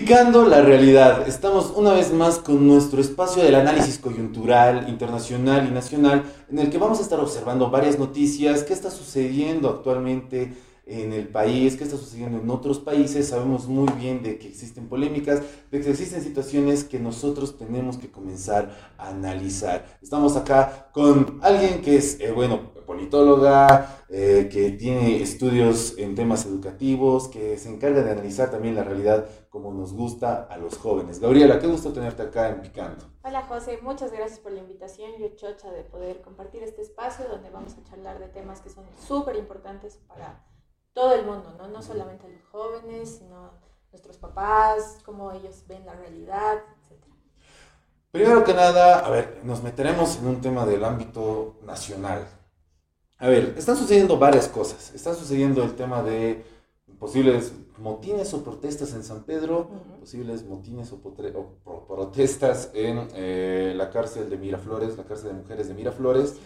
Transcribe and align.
Picando 0.00 0.46
la 0.46 0.62
realidad, 0.62 1.28
estamos 1.28 1.74
una 1.76 1.92
vez 1.92 2.10
más 2.10 2.38
con 2.38 2.66
nuestro 2.66 3.02
espacio 3.02 3.42
del 3.42 3.54
análisis 3.54 3.98
coyuntural, 3.98 4.88
internacional 4.88 5.68
y 5.68 5.70
nacional, 5.70 6.24
en 6.50 6.58
el 6.58 6.70
que 6.70 6.78
vamos 6.78 7.00
a 7.00 7.02
estar 7.02 7.20
observando 7.20 7.70
varias 7.70 7.98
noticias, 7.98 8.64
qué 8.64 8.72
está 8.72 8.90
sucediendo 8.90 9.68
actualmente 9.68 10.54
en 10.86 11.12
el 11.12 11.28
país, 11.28 11.76
qué 11.76 11.84
está 11.84 11.98
sucediendo 11.98 12.38
en 12.38 12.48
otros 12.48 12.78
países. 12.78 13.28
Sabemos 13.28 13.68
muy 13.68 13.92
bien 13.92 14.22
de 14.22 14.38
que 14.38 14.48
existen 14.48 14.88
polémicas, 14.88 15.42
de 15.70 15.80
que 15.82 15.90
existen 15.90 16.22
situaciones 16.22 16.82
que 16.84 16.98
nosotros 16.98 17.58
tenemos 17.58 17.98
que 17.98 18.10
comenzar 18.10 18.94
a 18.96 19.10
analizar. 19.10 19.98
Estamos 20.00 20.34
acá 20.34 20.88
con 20.94 21.40
alguien 21.42 21.82
que 21.82 21.96
es, 21.96 22.18
eh, 22.20 22.32
bueno, 22.32 22.72
politóloga, 22.86 24.02
eh, 24.08 24.48
que 24.50 24.72
tiene 24.72 25.22
estudios 25.22 25.94
en 25.96 26.16
temas 26.16 26.44
educativos, 26.44 27.28
que 27.28 27.56
se 27.56 27.68
encarga 27.68 28.02
de 28.02 28.10
analizar 28.10 28.50
también 28.50 28.74
la 28.74 28.82
realidad 28.82 29.26
como 29.50 29.72
nos 29.72 29.92
gusta 29.92 30.44
a 30.44 30.56
los 30.56 30.78
jóvenes. 30.78 31.18
Gabriela, 31.18 31.58
qué 31.58 31.66
gusto 31.66 31.92
tenerte 31.92 32.22
acá 32.22 32.48
en 32.48 32.62
Picando. 32.62 33.04
Hola 33.24 33.42
José, 33.42 33.80
muchas 33.82 34.12
gracias 34.12 34.38
por 34.38 34.52
la 34.52 34.60
invitación. 34.60 35.10
Yo 35.18 35.28
chocha 35.34 35.70
de 35.72 35.82
poder 35.82 36.22
compartir 36.22 36.62
este 36.62 36.82
espacio 36.82 37.26
donde 37.28 37.50
vamos 37.50 37.76
a 37.76 37.82
charlar 37.82 38.20
de 38.20 38.28
temas 38.28 38.60
que 38.60 38.70
son 38.70 38.84
súper 39.06 39.34
importantes 39.34 39.98
para 40.06 40.46
todo 40.92 41.14
el 41.14 41.26
mundo, 41.26 41.52
¿no? 41.58 41.66
No 41.66 41.82
solamente 41.82 42.26
a 42.26 42.28
los 42.28 42.44
jóvenes, 42.44 43.16
sino 43.18 43.50
nuestros 43.90 44.18
papás, 44.18 44.98
cómo 45.04 45.32
ellos 45.32 45.64
ven 45.66 45.84
la 45.84 45.94
realidad, 45.94 46.58
etc. 46.82 47.04
Primero 48.12 48.44
que 48.44 48.54
nada, 48.54 49.00
a 49.00 49.10
ver, 49.10 49.40
nos 49.42 49.64
meteremos 49.64 50.16
en 50.18 50.28
un 50.28 50.40
tema 50.40 50.64
del 50.64 50.84
ámbito 50.84 51.56
nacional. 51.62 52.24
A 53.18 53.26
ver, 53.26 53.54
están 53.58 53.76
sucediendo 53.76 54.16
varias 54.16 54.46
cosas. 54.46 54.94
Está 54.94 55.12
sucediendo 55.12 55.64
el 55.64 55.74
tema 55.74 56.04
de 56.04 56.44
posibles 57.00 57.52
motines 57.80 58.32
o 58.34 58.44
protestas 58.44 58.92
en 58.94 59.02
San 59.02 59.24
Pedro, 59.24 59.70
posibles 59.98 60.44
motines 60.44 60.92
o, 60.92 61.00
protestas 61.86 62.70
en 62.74 63.08
eh, 63.14 63.72
la 63.76 63.90
cárcel 63.90 64.30
de 64.30 64.36
Miraflores, 64.36 64.96
la 64.96 65.04
cárcel 65.04 65.30
de 65.30 65.34
mujeres 65.34 65.68
de 65.68 65.74
Miraflores, 65.74 66.36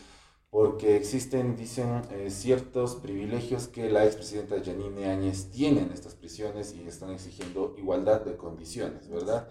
porque 0.51 0.97
existen, 0.97 1.57
dicen, 1.57 2.03
eh, 2.13 2.31
ciertos 2.31 2.97
privilegios 2.97 3.67
que 3.67 3.91
la 3.91 4.05
expresidenta 4.05 4.63
Janine 4.65 5.07
Áñez 5.07 5.51
tiene 5.51 5.83
en 5.83 5.91
estas 5.93 6.15
prisiones 6.15 6.75
y 6.75 6.87
están 6.87 7.11
exigiendo 7.11 7.75
igualdad 7.77 8.21
de 8.23 8.37
condiciones, 8.37 9.09
¿verdad? 9.09 9.49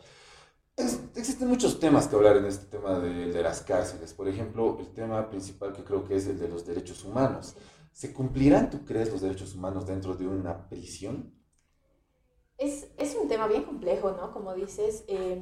existen 0.76 1.48
muchos 1.48 1.80
temas 1.80 2.08
que 2.08 2.16
hablar 2.16 2.38
en 2.38 2.46
este 2.46 2.66
tema 2.66 2.98
de, 2.98 3.32
de, 3.32 3.44
las 3.44 3.62
cárceles. 3.62 4.12
Por 4.14 4.28
ejemplo, 4.28 4.78
el 4.80 4.88
tema 4.88 5.30
principal 5.30 5.72
que 5.72 5.84
creo 5.84 6.04
que 6.04 6.16
es 6.16 6.26
el 6.26 6.40
de 6.40 6.48
los 6.48 6.66
derechos 6.66 7.04
humanos. 7.04 7.56
¿Se 7.92 8.12
cumplirán, 8.12 8.72
tú 8.72 8.84
crees, 8.84 9.12
los 9.12 9.22
derechos 9.22 9.54
humanos 9.54 9.86
dentro 9.86 10.16
de 10.16 10.26
una 10.26 10.68
prisión? 10.68 11.32
Es, 12.64 12.90
es 12.98 13.16
un 13.16 13.28
tema 13.28 13.48
bien 13.48 13.64
complejo, 13.64 14.12
¿no? 14.12 14.32
Como 14.32 14.54
dices, 14.54 15.04
eh, 15.10 15.34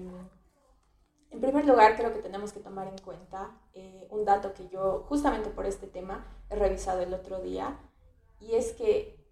en 1.30 1.39
primer 1.39 1.66
lugar 1.66 1.95
creo 1.95 2.11
que 2.11 2.19
tenemos 2.19 2.52
que 2.52 2.59
tomar 2.59 2.88
en 2.88 2.97
cuenta 2.97 3.61
eh, 3.73 4.08
un 4.09 4.25
dato 4.25 4.55
que 4.55 4.67
yo 4.69 5.05
justamente 5.08 5.52
por 5.52 5.67
este 5.67 5.86
tema 5.86 6.44
he 6.49 6.55
revisado 6.55 7.02
el 7.02 7.14
otro 7.14 7.39
día, 7.39 7.80
y 8.39 8.55
es 8.55 8.73
que 8.73 9.23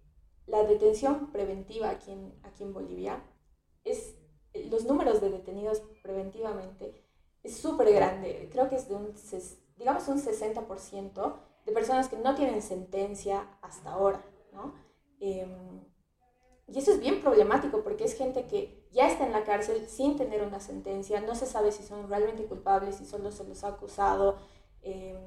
la 0.46 0.62
detención 0.62 1.32
preventiva 1.32 1.90
aquí 1.90 2.12
en, 2.12 2.38
aquí 2.44 2.62
en 2.62 2.72
Bolivia 2.72 3.24
es 3.82 4.16
los 4.70 4.84
números 4.84 5.20
de 5.20 5.30
detenidos 5.30 5.82
preventivamente 6.02 7.04
es 7.42 7.56
súper 7.56 7.92
grande. 7.92 8.48
Creo 8.52 8.68
que 8.68 8.76
es 8.76 8.88
de 8.88 8.94
un, 8.94 9.14
digamos, 9.76 10.06
un 10.06 10.20
60% 10.20 11.36
de 11.66 11.72
personas 11.72 12.08
que 12.08 12.16
no 12.16 12.36
tienen 12.36 12.62
sentencia 12.62 13.58
hasta 13.62 13.90
ahora, 13.90 14.24
¿no? 14.52 14.74
Em, 15.18 15.84
y 16.72 16.78
eso 16.78 16.92
es 16.92 17.00
bien 17.00 17.20
problemático 17.20 17.82
porque 17.82 18.04
es 18.04 18.14
gente 18.14 18.46
que 18.46 18.86
ya 18.92 19.08
está 19.08 19.26
en 19.26 19.32
la 19.32 19.44
cárcel 19.44 19.88
sin 19.88 20.16
tener 20.16 20.42
una 20.42 20.60
sentencia, 20.60 21.20
no 21.20 21.34
se 21.34 21.46
sabe 21.46 21.72
si 21.72 21.82
son 21.82 22.08
realmente 22.08 22.44
culpables, 22.44 22.96
si 22.96 23.06
solo 23.06 23.32
se 23.32 23.44
los 23.44 23.64
ha 23.64 23.68
acusado 23.68 24.36
em, 24.82 25.18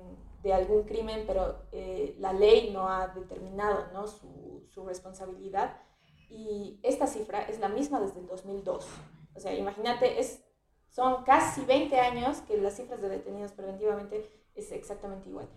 de 0.41 0.53
algún 0.53 0.83
crimen, 0.83 1.25
pero 1.27 1.63
eh, 1.71 2.15
la 2.19 2.33
ley 2.33 2.71
no 2.71 2.87
ha 2.87 3.07
determinado 3.09 3.87
¿no? 3.93 4.07
Su, 4.07 4.65
su 4.69 4.85
responsabilidad. 4.85 5.81
Y 6.29 6.79
esta 6.81 7.07
cifra 7.07 7.43
es 7.43 7.59
la 7.59 7.69
misma 7.69 7.99
desde 7.99 8.19
el 8.19 8.27
2002. 8.27 8.87
O 9.35 9.39
sea, 9.39 9.53
imagínate, 9.53 10.19
es, 10.19 10.43
son 10.89 11.23
casi 11.23 11.63
20 11.65 11.99
años 11.99 12.39
que 12.41 12.57
las 12.57 12.75
cifras 12.75 13.01
de 13.01 13.09
detenidos 13.09 13.51
preventivamente 13.51 14.29
es 14.55 14.71
exactamente 14.71 15.29
igual. 15.29 15.49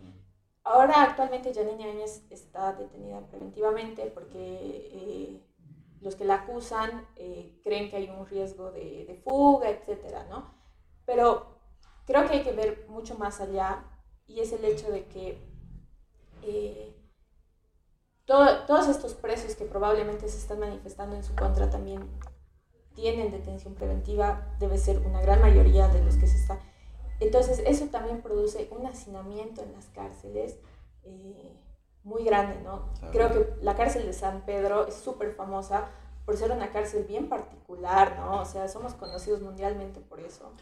Ahora, 0.65 1.03
actualmente, 1.03 1.55
Janine 1.55 1.91
Áñez 1.91 2.25
está 2.29 2.73
detenida 2.73 3.21
preventivamente 3.29 4.07
porque 4.07 4.91
eh, 4.93 5.41
los 6.01 6.15
que 6.17 6.25
la 6.25 6.35
acusan 6.35 7.07
eh, 7.17 7.61
creen 7.65 7.91
que 7.91 7.97
hay 7.97 8.09
un 8.09 8.27
riesgo 8.27 8.71
de, 8.71 9.21
fuga, 9.25 9.71
etcétera, 9.71 10.27
¿no? 10.29 10.55
Pero 11.05 11.59
creo 12.07 12.27
que 12.27 12.35
hay 12.35 12.43
que 12.43 12.53
ver 12.53 12.87
mucho 12.89 13.17
más 13.17 13.41
allá 13.41 13.85
y 14.27 14.41
es 14.41 14.53
el 14.53 14.65
hecho 14.65 14.91
de 14.91 15.07
que 15.07 15.39
eh, 16.43 16.97
todos 18.25 18.89
estos 18.89 19.15
presos 19.15 19.55
que 19.55 19.65
probablemente 19.65 20.29
se 20.29 20.39
están 20.39 20.59
manifestando 20.59 21.15
en 21.15 21.23
su 21.23 21.35
contra 21.37 21.71
también 21.71 22.11
tienen 22.95 23.31
detención 23.31 23.75
preventiva, 23.75 24.57
debe 24.59 24.79
ser 24.79 24.99
una 25.07 25.21
gran 25.21 25.41
mayoría 25.41 25.87
de 25.89 26.03
los 26.03 26.17
que 26.17 26.27
se 26.27 26.39
está. 26.39 26.59
Entonces, 27.21 27.63
eso 27.67 27.87
también 27.87 28.23
produce 28.23 28.69
un 28.73 28.87
hacinamiento 28.87 29.63
en 29.63 29.73
las 29.73 29.87
cárceles 29.87 30.59
eh, 31.05 31.57
muy 32.07 32.25
grande, 32.25 32.57
¿no? 32.63 32.85
Creo 33.11 33.31
que 33.31 33.55
la 33.63 33.75
cárcel 33.75 34.07
de 34.07 34.13
San 34.13 34.43
Pedro 34.47 34.87
es 34.87 34.95
súper 34.95 35.35
famosa 35.35 35.91
por 36.25 36.37
ser 36.37 36.53
una 36.53 36.71
cárcel 36.71 37.05
bien 37.05 37.29
particular, 37.29 38.17
¿no? 38.19 38.41
O 38.41 38.45
sea, 38.45 38.69
somos 38.69 38.95
conocidos 38.95 39.43
mundialmente 39.43 40.01
por 40.01 40.21
eso. 40.21 40.53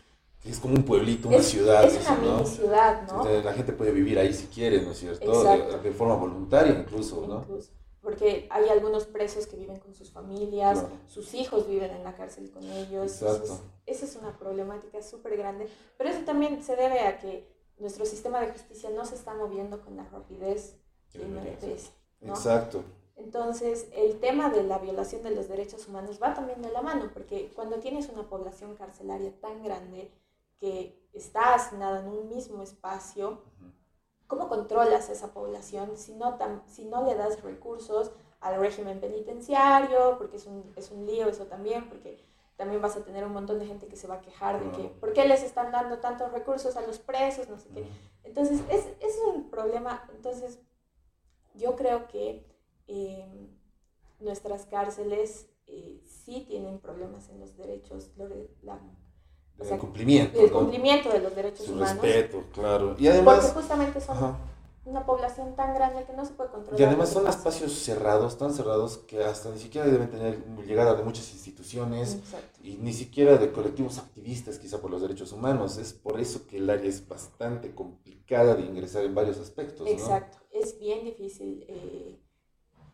Es 0.42 0.58
como 0.58 0.74
un 0.74 0.82
pueblito, 0.82 1.28
una 1.28 1.42
ciudad. 1.42 1.84
Es 1.84 2.00
una 2.06 2.16
mini 2.16 2.46
ciudad, 2.46 3.06
¿no? 3.06 3.24
la 3.24 3.52
gente 3.52 3.72
puede 3.72 3.92
vivir 3.92 4.18
ahí 4.18 4.32
si 4.32 4.46
quiere, 4.46 4.82
¿no 4.82 4.92
es 4.92 4.98
cierto? 4.98 5.44
De, 5.44 5.78
de, 5.78 5.92
forma 5.92 6.16
voluntaria 6.16 6.72
incluso, 6.78 7.26
¿no? 7.26 7.40
Incluso 7.40 7.70
porque 8.04 8.46
hay 8.50 8.68
algunos 8.68 9.06
presos 9.06 9.46
que 9.46 9.56
viven 9.56 9.78
con 9.78 9.94
sus 9.94 10.10
familias, 10.10 10.84
sus 11.06 11.32
hijos 11.32 11.66
viven 11.66 11.90
en 11.90 12.04
la 12.04 12.14
cárcel 12.14 12.50
con 12.50 12.62
ellos. 12.62 13.22
Exacto. 13.22 13.58
esa 13.86 14.04
es 14.04 14.16
una 14.16 14.38
problemática 14.38 15.02
súper 15.02 15.38
grande, 15.38 15.68
pero 15.96 16.10
eso 16.10 16.20
también 16.20 16.62
se 16.62 16.76
debe 16.76 17.00
a 17.00 17.18
que 17.18 17.48
nuestro 17.78 18.04
sistema 18.04 18.40
de 18.40 18.52
justicia 18.52 18.90
no 18.90 19.06
se 19.06 19.14
está 19.14 19.32
moviendo 19.34 19.80
con 19.80 19.96
la 19.96 20.04
rapidez 20.04 20.76
que 21.18 21.26
merece. 21.26 21.90
¿no? 22.20 22.34
Exacto. 22.34 22.84
Entonces, 23.16 23.88
el 23.92 24.18
tema 24.18 24.50
de 24.50 24.64
la 24.64 24.78
violación 24.78 25.22
de 25.22 25.30
los 25.30 25.48
derechos 25.48 25.88
humanos 25.88 26.18
va 26.22 26.34
también 26.34 26.62
de 26.62 26.70
la 26.70 26.82
mano, 26.82 27.10
porque 27.12 27.50
cuando 27.54 27.78
tienes 27.78 28.08
una 28.08 28.28
población 28.28 28.74
carcelaria 28.74 29.32
tan 29.40 29.62
grande 29.62 30.10
que 30.58 31.08
está 31.12 31.54
asignada 31.54 32.00
en 32.00 32.08
un 32.08 32.28
mismo 32.28 32.62
espacio, 32.62 33.42
¿Cómo 34.26 34.48
controlas 34.48 35.10
esa 35.10 35.32
población 35.32 35.96
si 35.96 36.14
no, 36.14 36.38
si 36.66 36.86
no 36.86 37.04
le 37.04 37.14
das 37.14 37.42
recursos 37.42 38.10
al 38.40 38.58
régimen 38.58 39.00
penitenciario? 39.00 40.16
Porque 40.18 40.38
es 40.38 40.46
un, 40.46 40.72
es 40.76 40.90
un 40.90 41.06
lío 41.06 41.28
eso 41.28 41.44
también, 41.44 41.88
porque 41.88 42.24
también 42.56 42.80
vas 42.80 42.96
a 42.96 43.04
tener 43.04 43.24
un 43.24 43.32
montón 43.32 43.58
de 43.58 43.66
gente 43.66 43.86
que 43.86 43.96
se 43.96 44.06
va 44.06 44.16
a 44.16 44.20
quejar 44.22 44.62
de 44.62 44.70
que, 44.70 44.88
¿por 44.88 45.12
qué 45.12 45.26
les 45.28 45.42
están 45.42 45.72
dando 45.72 45.98
tantos 45.98 46.32
recursos 46.32 46.76
a 46.76 46.80
los 46.80 46.98
presos? 46.98 47.48
No 47.48 47.58
sé 47.58 47.68
qué. 47.68 47.86
Entonces, 48.22 48.60
es, 48.70 48.86
es 49.00 49.20
un 49.26 49.50
problema. 49.50 50.08
Entonces, 50.14 50.58
yo 51.54 51.76
creo 51.76 52.06
que 52.08 52.46
em, 52.86 53.48
nuestras 54.20 54.66
cárceles 54.66 55.48
eh, 55.66 56.00
sí 56.04 56.44
tienen 56.46 56.78
problemas 56.78 57.28
en 57.30 57.40
los 57.40 57.56
derechos, 57.56 58.10
la, 58.62 58.80
el 59.58 59.78
cumplimiento. 59.78 60.40
El 60.40 60.50
cumplimiento 60.50 61.10
de 61.10 61.20
los 61.20 61.34
derechos 61.34 61.66
Su 61.66 61.72
humanos. 61.72 62.02
respeto, 62.02 62.44
claro. 62.52 62.96
Y 62.98 63.06
además. 63.06 63.36
Porque 63.36 63.60
justamente 63.60 64.00
son 64.00 64.36
una 64.86 65.06
población 65.06 65.56
tan 65.56 65.74
grande 65.74 66.04
que 66.04 66.12
no 66.12 66.24
se 66.24 66.34
puede 66.34 66.50
controlar. 66.50 66.80
Y 66.80 66.84
además 66.84 67.08
son 67.08 67.26
espacios 67.26 67.72
cerrados, 67.72 68.36
tan 68.36 68.52
cerrados 68.52 68.98
que 68.98 69.24
hasta 69.24 69.50
ni 69.50 69.58
siquiera 69.58 69.86
deben 69.86 70.10
tener 70.10 70.44
llegada 70.66 70.94
de 70.94 71.02
muchas 71.02 71.32
instituciones 71.32 72.18
y 72.62 72.76
ni 72.76 72.92
siquiera 72.92 73.36
de 73.38 73.50
colectivos 73.50 73.98
activistas, 73.98 74.58
quizá 74.58 74.80
por 74.80 74.90
los 74.90 75.00
derechos 75.00 75.32
humanos. 75.32 75.78
Es 75.78 75.94
por 75.94 76.20
eso 76.20 76.46
que 76.46 76.58
el 76.58 76.68
área 76.68 76.88
es 76.88 77.06
bastante 77.08 77.74
complicada 77.74 78.54
de 78.54 78.62
ingresar 78.62 79.04
en 79.04 79.14
varios 79.14 79.38
aspectos. 79.38 79.86
Exacto, 79.88 80.38
es 80.50 80.78
bien 80.78 81.04
difícil. 81.04 81.64
Eh, 81.68 82.20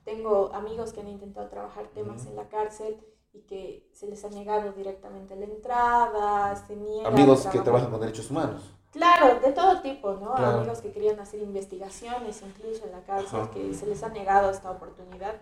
tengo 0.05 0.53
amigos 0.55 0.93
que 0.93 1.01
han 1.01 1.09
intentado 1.09 1.49
trabajar 1.49 1.89
temas 1.89 2.27
en 2.27 2.37
la 2.37 2.49
cárcel 2.49 3.01
y 3.33 3.43
que 3.43 3.89
se 3.93 4.07
les 4.07 4.25
ha 4.25 4.31
negado 4.31 4.73
directamente 4.73 5.37
la 5.37 5.45
entrada, 5.45 6.57
se 6.57 6.75
Amigos 7.05 7.47
que 7.47 7.61
trabajan 7.61 7.91
con 7.91 8.01
derechos 8.01 8.31
humanos. 8.31 8.75
Claro, 8.93 9.39
de 9.41 9.53
todo 9.53 9.83
tipo, 9.83 10.15
¿no? 10.15 10.35
Amigos 10.35 10.81
que 10.81 10.91
querían 10.91 11.21
hacer 11.21 11.41
investigaciones 11.41 12.43
incluso 12.43 12.85
en 12.85 12.93
la 12.93 13.05
cárcel, 13.05 13.49
que 13.51 13.73
se 13.73 13.87
les 13.87 14.03
ha 14.03 14.09
negado 14.09 14.51
esta 14.51 14.71
oportunidad. 14.71 15.41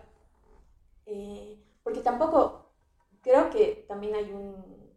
Eh, 1.07 1.59
porque 1.81 2.01
tampoco, 2.01 2.71
creo 3.21 3.49
que 3.49 3.85
también 3.87 4.13
hay 4.13 4.31
un, 4.31 4.93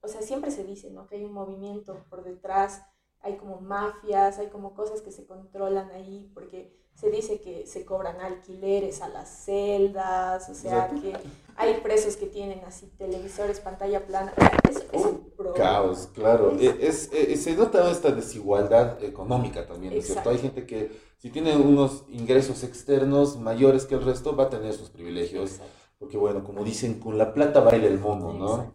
o 0.00 0.08
sea, 0.08 0.22
siempre 0.22 0.50
se 0.50 0.64
dice, 0.64 0.90
¿no? 0.90 1.06
Que 1.06 1.16
hay 1.16 1.24
un 1.24 1.32
movimiento 1.32 2.04
por 2.08 2.24
detrás, 2.24 2.82
hay 3.20 3.36
como 3.36 3.60
mafias, 3.60 4.38
hay 4.38 4.48
como 4.48 4.74
cosas 4.74 5.02
que 5.02 5.12
se 5.12 5.26
controlan 5.26 5.90
ahí, 5.90 6.30
porque 6.34 6.74
se 6.94 7.10
dice 7.10 7.40
que 7.40 7.66
se 7.66 7.84
cobran 7.84 8.20
alquileres 8.20 9.02
a 9.02 9.08
las 9.08 9.28
celdas, 9.28 10.48
o 10.48 10.54
sea, 10.54 10.88
que 10.90 11.14
hay 11.56 11.80
presos 11.80 12.16
que 12.16 12.26
tienen 12.26 12.64
así 12.64 12.86
televisores, 12.96 13.60
pantalla 13.60 14.06
plana. 14.06 14.32
Es, 14.68 14.86
es 14.92 15.06
caos, 15.52 16.08
claro. 16.14 16.56
Es, 16.58 17.10
eh, 17.12 17.36
se 17.36 17.54
nota 17.54 17.90
esta 17.90 18.10
desigualdad 18.10 19.02
económica 19.02 19.66
también, 19.66 19.94
¿no 19.94 20.00
es 20.00 20.06
cierto? 20.06 20.30
Hay 20.30 20.38
gente 20.38 20.66
que 20.66 20.90
si 21.18 21.30
tiene 21.30 21.56
unos 21.56 22.04
ingresos 22.08 22.62
externos 22.64 23.38
mayores 23.38 23.86
que 23.86 23.94
el 23.94 24.04
resto 24.04 24.36
va 24.36 24.44
a 24.44 24.50
tener 24.50 24.72
sus 24.74 24.90
privilegios, 24.90 25.60
porque 25.98 26.16
bueno, 26.16 26.44
como 26.44 26.64
dicen, 26.64 27.00
con 27.00 27.18
la 27.18 27.32
plata 27.32 27.60
baila 27.60 27.86
el 27.86 27.98
mundo, 27.98 28.32
¿no? 28.32 28.74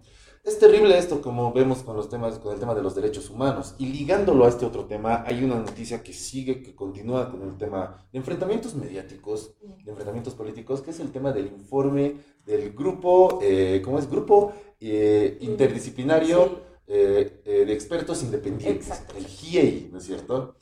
Es 0.50 0.58
terrible 0.58 0.98
esto, 0.98 1.22
como 1.22 1.52
vemos 1.52 1.84
con, 1.84 1.96
los 1.98 2.10
temas, 2.10 2.40
con 2.40 2.54
el 2.54 2.60
tema 2.60 2.74
de 2.74 2.82
los 2.82 2.96
derechos 2.96 3.30
humanos. 3.30 3.76
Y 3.78 3.88
ligándolo 3.88 4.46
a 4.46 4.50
este 4.50 4.66
otro 4.66 4.86
tema, 4.86 5.24
hay 5.28 5.44
una 5.44 5.56
noticia 5.56 6.02
que 6.02 6.14
sigue, 6.14 6.64
que 6.64 6.74
continúa 6.74 7.30
con 7.30 7.44
el 7.44 7.58
tema 7.58 8.08
de 8.12 8.20
enfrentamientos 8.20 8.74
mediáticos, 8.74 9.54
de 9.62 9.92
enfrentamientos 9.92 10.34
políticos, 10.34 10.82
que 10.82 10.92
es 10.92 11.00
el 11.02 11.12
tema 11.12 11.34
del 11.34 11.48
informe 11.48 12.16
del 12.50 12.74
grupo, 12.74 13.40
eh, 13.42 13.82
¿cómo 13.84 14.00
es? 14.00 14.10
Grupo 14.10 14.54
eh, 14.80 15.38
interdisciplinario 15.42 16.68
eh, 16.88 17.42
de 17.46 17.72
expertos 17.72 18.24
independientes, 18.24 19.04
el 19.16 19.28
GIEI, 19.28 19.90
¿no 19.92 20.00
es 20.00 20.06
cierto? 20.06 20.56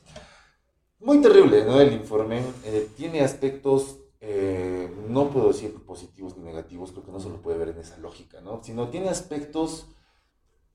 Muy 1.00 1.22
terrible, 1.22 1.64
¿no? 1.64 1.80
El 1.80 1.94
informe 1.94 2.42
tiene 2.96 3.22
aspectos 3.22 3.96
no 5.08 5.30
puedo 5.30 5.48
decir 5.48 5.72
positivos 5.86 6.36
ni 6.36 6.44
negativos, 6.44 6.90
creo 6.90 7.04
que 7.04 7.12
no 7.12 7.20
se 7.20 7.30
lo 7.30 7.40
puede 7.40 7.56
ver 7.56 7.68
en 7.68 7.78
esa 7.78 7.96
lógica, 7.98 8.40
¿no? 8.42 8.60
Sino 8.62 8.88
tiene 8.88 9.08
aspectos 9.08 9.86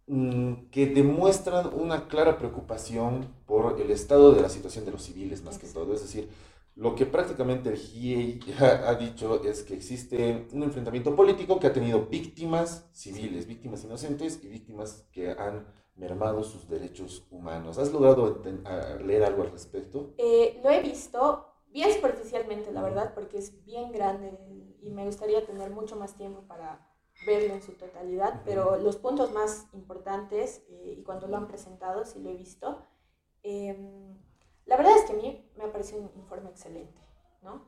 mm, 0.08 0.70
que 0.72 0.88
demuestran 0.88 1.72
una 1.74 2.08
clara 2.08 2.38
preocupación 2.38 3.28
por 3.46 3.80
el 3.80 3.92
estado 3.92 4.34
de 4.34 4.42
la 4.42 4.50
situación 4.50 4.86
de 4.86 4.92
los 4.92 5.04
civiles 5.04 5.44
más 5.44 5.60
que 5.60 5.68
todo. 5.68 5.94
Es 5.94 6.02
decir, 6.02 6.30
lo 6.76 6.96
que 6.96 7.06
prácticamente 7.06 7.70
el 7.70 7.78
GIEI 7.78 8.40
ha 8.60 8.96
dicho 8.96 9.44
es 9.44 9.64
que 9.64 9.76
existe 9.76 10.48
un 10.52 10.64
enfrentamiento 10.64 11.16
político 11.16 11.60
que 11.60 11.68
ha 11.68 11.74
tenido 11.74 12.08
víctimas 12.08 12.90
civiles, 12.92 13.48
víctimas 13.48 13.84
inocentes 13.84 14.40
y 14.44 14.48
víctimas 14.48 15.08
que 15.12 15.32
han 15.32 15.68
mermado 15.96 16.44
sus 16.44 16.68
derechos 16.68 17.28
humanos. 17.30 17.78
¿Has 17.78 17.92
logrado 17.92 18.42
leer 19.06 19.24
algo 19.24 19.44
al 19.44 19.52
respecto? 19.52 20.14
Eh, 20.18 20.60
lo 20.64 20.72
he 20.72 20.82
visto, 20.82 21.46
bien 21.72 21.94
superficialmente, 21.94 22.72
la 22.72 22.82
verdad, 22.82 23.14
porque 23.14 23.38
es 23.38 23.64
bien 23.64 23.92
grande 23.92 24.34
y 24.82 24.90
me 24.90 25.06
gustaría 25.06 25.46
tener 25.46 25.70
mucho 25.70 25.96
más 25.96 26.16
tiempo 26.16 26.42
para 26.48 26.90
verlo 27.28 27.54
en 27.54 27.62
su 27.62 27.74
totalidad, 27.74 28.42
pero 28.44 28.78
los 28.78 28.98
puntos 28.98 29.32
más 29.32 29.68
importantes, 29.74 30.66
eh, 30.70 30.96
y 30.98 31.04
cuando 31.04 31.28
lo 31.28 31.38
han 31.38 31.48
presentado, 31.48 32.06
sí 32.06 32.20
lo 32.20 32.32
he 32.32 32.36
visto, 32.36 32.86
em, 33.44 34.18
la 34.66 34.78
verdad 34.78 34.98
es 34.98 35.06
que 35.06 35.14
a 35.14 35.16
mí 35.16 35.52
me 35.58 35.66
ha 35.66 35.72
parecido 35.72 36.02
un 36.02 36.12
informe 36.16 36.50
excelente, 36.50 37.02
¿no? 37.42 37.66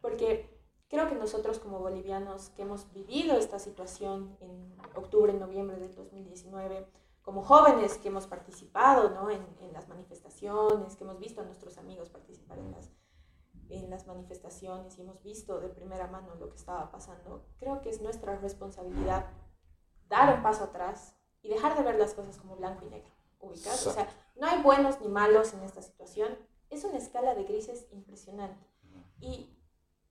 Porque 0.00 0.56
creo 0.88 1.08
que 1.08 1.14
nosotros 1.14 1.58
como 1.58 1.80
bolivianos 1.80 2.50
que 2.50 2.62
hemos 2.62 2.92
vivido 2.92 3.36
esta 3.36 3.58
situación 3.58 4.36
en 4.40 4.76
octubre, 4.94 5.32
noviembre 5.32 5.78
del 5.78 5.94
2019, 5.94 6.86
como 7.22 7.42
jóvenes 7.42 7.98
que 7.98 8.08
hemos 8.08 8.28
participado 8.28 9.10
¿no? 9.10 9.30
en, 9.30 9.44
en 9.58 9.72
las 9.72 9.88
manifestaciones, 9.88 10.94
que 10.94 11.02
hemos 11.02 11.18
visto 11.18 11.40
a 11.40 11.44
nuestros 11.44 11.76
amigos 11.76 12.08
participar 12.08 12.58
en 12.58 12.70
las 12.70 12.90
en 13.68 13.90
las 13.90 14.06
manifestaciones 14.06 14.96
y 14.98 15.02
hemos 15.02 15.22
visto 15.22 15.60
de 15.60 15.68
primera 15.68 16.06
mano 16.06 16.34
lo 16.36 16.48
que 16.48 16.56
estaba 16.56 16.90
pasando, 16.90 17.46
creo 17.58 17.80
que 17.80 17.90
es 17.90 18.00
nuestra 18.00 18.36
responsabilidad 18.36 19.26
dar 20.08 20.36
un 20.36 20.42
paso 20.42 20.64
atrás 20.64 21.16
y 21.42 21.48
dejar 21.48 21.76
de 21.76 21.82
ver 21.82 21.96
las 21.96 22.14
cosas 22.14 22.36
como 22.36 22.56
blanco 22.56 22.84
y 22.84 22.90
negro, 22.90 23.12
ubicadas. 23.40 23.86
O 23.86 23.92
sea, 23.92 24.08
no 24.38 24.46
hay 24.46 24.62
buenos 24.62 25.00
ni 25.00 25.08
malos 25.08 25.52
en 25.54 25.62
esta 25.62 25.82
situación, 25.82 26.36
es 26.70 26.84
una 26.84 26.98
escala 26.98 27.34
de 27.34 27.44
grises 27.44 27.86
impresionante. 27.92 28.66
Y 29.20 29.56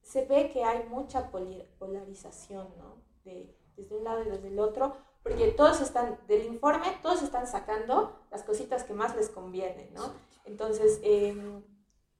se 0.01 0.25
ve 0.25 0.51
que 0.51 0.63
hay 0.63 0.87
mucha 0.89 1.31
polarización, 1.31 2.67
¿no? 2.77 3.03
De, 3.23 3.55
desde 3.75 3.95
un 3.95 4.03
lado 4.03 4.23
y 4.23 4.29
desde 4.29 4.47
el 4.47 4.59
otro, 4.59 4.95
porque 5.23 5.47
todos 5.47 5.81
están, 5.81 6.19
del 6.27 6.45
informe, 6.45 6.85
todos 7.01 7.23
están 7.23 7.47
sacando 7.47 8.15
las 8.31 8.43
cositas 8.43 8.83
que 8.83 8.93
más 8.93 9.15
les 9.15 9.29
convienen, 9.29 9.93
¿no? 9.93 10.13
Entonces, 10.45 10.99
eh, 11.03 11.35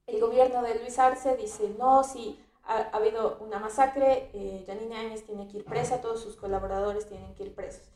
el 0.08 0.20
gobierno 0.20 0.64
de 0.64 0.80
Luis 0.80 0.98
Arce 1.00 1.38
dice, 1.38 1.76
no, 1.78 2.04
sí, 2.04 2.40
ha, 2.64 2.90
habido 2.90 3.38
una 3.40 3.60
masacre, 3.60 4.30
eh, 4.34 4.64
Janine 4.66 4.98
Áñez 4.98 5.24
tiene 5.26 5.48
que 5.48 5.58
ir 5.58 5.66
presa, 5.66 6.02
todos 6.02 6.22
sus 6.22 6.36
colaboradores 6.36 7.08
tienen 7.08 7.36
que 7.36 7.44
ir 7.44 7.56
presos. 7.56 7.92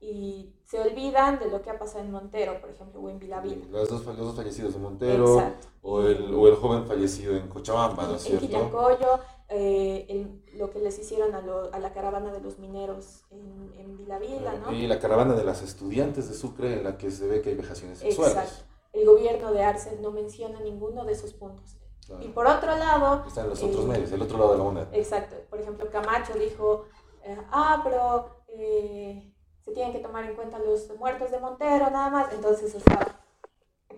Y 0.00 0.54
se 0.64 0.80
olvidan 0.80 1.38
de 1.38 1.50
lo 1.50 1.60
que 1.60 1.70
ha 1.70 1.78
pasado 1.78 2.04
en 2.04 2.10
Montero, 2.12 2.60
por 2.60 2.70
ejemplo, 2.70 3.00
o 3.00 3.08
en 3.08 3.18
Vilavila. 3.18 3.66
Los 3.70 3.88
dos, 3.88 4.04
los 4.04 4.16
dos 4.16 4.36
fallecidos 4.36 4.74
en 4.76 4.82
Montero, 4.82 5.42
o 5.82 6.02
el, 6.02 6.34
o 6.34 6.46
el, 6.46 6.54
joven 6.54 6.86
fallecido 6.86 7.36
en 7.36 7.48
Cochabamba, 7.48 8.06
¿no 8.06 8.14
es 8.14 8.22
cierto? 8.22 8.44
En 8.44 8.50
Quillacoyo, 8.50 9.18
eh, 9.48 10.40
lo 10.54 10.70
que 10.70 10.78
les 10.78 10.98
hicieron 10.98 11.34
a, 11.34 11.40
lo, 11.40 11.72
a, 11.74 11.78
la 11.80 11.92
caravana 11.92 12.32
de 12.32 12.40
los 12.40 12.58
mineros 12.58 13.24
en, 13.30 13.72
en 13.76 13.96
Vilavila, 13.96 14.54
¿no? 14.58 14.72
Y 14.72 14.86
la 14.86 15.00
caravana 15.00 15.34
de 15.34 15.44
las 15.44 15.62
estudiantes 15.62 16.28
de 16.28 16.34
Sucre 16.34 16.74
en 16.74 16.84
la 16.84 16.96
que 16.96 17.10
se 17.10 17.26
ve 17.26 17.42
que 17.42 17.50
hay 17.50 17.56
vejaciones 17.56 17.98
sexuales. 17.98 18.36
Exacto 18.36 18.68
el 18.92 19.06
gobierno 19.06 19.52
de 19.52 19.62
Arce 19.62 19.98
no 20.00 20.10
menciona 20.10 20.60
ninguno 20.60 21.04
de 21.04 21.12
esos 21.12 21.32
puntos. 21.32 21.76
Y 22.20 22.28
por 22.28 22.46
otro 22.46 22.74
lado... 22.74 23.24
Están 23.26 23.50
los 23.50 23.62
otros 23.62 23.84
eh, 23.84 23.88
medios, 23.88 24.12
el 24.12 24.22
otro 24.22 24.38
lado 24.38 24.52
de 24.52 24.58
la 24.58 24.64
moneda. 24.64 24.88
Exacto. 24.92 25.36
Por 25.50 25.60
ejemplo, 25.60 25.90
Camacho 25.90 26.32
dijo, 26.34 26.86
eh, 27.22 27.36
ah, 27.50 27.82
pero 27.84 28.44
eh, 28.48 29.30
se 29.68 29.74
tienen 29.74 29.92
que 29.92 30.00
tomar 30.00 30.24
en 30.24 30.34
cuenta 30.34 30.58
los 30.58 30.88
muertos 30.98 31.30
de 31.30 31.38
Montero, 31.38 31.90
nada 31.90 32.10
más. 32.10 32.32
Entonces, 32.32 32.74
o 32.74 32.80
sea, 32.80 33.20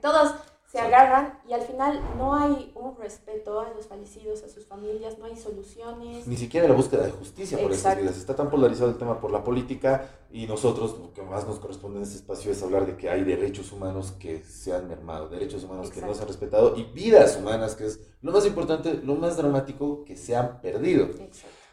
todos 0.00 0.34
se 0.66 0.78
agarran 0.78 1.40
y 1.48 1.52
al 1.52 1.62
final 1.62 2.00
no 2.16 2.34
hay 2.34 2.72
un 2.76 2.96
respeto 2.96 3.60
a 3.60 3.72
los 3.74 3.86
fallecidos, 3.86 4.44
a 4.44 4.48
sus 4.48 4.66
familias, 4.66 5.18
no 5.18 5.24
hay 5.24 5.36
soluciones. 5.36 6.26
Ni 6.28 6.36
siquiera 6.36 6.68
la 6.68 6.74
búsqueda 6.74 7.04
de 7.04 7.10
justicia 7.10 7.58
por 7.58 7.72
esas 7.72 7.96
vidas. 7.96 8.16
Está 8.16 8.36
tan 8.36 8.50
polarizado 8.50 8.90
el 8.90 8.96
tema 8.96 9.20
por 9.20 9.32
la 9.32 9.42
política 9.42 10.08
y 10.30 10.46
nosotros 10.46 10.96
lo 10.98 11.12
que 11.12 11.22
más 11.22 11.46
nos 11.46 11.58
corresponde 11.58 11.98
en 11.98 12.04
este 12.04 12.16
espacio 12.16 12.52
es 12.52 12.62
hablar 12.62 12.86
de 12.86 12.96
que 12.96 13.10
hay 13.10 13.24
derechos 13.24 13.72
humanos 13.72 14.12
que 14.12 14.44
se 14.44 14.72
han 14.72 14.86
mermado, 14.88 15.28
derechos 15.28 15.64
humanos 15.64 15.90
que 15.90 16.00
no 16.00 16.14
se 16.14 16.22
han 16.22 16.28
respetado 16.28 16.76
y 16.76 16.84
vidas 16.84 17.36
humanas, 17.36 17.74
que 17.74 17.86
es 17.86 18.00
lo 18.22 18.30
más 18.30 18.46
importante, 18.46 18.94
lo 18.94 19.16
más 19.16 19.36
dramático, 19.36 20.04
que 20.04 20.16
se 20.16 20.36
han 20.36 20.60
perdido. 20.60 21.08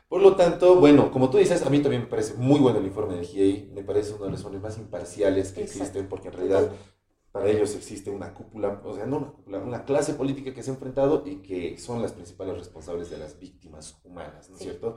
Por 0.08 0.22
lo 0.22 0.36
tanto, 0.36 0.80
bueno, 0.80 1.12
como 1.12 1.30
tú 1.30 1.38
dices, 1.38 1.66
a 1.66 1.70
mí 1.70 1.82
también 1.82 2.04
me 2.04 2.08
parece 2.08 2.36
muy 2.36 2.60
bueno 2.60 2.80
el 2.80 2.86
informe 2.86 3.16
del 3.16 3.26
GIEI, 3.26 3.72
me 3.74 3.84
parece 3.84 4.14
uno 4.14 4.26
de 4.26 4.32
los 4.32 4.40
informes 4.40 4.62
más 4.62 4.78
imparciales 4.78 5.52
que 5.52 5.64
existen, 5.64 6.08
porque 6.08 6.30
en 6.30 6.34
realidad 6.34 6.72
para 7.34 7.50
ellos 7.50 7.76
existe 7.76 8.10
una 8.10 8.34
cúpula, 8.34 8.82
o 8.86 8.96
sea, 8.96 9.06
no 9.06 9.18
una 9.18 9.32
cúpula, 9.32 9.60
una 9.60 9.86
clase 9.86 10.14
política 10.14 10.54
que 10.54 10.64
se 10.64 10.72
ha 10.72 10.74
enfrentado 10.74 11.24
y 11.26 11.42
que 11.42 11.78
son 11.78 12.02
las 12.02 12.14
principales 12.14 12.58
responsables 12.58 13.10
de 13.10 13.18
las 13.18 13.38
víctimas 13.38 14.00
humanas, 14.04 14.50
¿no 14.50 14.56
es 14.56 14.64
cierto? 14.64 14.96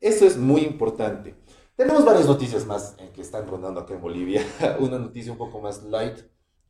Eso 0.00 0.24
es 0.24 0.36
muy 0.36 0.62
importante. 0.62 1.34
Tenemos 1.76 2.04
varias 2.04 2.26
noticias 2.26 2.64
más 2.64 2.96
que 3.12 3.20
están 3.20 3.48
rondando 3.48 3.80
acá 3.80 3.94
en 3.94 4.00
Bolivia. 4.00 4.46
una 4.78 4.98
noticia 4.98 5.32
un 5.32 5.38
poco 5.38 5.60
más 5.60 5.82
light, 5.82 6.18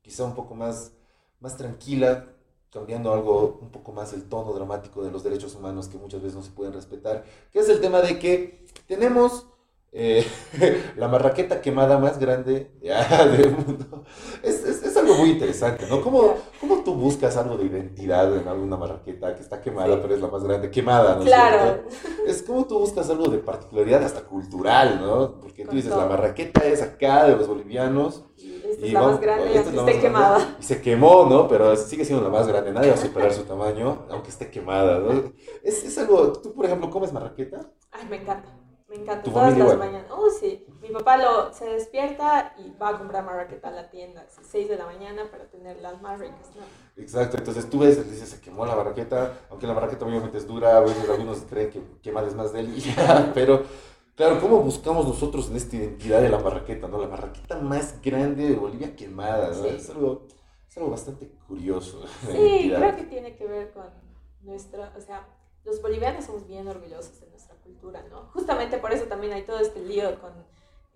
quizá 0.00 0.24
un 0.24 0.34
poco 0.34 0.54
más, 0.54 0.94
más 1.38 1.56
tranquila, 1.56 2.33
cambiando 2.74 3.12
algo 3.12 3.60
un 3.62 3.70
poco 3.70 3.92
más 3.92 4.12
el 4.12 4.24
tono 4.28 4.52
dramático 4.52 5.04
de 5.04 5.12
los 5.12 5.22
derechos 5.22 5.54
humanos 5.54 5.86
que 5.86 5.96
muchas 5.96 6.20
veces 6.20 6.34
no 6.34 6.42
se 6.42 6.50
pueden 6.50 6.74
respetar, 6.74 7.24
que 7.52 7.60
es 7.60 7.68
el 7.68 7.80
tema 7.80 8.00
de 8.00 8.18
que 8.18 8.66
tenemos 8.88 9.46
eh, 9.96 10.26
la 10.96 11.06
marraqueta 11.06 11.60
quemada 11.60 11.98
más 11.98 12.18
grande 12.18 12.72
del 12.82 13.52
mundo. 13.52 14.02
Es, 14.42 14.64
es, 14.64 14.82
es, 14.82 14.96
algo 14.96 15.14
muy 15.14 15.30
interesante, 15.30 15.86
¿no? 15.88 16.02
¿Cómo, 16.02 16.34
¿Cómo, 16.60 16.82
tú 16.82 16.94
buscas 16.94 17.36
algo 17.36 17.56
de 17.56 17.66
identidad 17.66 18.36
en 18.36 18.48
alguna 18.48 18.76
marraqueta 18.76 19.32
que 19.36 19.42
está 19.42 19.60
quemada, 19.60 20.02
pero 20.02 20.16
es 20.16 20.20
la 20.20 20.26
más 20.26 20.42
grande, 20.42 20.68
quemada, 20.68 21.14
¿no? 21.14 21.22
Claro. 21.22 21.84
Es 22.26 22.42
como 22.42 22.66
tú 22.66 22.80
buscas 22.80 23.08
algo 23.08 23.28
de 23.28 23.38
particularidad 23.38 24.02
hasta 24.02 24.22
cultural, 24.22 25.00
¿no? 25.00 25.40
Porque 25.40 25.64
tú 25.64 25.76
dices, 25.76 25.92
la 25.92 26.06
marraqueta 26.06 26.64
es 26.64 26.82
acá 26.82 27.28
de 27.28 27.36
los 27.36 27.46
bolivianos. 27.46 28.24
Esta 28.74 28.86
es 28.86 28.92
la 28.92 29.02
más 29.02 29.20
grande 29.20 29.52
y 29.52 29.56
aunque 29.56 29.76
esté 29.76 30.00
quemada. 30.00 30.56
Y 30.58 30.62
se 30.62 30.82
quemó, 30.82 31.26
¿no? 31.26 31.48
Pero 31.48 31.76
sigue 31.76 32.04
siendo 32.04 32.24
la 32.24 32.30
más 32.30 32.46
grande. 32.46 32.72
Nadie 32.72 32.90
va 32.90 32.94
a 32.94 32.98
superar 32.98 33.32
su 33.32 33.44
tamaño, 33.44 34.06
aunque 34.10 34.30
esté 34.30 34.50
quemada, 34.50 34.98
¿no? 34.98 35.32
Es, 35.62 35.84
es 35.84 35.96
algo, 35.98 36.32
tú, 36.32 36.52
por 36.54 36.66
ejemplo, 36.66 36.90
¿comes 36.90 37.12
marraqueta? 37.12 37.70
Ay, 37.92 38.06
me 38.08 38.16
encanta. 38.16 38.48
Me 38.88 38.96
encanta, 38.96 39.22
todas 39.22 39.56
las 39.56 39.78
mañanas. 39.78 40.06
Oh, 40.10 40.28
sí. 40.30 40.66
Mi 40.80 40.90
papá 40.90 41.16
lo, 41.16 41.52
se 41.52 41.64
despierta 41.64 42.54
y 42.58 42.70
va 42.80 42.90
a 42.90 42.98
comprar 42.98 43.24
marraqueta 43.24 43.68
a 43.68 43.72
la 43.72 43.90
tienda, 43.90 44.26
6 44.28 44.68
de 44.68 44.76
la 44.76 44.86
mañana, 44.86 45.30
para 45.30 45.46
tener 45.46 45.80
las 45.80 46.00
más 46.02 46.20
ricas, 46.20 46.50
¿no? 46.54 47.02
Exacto, 47.02 47.38
entonces 47.38 47.68
tú 47.68 47.80
ves, 47.80 48.08
dices, 48.08 48.28
se 48.28 48.40
quemó 48.40 48.66
la 48.66 48.76
marraqueta, 48.76 49.32
aunque 49.50 49.66
la 49.66 49.74
marraqueta 49.74 50.04
obviamente 50.04 50.38
es 50.38 50.46
dura, 50.46 50.76
a 50.76 50.80
veces 50.80 51.08
algunos 51.08 51.38
creen 51.48 51.70
que 51.70 51.82
quemar 52.02 52.24
es 52.24 52.34
más 52.34 52.52
deliciosa, 52.52 53.30
pero 53.34 53.64
claro, 54.16 54.40
¿cómo 54.40 54.60
buscamos 54.60 55.06
nosotros 55.06 55.48
en 55.50 55.56
esta 55.56 55.76
identidad 55.76 56.20
de 56.20 56.28
la 56.28 56.38
marraqueta, 56.38 56.88
no? 56.88 56.98
La 56.98 57.08
marraqueta 57.08 57.58
más 57.60 58.00
grande 58.02 58.48
de 58.48 58.54
Bolivia 58.54 58.94
quemada, 58.96 59.50
¿no? 59.50 59.64
Es, 59.64 59.90
algo, 59.90 60.26
es 60.68 60.76
algo 60.76 60.90
bastante 60.90 61.30
curioso. 61.46 62.02
Sí, 62.30 62.72
creo 62.74 62.96
que 62.96 63.04
tiene 63.04 63.36
que 63.36 63.46
ver 63.46 63.72
con 63.72 63.86
nuestra, 64.42 64.92
o 64.96 65.00
sea, 65.00 65.26
los 65.64 65.80
bolivianos 65.80 66.24
somos 66.24 66.46
bien 66.46 66.68
orgullosos 66.68 67.20
de 67.20 67.28
nuestra 67.28 67.56
cultura, 67.56 68.04
¿no? 68.10 68.30
Justamente 68.32 68.78
por 68.78 68.92
eso 68.92 69.04
también 69.04 69.32
hay 69.32 69.42
todo 69.42 69.58
este 69.58 69.80
lío 69.80 70.20
con 70.20 70.32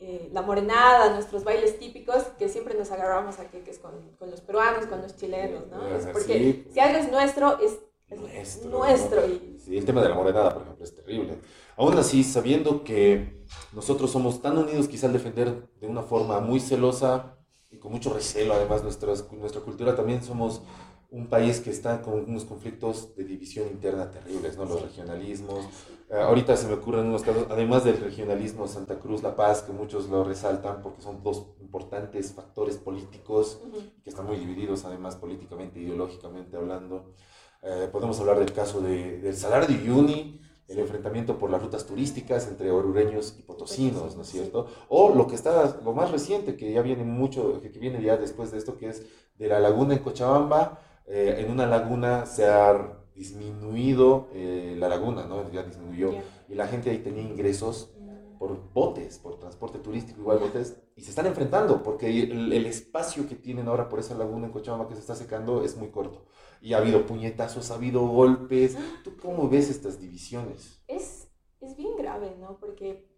eh, 0.01 0.29
la 0.33 0.43
morenada, 0.43 1.13
nuestros 1.13 1.43
bailes 1.43 1.79
típicos, 1.79 2.23
que 2.39 2.49
siempre 2.49 2.75
nos 2.75 2.91
agarramos 2.93 3.39
a 3.41 3.51
que, 3.51 3.69
es 3.69 3.79
con, 3.79 4.13
con, 4.19 4.31
los 4.31 4.41
peruanos, 4.41 4.87
con 4.87 5.03
los 5.03 5.17
chilenos, 5.17 5.67
¿no? 5.69 5.89
Es 5.89 6.07
porque 6.07 6.67
si 6.71 6.81
algo 6.81 6.99
es 6.99 7.11
nuestro, 7.11 7.59
es 7.59 7.81
nuestro. 8.17 8.71
nuestro 8.71 9.27
y... 9.27 9.59
Sí, 9.59 9.77
el 9.77 9.85
tema 9.85 10.03
de 10.03 10.09
la 10.09 10.15
morenada, 10.15 10.55
por 10.55 10.62
ejemplo, 10.62 10.85
es 10.85 10.95
terrible. 10.95 11.38
Aún 11.77 11.97
así, 11.99 12.25
sabiendo 12.25 12.83
que 12.83 13.45
nosotros 13.73 14.11
somos 14.11 14.41
tan 14.43 14.59
unidos 14.59 14.88
quizá 14.88 15.07
al 15.07 15.12
defender 15.12 15.69
de 15.81 15.87
una 15.87 16.03
forma 16.03 16.41
muy 16.41 16.61
celosa 16.61 17.37
y 17.71 17.79
con 17.79 17.93
mucho 17.93 18.12
recelo, 18.12 18.55
además 18.55 18.83
nuestras, 18.83 19.31
nuestra 19.33 19.61
cultura 19.61 19.95
también 19.95 20.23
somos 20.23 20.62
un 21.11 21.27
país 21.27 21.61
que 21.61 21.71
está 21.71 22.03
con 22.03 22.25
unos 22.29 22.45
conflictos 22.45 23.15
de 23.17 23.25
división 23.25 23.67
interna 23.69 24.11
terribles, 24.11 24.57
¿no? 24.59 24.67
Los 24.67 24.83
regionalismos. 24.83 25.65
Eh, 26.11 26.17
ahorita 26.17 26.57
se 26.57 26.67
me 26.67 26.75
ocurren 26.75 27.07
unos 27.07 27.23
casos, 27.23 27.47
además 27.49 27.85
del 27.85 27.99
regionalismo 27.99 28.69
Santa 28.69 28.99
Cruz, 28.99 29.23
La 29.23 29.35
Paz, 29.35 29.62
que 29.62 29.73
muchos 29.73 30.09
lo 30.09 30.23
resaltan 30.25 30.83
porque 30.83 31.00
son 31.00 31.23
dos 31.23 31.47
importantes 31.61 32.33
factores 32.33 32.77
políticos 32.77 33.61
que 34.05 34.11
están 34.11 34.27
muy 34.27 34.37
divididos, 34.37 34.85
además 34.85 35.17
políticamente, 35.17 35.81
ideológicamente 35.81 36.57
hablando. 36.57 37.15
Eh, 37.62 37.88
podemos 37.91 38.19
hablar 38.21 38.38
del 38.38 38.53
caso 38.53 38.81
de, 38.81 39.19
del 39.19 39.37
Salar 39.37 39.67
de 39.67 39.75
Uyuni, 39.75 40.41
el 40.69 40.79
enfrentamiento 40.79 41.38
por 41.38 41.50
las 41.50 41.62
rutas 41.62 41.87
turísticas 41.87 42.47
entre 42.47 42.71
orureños 42.71 43.35
y 43.38 43.43
potosinos, 43.43 44.17
¿no 44.17 44.23
es 44.23 44.29
cierto? 44.29 44.67
O 44.88 45.15
lo 45.15 45.27
que 45.27 45.35
está, 45.35 45.81
lo 45.83 45.93
más 45.93 46.11
reciente, 46.11 46.57
que 46.57 46.73
ya 46.73 46.83
viene 46.83 47.05
mucho, 47.05 47.61
que 47.61 47.69
viene 47.71 48.03
ya 48.03 48.17
después 48.17 48.53
de 48.53 48.59
esto, 48.59 48.77
que 48.77 48.88
es 48.88 49.03
de 49.38 49.49
la 49.49 49.61
laguna 49.61 49.95
en 49.95 50.00
Cochabamba, 50.00 50.81
eh, 51.07 51.37
en 51.38 51.50
una 51.50 51.67
laguna 51.67 52.27
se 52.27 52.47
ha 52.47 52.99
disminuido 53.15 54.29
eh, 54.35 54.77
la 54.79 54.88
laguna, 54.88 55.25
¿no? 55.27 55.50
Ya 55.50 55.62
disminuyó. 55.62 56.12
Y 56.49 56.55
la 56.55 56.69
gente 56.69 56.91
ahí 56.91 56.99
tenía 56.99 57.23
ingresos 57.23 57.91
por 58.38 58.73
botes, 58.73 59.19
por 59.19 59.38
transporte 59.38 59.79
turístico, 59.79 60.21
igual 60.21 60.38
botes, 60.38 60.77
y 60.95 61.03
se 61.03 61.11
están 61.11 61.27
enfrentando, 61.27 61.83
porque 61.83 62.09
el, 62.23 62.67
espacio 62.67 63.29
que 63.29 63.35
tienen 63.35 63.67
ahora 63.67 63.88
por 63.88 63.99
esa 63.99 64.15
laguna 64.15 64.47
en 64.47 64.53
Cochabamba 64.53 64.88
que 64.88 64.95
se 64.95 65.00
está 65.00 65.17
secando 65.17 65.65
es 65.65 65.77
muy 65.77 65.88
corto. 65.88 66.25
Y 66.61 66.75
ha 66.75 66.79
habido 66.79 67.07
puñetazos, 67.07 67.71
ha 67.71 67.75
habido 67.75 68.07
golpes. 68.07 68.77
¿Tú 69.05 69.17
cómo 69.17 69.49
ves 69.49 69.71
estas 69.71 70.00
divisiones? 70.00 70.83
Es, 70.88 71.29
es 71.61 71.77
bien 71.77 71.97
grave, 71.97 72.37
¿no? 72.38 72.59
Porque, 72.59 73.09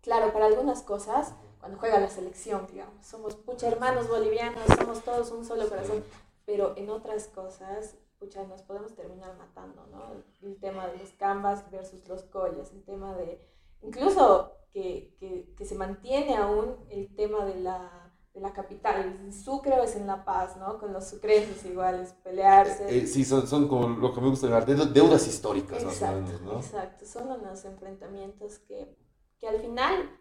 claro, 0.00 0.32
para 0.32 0.46
algunas 0.46 0.82
cosas, 0.82 1.34
cuando 1.60 1.78
juega 1.78 2.00
la 2.00 2.08
selección, 2.08 2.66
digamos, 2.70 3.06
somos 3.06 3.36
pucha 3.36 3.68
hermanos 3.68 4.08
bolivianos, 4.08 4.62
somos 4.78 5.02
todos 5.02 5.30
un 5.32 5.44
solo 5.44 5.68
corazón 5.68 6.02
pero 6.44 6.74
en 6.76 6.90
otras 6.90 7.28
cosas, 7.28 7.96
pucha, 8.18 8.44
nos 8.44 8.62
podemos 8.62 8.94
terminar 8.94 9.36
matando, 9.36 9.86
¿no? 9.90 10.12
El, 10.42 10.58
tema 10.58 10.86
de 10.88 10.98
los 10.98 11.10
canvas 11.12 11.70
versus 11.70 12.06
los 12.08 12.22
collas, 12.24 12.72
el 12.72 12.84
tema 12.84 13.16
de, 13.16 13.40
incluso 13.82 14.52
que, 14.72 15.14
que, 15.18 15.54
que 15.56 15.64
se 15.64 15.74
mantiene 15.74 16.36
aún 16.36 16.76
el 16.90 17.14
tema 17.14 17.44
de 17.44 17.56
la, 17.56 18.01
de 18.34 18.40
la 18.40 18.52
capital, 18.52 19.20
el 19.24 19.32
Sucre 19.32 19.74
es 19.84 19.94
en 19.94 20.06
La 20.06 20.24
Paz, 20.24 20.56
¿no? 20.56 20.78
Con 20.78 20.92
los 20.92 21.08
sucreses 21.08 21.64
iguales, 21.66 22.14
pelearse. 22.24 22.98
Eh, 22.98 23.06
sí, 23.06 23.24
son, 23.24 23.46
son 23.46 23.68
como 23.68 23.88
lo 23.88 24.14
que 24.14 24.20
me 24.20 24.30
gusta 24.30 24.46
llamar 24.46 24.64
deudas 24.64 25.26
históricas, 25.26 25.82
exacto, 25.82 26.06
más 26.06 26.30
o 26.30 26.32
menos, 26.32 26.40
¿no? 26.40 26.58
Exacto, 26.58 27.04
son 27.04 27.30
unos 27.30 27.64
enfrentamientos 27.64 28.58
que, 28.60 28.96
que 29.38 29.48
al 29.48 29.60
final, 29.60 30.18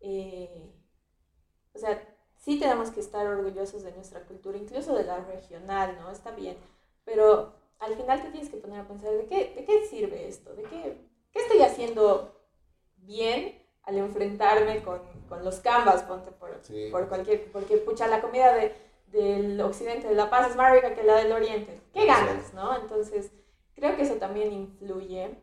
eh, 0.00 0.72
o 1.74 1.78
sea, 1.78 2.02
sí 2.36 2.58
tenemos 2.58 2.90
que 2.90 3.00
estar 3.00 3.26
orgullosos 3.26 3.82
de 3.82 3.92
nuestra 3.92 4.24
cultura, 4.24 4.56
incluso 4.56 4.94
de 4.94 5.04
la 5.04 5.18
regional, 5.18 5.98
¿no? 6.00 6.10
Está 6.10 6.30
bien, 6.30 6.56
pero 7.04 7.54
al 7.78 7.94
final 7.94 8.22
te 8.22 8.30
tienes 8.30 8.48
que 8.48 8.56
poner 8.56 8.80
a 8.80 8.88
pensar, 8.88 9.12
¿de 9.12 9.26
qué, 9.26 9.54
de 9.54 9.64
qué 9.66 9.86
sirve 9.86 10.28
esto? 10.28 10.54
¿De 10.54 10.62
qué, 10.62 11.06
qué 11.30 11.38
estoy 11.40 11.60
haciendo 11.60 12.40
bien 12.96 13.59
al 13.90 13.98
enfrentarme 13.98 14.82
con, 14.82 15.00
con 15.28 15.44
los 15.44 15.56
canvas, 15.56 16.02
ponte 16.04 16.30
por, 16.30 16.50
por 16.90 17.08
cualquier, 17.08 17.50
porque 17.50 17.76
pucha, 17.78 18.06
la 18.06 18.20
comida 18.20 18.54
de, 18.54 18.72
del 19.08 19.60
occidente 19.60 20.08
de 20.08 20.14
La 20.14 20.30
Paz 20.30 20.50
es 20.50 20.56
más 20.56 20.72
rica 20.72 20.94
que 20.94 21.02
la 21.02 21.16
del 21.16 21.32
oriente. 21.32 21.80
¿Qué 21.92 22.06
ganas, 22.06 22.54
no? 22.54 22.76
Entonces, 22.76 23.32
creo 23.74 23.96
que 23.96 24.02
eso 24.02 24.14
también 24.14 24.52
influye 24.52 25.36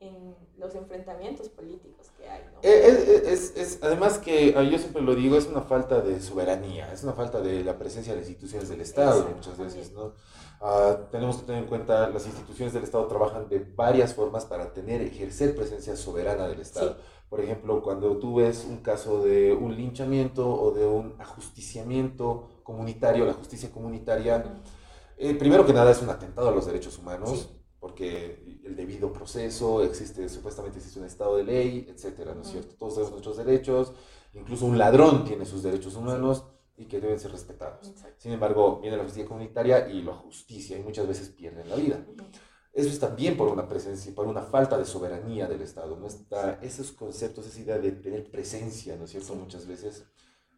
en 0.00 0.36
los 0.56 0.76
enfrentamientos 0.76 1.48
políticos 1.48 2.06
que 2.16 2.28
hay. 2.28 2.44
¿no? 2.52 2.60
Eh, 2.62 2.86
eh, 2.86 3.22
es, 3.26 3.56
es, 3.56 3.80
además 3.82 4.18
que, 4.18 4.54
ah, 4.56 4.62
yo 4.62 4.78
siempre 4.78 5.02
lo 5.02 5.16
digo, 5.16 5.36
es 5.36 5.46
una 5.46 5.62
falta 5.62 6.00
de 6.00 6.20
soberanía, 6.20 6.92
es 6.92 7.02
una 7.02 7.14
falta 7.14 7.40
de 7.40 7.64
la 7.64 7.76
presencia 7.76 8.12
de 8.12 8.20
las 8.20 8.28
instituciones 8.28 8.68
del 8.68 8.80
Estado 8.80 9.28
muchas 9.34 9.58
veces, 9.58 9.92
¿no? 9.92 10.14
Uh, 10.60 11.06
tenemos 11.12 11.36
que 11.36 11.46
tener 11.46 11.62
en 11.62 11.68
cuenta, 11.68 12.08
las 12.10 12.26
instituciones 12.26 12.74
del 12.74 12.82
Estado 12.82 13.06
trabajan 13.06 13.48
de 13.48 13.60
varias 13.60 14.12
formas 14.12 14.44
para 14.44 14.72
tener, 14.72 15.00
ejercer 15.02 15.54
presencia 15.54 15.94
soberana 15.96 16.48
del 16.48 16.60
Estado. 16.60 16.96
Por 17.28 17.40
ejemplo, 17.40 17.82
cuando 17.82 18.16
tú 18.18 18.36
ves 18.36 18.66
un 18.68 18.78
caso 18.78 19.22
de 19.22 19.52
un 19.52 19.76
linchamiento 19.76 20.48
o 20.48 20.72
de 20.72 20.86
un 20.86 21.14
ajusticiamiento 21.18 22.48
comunitario, 22.62 23.26
la 23.26 23.34
justicia 23.34 23.70
comunitaria, 23.70 24.62
eh, 25.16 25.34
primero 25.34 25.66
que 25.66 25.72
nada 25.72 25.90
es 25.90 26.00
un 26.00 26.08
atentado 26.10 26.48
a 26.48 26.52
los 26.52 26.66
derechos 26.66 26.98
humanos 26.98 27.50
porque 27.80 28.60
el 28.64 28.74
debido 28.76 29.12
proceso, 29.12 29.84
existe, 29.84 30.28
supuestamente 30.28 30.78
existe 30.78 30.98
un 30.98 31.06
Estado 31.06 31.36
de 31.36 31.44
ley, 31.44 31.86
etcétera, 31.88 32.34
¿no 32.34 32.42
es 32.42 32.48
cierto? 32.48 32.74
Todos 32.76 32.94
tenemos 32.94 33.12
nuestros 33.12 33.36
derechos, 33.36 33.92
incluso 34.34 34.66
un 34.66 34.78
ladrón 34.78 35.24
tiene 35.24 35.44
sus 35.44 35.62
derechos 35.62 35.94
humanos 35.94 36.44
y 36.76 36.86
que 36.86 37.00
deben 37.00 37.18
ser 37.18 37.32
respetados. 37.32 37.92
Sin 38.18 38.32
embargo, 38.32 38.80
viene 38.80 38.96
la 38.96 39.04
justicia 39.04 39.28
comunitaria 39.28 39.88
y 39.88 40.02
la 40.02 40.14
justicia 40.14 40.76
y 40.78 40.82
muchas 40.82 41.06
veces 41.06 41.28
pierden 41.28 41.68
la 41.68 41.76
vida. 41.76 42.04
Eso 42.78 42.90
es 42.90 43.00
también 43.00 43.36
por 43.36 43.48
una 43.48 43.66
presencia, 43.66 44.14
por 44.14 44.28
una 44.28 44.40
falta 44.40 44.78
de 44.78 44.84
soberanía 44.84 45.48
del 45.48 45.62
Estado. 45.62 45.96
¿no? 45.96 46.06
Está, 46.06 46.60
esos 46.62 46.92
conceptos, 46.92 47.44
esa 47.48 47.58
idea 47.58 47.76
de 47.76 47.90
tener 47.90 48.30
presencia, 48.30 48.94
¿no 48.94 49.02
es 49.02 49.10
cierto? 49.10 49.34
Muchas 49.34 49.66
veces. 49.66 50.06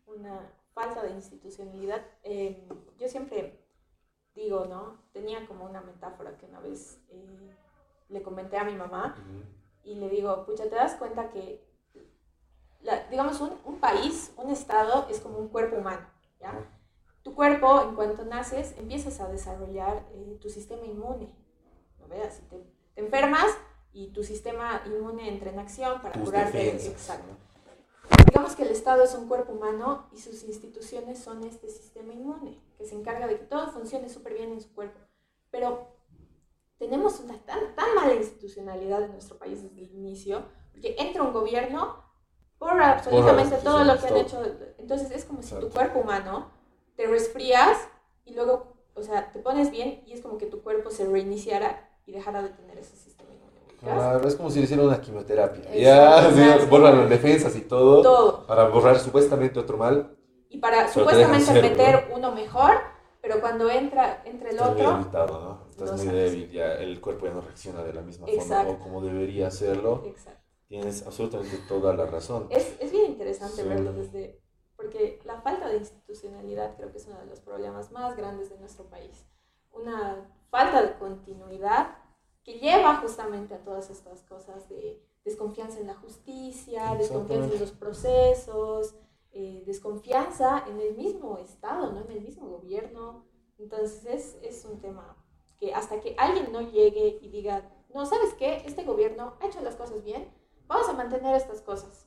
Una 0.04 0.52
falta 0.74 1.02
de 1.02 1.12
institucionalidad. 1.12 2.04
Eh, 2.22 2.68
yo 2.98 3.08
siempre 3.08 3.64
digo, 4.34 4.66
¿no? 4.66 4.98
Tenía 5.14 5.46
como 5.46 5.64
una 5.64 5.80
metáfora 5.80 6.36
que 6.36 6.44
una 6.44 6.60
vez 6.60 6.98
eh, 7.08 7.56
le 8.10 8.20
comenté 8.20 8.58
a 8.58 8.64
mi 8.64 8.74
mamá 8.74 9.16
y 9.82 9.94
le 9.94 10.10
digo, 10.10 10.44
pucha, 10.44 10.64
¿te 10.64 10.76
das 10.76 10.96
cuenta 10.96 11.30
que, 11.30 11.66
digamos, 13.10 13.40
un, 13.40 13.52
un, 13.64 13.80
país, 13.80 14.30
un 14.36 14.50
estado 14.50 15.06
es 15.08 15.20
como 15.20 15.38
un 15.38 15.48
cuerpo 15.48 15.76
humano, 15.76 16.06
¿ya? 16.38 16.52
Tu 17.22 17.34
cuerpo, 17.34 17.80
en 17.80 17.94
cuanto 17.94 18.26
naces, 18.26 18.74
empiezas 18.76 19.20
a 19.20 19.28
desarrollar 19.28 20.06
eh, 20.12 20.38
tu 20.38 20.50
sistema 20.50 20.84
inmune, 20.84 21.39
Si 22.30 22.42
te, 22.42 22.62
enfermas 22.96 23.56
y 23.92 24.08
tu 24.08 24.22
sistema 24.22 24.82
inmune 24.86 25.28
entra 25.28 25.50
en 25.50 25.58
acción 25.58 26.00
para 26.00 26.20
curarte. 26.20 26.76
Exacto. 26.86 27.36
Digamos 28.26 28.54
que 28.54 28.62
el 28.62 28.70
Estado 28.70 29.04
es 29.04 29.14
un 29.14 29.28
cuerpo 29.28 29.52
humano 29.52 30.08
y 30.12 30.18
sus 30.18 30.44
instituciones 30.44 31.18
son 31.18 31.44
este 31.44 31.68
sistema 31.68 32.12
inmune 32.12 32.60
que 32.78 32.84
se 32.84 32.94
encarga 32.94 33.26
de 33.26 33.38
que 33.38 33.44
todo 33.44 33.70
funcione 33.72 34.08
súper 34.08 34.34
bien 34.34 34.52
en 34.52 34.60
su 34.60 34.72
cuerpo. 34.72 35.00
Pero 35.50 35.88
tenemos 36.78 37.20
una 37.20 37.38
tan, 37.44 37.74
tan 37.74 37.94
mala 37.94 38.14
institucionalidad 38.14 39.02
en 39.02 39.12
nuestro 39.12 39.36
país 39.38 39.62
desde 39.62 39.82
el 39.82 39.94
inicio, 39.94 40.44
porque 40.72 40.96
entra 40.98 41.22
un 41.22 41.32
gobierno 41.32 42.04
por 42.58 42.80
absolutamente 42.80 43.56
todo 43.56 43.84
lo 43.84 43.98
que 43.98 44.06
han 44.06 44.16
hecho. 44.16 44.42
Entonces 44.78 45.10
es 45.10 45.24
como 45.24 45.42
si 45.42 45.54
tu 45.56 45.68
cuerpo 45.70 46.00
humano 46.00 46.50
te 46.96 47.06
resfrías 47.06 47.78
y 48.24 48.34
luego, 48.34 48.76
o 48.94 49.02
sea, 49.02 49.32
te 49.32 49.40
pones 49.40 49.70
bien 49.70 50.02
y 50.06 50.12
es 50.12 50.20
como 50.20 50.38
que 50.38 50.46
tu 50.46 50.62
cuerpo 50.62 50.90
se 50.90 51.06
reiniciara 51.06 51.89
y 52.06 52.12
dejara 52.12 52.42
de 52.42 52.50
tener 52.50 52.78
ese 52.78 52.96
sistema 52.96 53.30
Claro, 53.80 54.28
es 54.28 54.36
como 54.36 54.50
si 54.50 54.58
le 54.58 54.64
hicieran 54.64 54.86
una 54.86 55.00
quimioterapia. 55.00 55.74
ya, 55.74 56.30
sí, 56.30 56.66
borran 56.68 56.98
las 56.98 57.08
defensas 57.08 57.56
y 57.56 57.62
todo, 57.62 58.02
todo. 58.02 58.46
Para 58.46 58.68
borrar 58.68 58.98
supuestamente 58.98 59.58
otro 59.58 59.78
mal. 59.78 60.16
Y 60.50 60.58
para 60.58 60.86
supuestamente 60.88 61.62
meter 61.62 62.10
uno 62.14 62.32
mejor, 62.32 62.72
pero 63.22 63.40
cuando 63.40 63.70
entra, 63.70 64.22
entra 64.26 64.50
el 64.50 64.56
Estás 64.56 64.70
otro. 64.70 64.84
Muy 64.84 64.98
limitado, 64.98 65.40
¿no? 65.40 65.70
Estás 65.70 66.04
muy 66.04 66.14
débil, 66.14 66.50
ya 66.50 66.74
el 66.74 67.00
cuerpo 67.00 67.26
ya 67.26 67.32
no 67.32 67.40
reacciona 67.40 67.82
de 67.82 67.94
la 67.94 68.02
misma 68.02 68.26
forma 68.26 68.68
o 68.68 68.78
como 68.78 69.00
debería 69.00 69.46
hacerlo. 69.46 70.02
Exacto. 70.04 70.40
Tienes 70.68 71.06
absolutamente 71.06 71.56
toda 71.66 71.94
la 71.94 72.06
razón. 72.06 72.46
Es, 72.50 72.76
es 72.80 72.92
bien 72.92 73.06
interesante 73.06 73.62
verlo 73.62 73.92
desde. 73.92 74.40
Porque 74.76 75.20
la 75.24 75.40
falta 75.40 75.68
de 75.68 75.78
institucionalidad 75.78 76.76
creo 76.76 76.90
que 76.92 76.98
es 76.98 77.06
uno 77.06 77.18
de 77.18 77.26
los 77.26 77.40
problemas 77.40 77.90
más 77.92 78.16
grandes 78.16 78.50
de 78.50 78.58
nuestro 78.58 78.84
país. 78.86 79.26
Una 79.72 80.26
falta 80.50 80.82
de 80.82 80.98
continuidad 80.98 81.96
que 82.42 82.58
lleva 82.58 82.96
justamente 82.96 83.54
a 83.54 83.62
todas 83.62 83.90
estas 83.90 84.22
cosas 84.22 84.68
de 84.68 85.02
desconfianza 85.24 85.78
en 85.78 85.86
la 85.86 85.94
justicia, 85.94 86.94
desconfianza 86.96 87.54
en 87.54 87.60
los 87.60 87.72
procesos, 87.72 88.94
eh, 89.32 89.62
desconfianza 89.66 90.64
en 90.66 90.80
el 90.80 90.96
mismo 90.96 91.38
Estado, 91.38 91.92
¿no? 91.92 92.00
en 92.00 92.10
el 92.10 92.20
mismo 92.22 92.48
gobierno. 92.48 93.24
Entonces 93.58 94.06
es, 94.06 94.38
es, 94.42 94.64
un 94.64 94.80
tema 94.80 95.16
que 95.58 95.74
hasta 95.74 96.00
que 96.00 96.16
alguien 96.18 96.50
no 96.50 96.62
llegue 96.62 97.18
y 97.20 97.28
diga, 97.28 97.70
no, 97.92 98.06
¿sabes 98.06 98.32
qué? 98.34 98.62
Este 98.64 98.84
gobierno 98.84 99.34
ha 99.40 99.46
hecho 99.46 99.60
las 99.60 99.76
cosas 99.76 100.02
bien, 100.02 100.32
vamos 100.66 100.88
a 100.88 100.94
mantener 100.94 101.34
estas 101.36 101.60
cosas. 101.60 102.06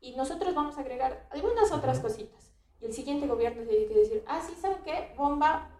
Y 0.00 0.16
nosotros 0.16 0.54
vamos 0.54 0.78
a 0.78 0.80
agregar 0.80 1.28
algunas 1.30 1.70
otras 1.72 2.00
cositas. 2.00 2.52
Y 2.80 2.86
el 2.86 2.92
siguiente 2.94 3.26
gobierno 3.26 3.66
tiene 3.66 3.86
que 3.86 3.94
decir, 3.94 4.24
ah, 4.26 4.40
sí, 4.40 4.54
¿saben 4.54 4.82
qué? 4.84 5.12
Bomba, 5.16 5.70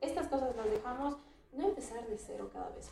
estas 0.00 0.26
cosas 0.28 0.56
las 0.56 0.70
dejamos, 0.70 1.16
no 1.56 1.68
empezar 1.68 2.06
de 2.06 2.18
cero 2.18 2.50
cada 2.52 2.70
vez. 2.70 2.90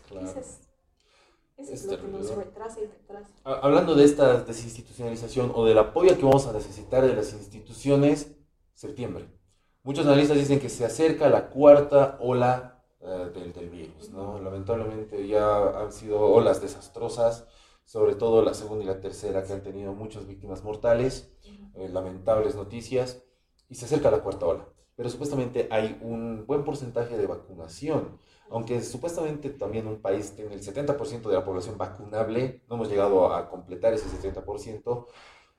Eso 1.57 1.73
es, 1.73 1.85
lo 1.85 2.01
que 2.01 2.09
nos 2.09 2.35
retrasa 2.35 2.81
y 2.81 2.87
retrasa. 2.87 3.29
Hablando 3.45 3.95
de 3.95 4.05
esta 4.05 4.43
desinstitucionalización 4.43 5.53
o 5.55 5.65
del 5.65 5.79
apoyo 5.79 6.17
que 6.17 6.25
vamos 6.25 6.47
a 6.47 6.53
necesitar 6.53 7.07
de 7.07 7.15
las 7.15 7.33
instituciones, 7.33 8.35
septiembre. 8.73 9.29
Muchos 9.85 10.07
analistas 10.07 10.37
dicen 10.37 10.59
que 10.59 10.69
se 10.69 10.85
acerca 10.85 11.29
la 11.29 11.51
cuarta 11.51 12.19
ola 12.21 12.83
eh, 13.01 13.31
del, 13.33 13.53
del, 13.53 13.71
virus, 13.71 14.11
¿no? 14.11 14.41
Lamentablemente 14.41 15.29
ya 15.29 15.81
han 15.81 15.93
sido 15.93 16.21
olas 16.21 16.61
desastrosas, 16.61 17.47
sobre 17.85 18.17
todo 18.17 18.43
la 18.43 18.55
segunda 18.55 18.83
y 18.83 18.89
la 18.89 19.01
tercera, 19.01 19.45
que 19.45 19.53
han 19.53 19.63
tenido 19.63 19.93
muchas 19.93 20.27
víctimas 20.27 20.65
mortales, 20.65 21.31
eh, 21.75 21.89
lamentables 21.89 22.57
noticias, 22.57 23.23
y 23.69 23.77
se 23.77 23.85
acerca 23.85 24.11
la 24.11 24.23
cuarta 24.23 24.47
ola. 24.47 24.69
Pero 24.97 25.09
supuestamente 25.09 25.69
hay 25.71 25.99
un 26.03 26.47
buen 26.47 26.65
porcentaje 26.65 27.17
de 27.17 27.27
vacunación 27.27 28.19
aunque 28.51 28.83
supuestamente 28.83 29.51
también 29.51 29.87
un 29.87 30.01
país 30.01 30.33
tiene 30.35 30.55
el 30.55 30.63
70% 30.63 31.23
de 31.23 31.35
la 31.35 31.45
población 31.45 31.79
vacunable, 31.79 32.63
no 32.69 32.77
hemos 32.77 32.89
llegado 32.89 33.33
a 33.33 33.49
completar 33.49 33.93
ese 33.95 34.07
70%. 34.09 35.07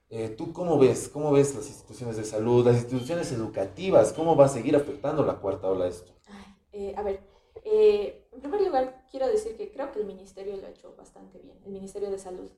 Eh, 0.10 0.30
¿Tú 0.30 0.54
cómo 0.54 0.78
ves? 0.78 1.10
¿Cómo 1.10 1.32
ves 1.32 1.56
las 1.56 1.68
instituciones 1.68 2.18
de 2.18 2.24
salud, 2.24 2.66
las 2.66 2.76
instituciones 2.76 3.32
educativas? 3.32 4.14
¿Cómo 4.14 4.36
va 4.36 4.46
a 4.46 4.50
seguir 4.50 4.76
afectando 4.76 5.26
la 5.26 5.40
cuarta 5.40 5.68
ola 5.68 5.88
esto? 5.88 6.14
Eh, 6.72 6.94
a 6.96 7.02
ver, 7.02 7.22
eh, 7.64 8.28
en 8.32 8.40
primer 8.40 8.62
lugar 8.62 9.06
quiero 9.10 9.28
decir 9.28 9.58
que 9.58 9.72
creo 9.72 9.92
que 9.92 10.00
el 10.00 10.06
ministerio 10.06 10.56
lo 10.58 10.68
ha 10.68 10.70
hecho 10.70 10.94
bastante 10.96 11.40
bien, 11.40 11.58
el 11.66 11.72
Ministerio 11.72 12.12
de 12.12 12.20
Salud. 12.20 12.52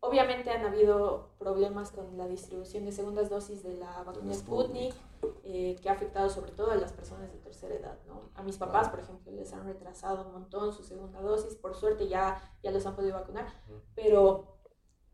Obviamente 0.00 0.50
han 0.50 0.64
habido 0.64 1.30
problemas 1.38 1.90
con 1.90 2.16
la 2.16 2.28
distribución 2.28 2.84
de 2.84 2.92
segundas 2.92 3.28
dosis 3.28 3.64
de 3.64 3.74
la 3.74 4.02
vacuna 4.04 4.32
Sputnik, 4.32 4.94
eh, 5.42 5.76
que 5.82 5.88
ha 5.88 5.92
afectado 5.92 6.28
sobre 6.28 6.52
todo 6.52 6.70
a 6.70 6.76
las 6.76 6.92
personas 6.92 7.32
de 7.32 7.38
tercera 7.38 7.74
edad. 7.74 7.98
¿no? 8.06 8.30
A 8.34 8.42
mis 8.42 8.56
papás, 8.56 8.88
por 8.90 9.00
ejemplo, 9.00 9.32
les 9.32 9.52
han 9.52 9.64
retrasado 9.64 10.24
un 10.26 10.32
montón 10.32 10.72
su 10.72 10.84
segunda 10.84 11.20
dosis, 11.20 11.56
por 11.56 11.74
suerte 11.74 12.06
ya, 12.06 12.40
ya 12.62 12.70
los 12.70 12.86
han 12.86 12.94
podido 12.94 13.14
vacunar, 13.14 13.52
pero 13.96 14.58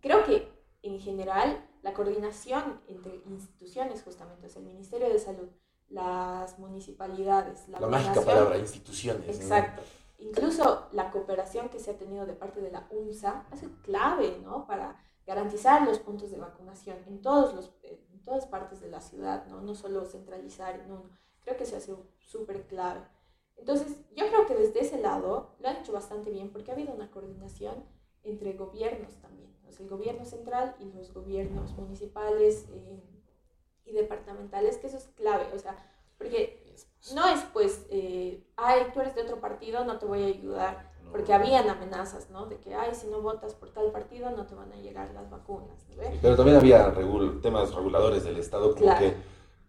creo 0.00 0.22
que 0.24 0.52
en 0.82 1.00
general 1.00 1.66
la 1.82 1.94
coordinación 1.94 2.82
entre 2.86 3.22
instituciones, 3.24 4.02
justamente, 4.02 4.48
es 4.48 4.56
el 4.56 4.64
Ministerio 4.64 5.08
de 5.08 5.18
Salud, 5.18 5.48
las 5.88 6.58
municipalidades, 6.58 7.68
la, 7.68 7.80
la 7.80 7.86
mágica 7.86 8.20
palabra, 8.22 8.58
instituciones. 8.58 9.40
Exacto 9.40 9.82
incluso 10.24 10.88
la 10.92 11.10
cooperación 11.10 11.68
que 11.68 11.78
se 11.78 11.90
ha 11.90 11.98
tenido 11.98 12.26
de 12.26 12.34
parte 12.34 12.60
de 12.60 12.70
la 12.70 12.86
UNSA 12.90 13.46
sido 13.58 13.72
clave, 13.82 14.38
¿no? 14.42 14.66
Para 14.66 14.96
garantizar 15.26 15.86
los 15.86 15.98
puntos 15.98 16.30
de 16.30 16.38
vacunación 16.38 16.98
en, 17.06 17.20
todos 17.20 17.54
los, 17.54 17.72
en 17.82 18.22
todas 18.22 18.46
partes 18.46 18.80
de 18.80 18.88
la 18.88 19.00
ciudad, 19.00 19.46
¿no? 19.46 19.60
No 19.60 19.74
solo 19.74 20.04
centralizar, 20.06 20.86
no, 20.86 21.10
creo 21.42 21.56
que 21.56 21.66
se 21.66 21.76
ha 21.76 21.80
sido 21.80 22.06
súper 22.18 22.66
clave. 22.66 23.00
Entonces, 23.56 23.98
yo 24.16 24.26
creo 24.28 24.46
que 24.46 24.54
desde 24.54 24.80
ese 24.80 25.00
lado 25.00 25.56
lo 25.60 25.68
han 25.68 25.76
hecho 25.76 25.92
bastante 25.92 26.30
bien 26.30 26.50
porque 26.50 26.70
ha 26.70 26.74
habido 26.74 26.92
una 26.92 27.10
coordinación 27.10 27.84
entre 28.22 28.54
gobiernos 28.54 29.14
también, 29.20 29.54
o 29.66 29.70
sea, 29.70 29.84
el 29.84 29.90
gobierno 29.90 30.24
central 30.24 30.74
y 30.80 30.90
los 30.92 31.12
gobiernos 31.12 31.76
municipales 31.76 32.66
eh, 32.70 33.02
y 33.86 33.92
departamentales, 33.92 34.78
que 34.78 34.86
eso 34.86 34.96
es 34.96 35.08
clave, 35.16 35.46
o 35.54 35.58
sea, 35.58 35.76
porque 36.18 36.64
no 37.14 37.28
es 37.28 37.40
pues, 37.52 37.86
eh, 37.90 38.42
ay, 38.56 38.86
tú 38.92 39.00
eres 39.00 39.14
de 39.14 39.22
otro 39.22 39.40
partido, 39.40 39.84
no 39.84 39.98
te 39.98 40.06
voy 40.06 40.22
a 40.22 40.26
ayudar, 40.26 40.92
porque 41.12 41.32
habían 41.32 41.68
amenazas, 41.68 42.30
¿no? 42.30 42.46
De 42.46 42.58
que, 42.58 42.74
ay, 42.74 42.94
si 42.94 43.06
no 43.06 43.20
votas 43.20 43.54
por 43.54 43.70
tal 43.70 43.92
partido, 43.92 44.30
no 44.30 44.46
te 44.46 44.54
van 44.54 44.72
a 44.72 44.76
llegar 44.76 45.12
las 45.14 45.30
vacunas, 45.30 45.86
pero 46.20 46.34
también 46.34 46.56
había 46.56 46.92
temas 47.42 47.74
reguladores 47.74 48.24
del 48.24 48.38
Estado, 48.38 48.74
como 48.74 48.98
que 48.98 49.14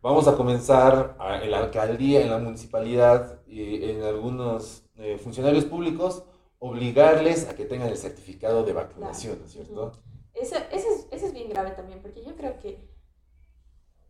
vamos 0.02 0.28
a 0.28 0.36
comenzar 0.36 1.18
en 1.44 1.52
la 1.52 1.60
alcaldía, 1.60 2.22
en 2.22 2.30
la 2.30 2.40
municipalidad 2.40 3.42
y 3.46 3.92
en 3.92 4.04
algunos 4.04 4.84
eh, 4.96 5.18
funcionarios 5.18 5.66
públicos, 5.66 6.24
obligarles 6.60 7.48
a 7.48 7.56
que 7.56 7.66
tengan 7.66 7.90
el 7.90 7.98
certificado 7.98 8.64
de 8.64 8.74
vacunación, 8.74 9.40
¿no 9.40 9.46
es 9.46 9.52
cierto? 9.52 9.92
Eso, 10.34 10.56
eso, 10.72 10.88
es, 10.90 11.08
eso 11.12 11.26
es 11.28 11.34
bien 11.34 11.50
grave 11.50 11.72
también, 11.72 12.02
porque 12.02 12.24
yo 12.24 12.36
creo 12.36 12.60
que 12.60 12.95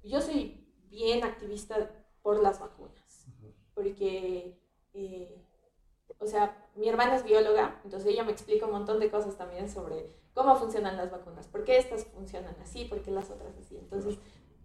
yo 0.09 0.21
soy 0.21 0.65
bien 0.89 1.23
activista 1.23 1.91
por 2.21 2.41
las 2.41 2.59
vacunas. 2.59 3.27
Porque, 3.73 4.57
eh, 4.93 5.45
o 6.19 6.25
sea, 6.25 6.69
mi 6.75 6.87
hermana 6.87 7.15
es 7.15 7.23
bióloga, 7.23 7.81
entonces 7.83 8.09
ella 8.09 8.23
me 8.23 8.31
explica 8.31 8.65
un 8.65 8.71
montón 8.71 8.99
de 8.99 9.11
cosas 9.11 9.37
también 9.37 9.69
sobre 9.69 10.09
cómo 10.33 10.55
funcionan 10.55 10.97
las 10.97 11.11
vacunas, 11.11 11.47
por 11.47 11.63
qué 11.63 11.77
estas 11.77 12.05
funcionan 12.05 12.55
así, 12.61 12.85
por 12.85 13.01
qué 13.01 13.11
las 13.11 13.29
otras 13.29 13.53
así. 13.57 13.77
Entonces, 13.77 14.17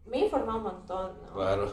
me 0.06 0.18
he 0.18 0.24
informado 0.24 0.58
un 0.58 0.64
montón, 0.64 1.12
¿no? 1.22 1.34
Claro. 1.34 1.72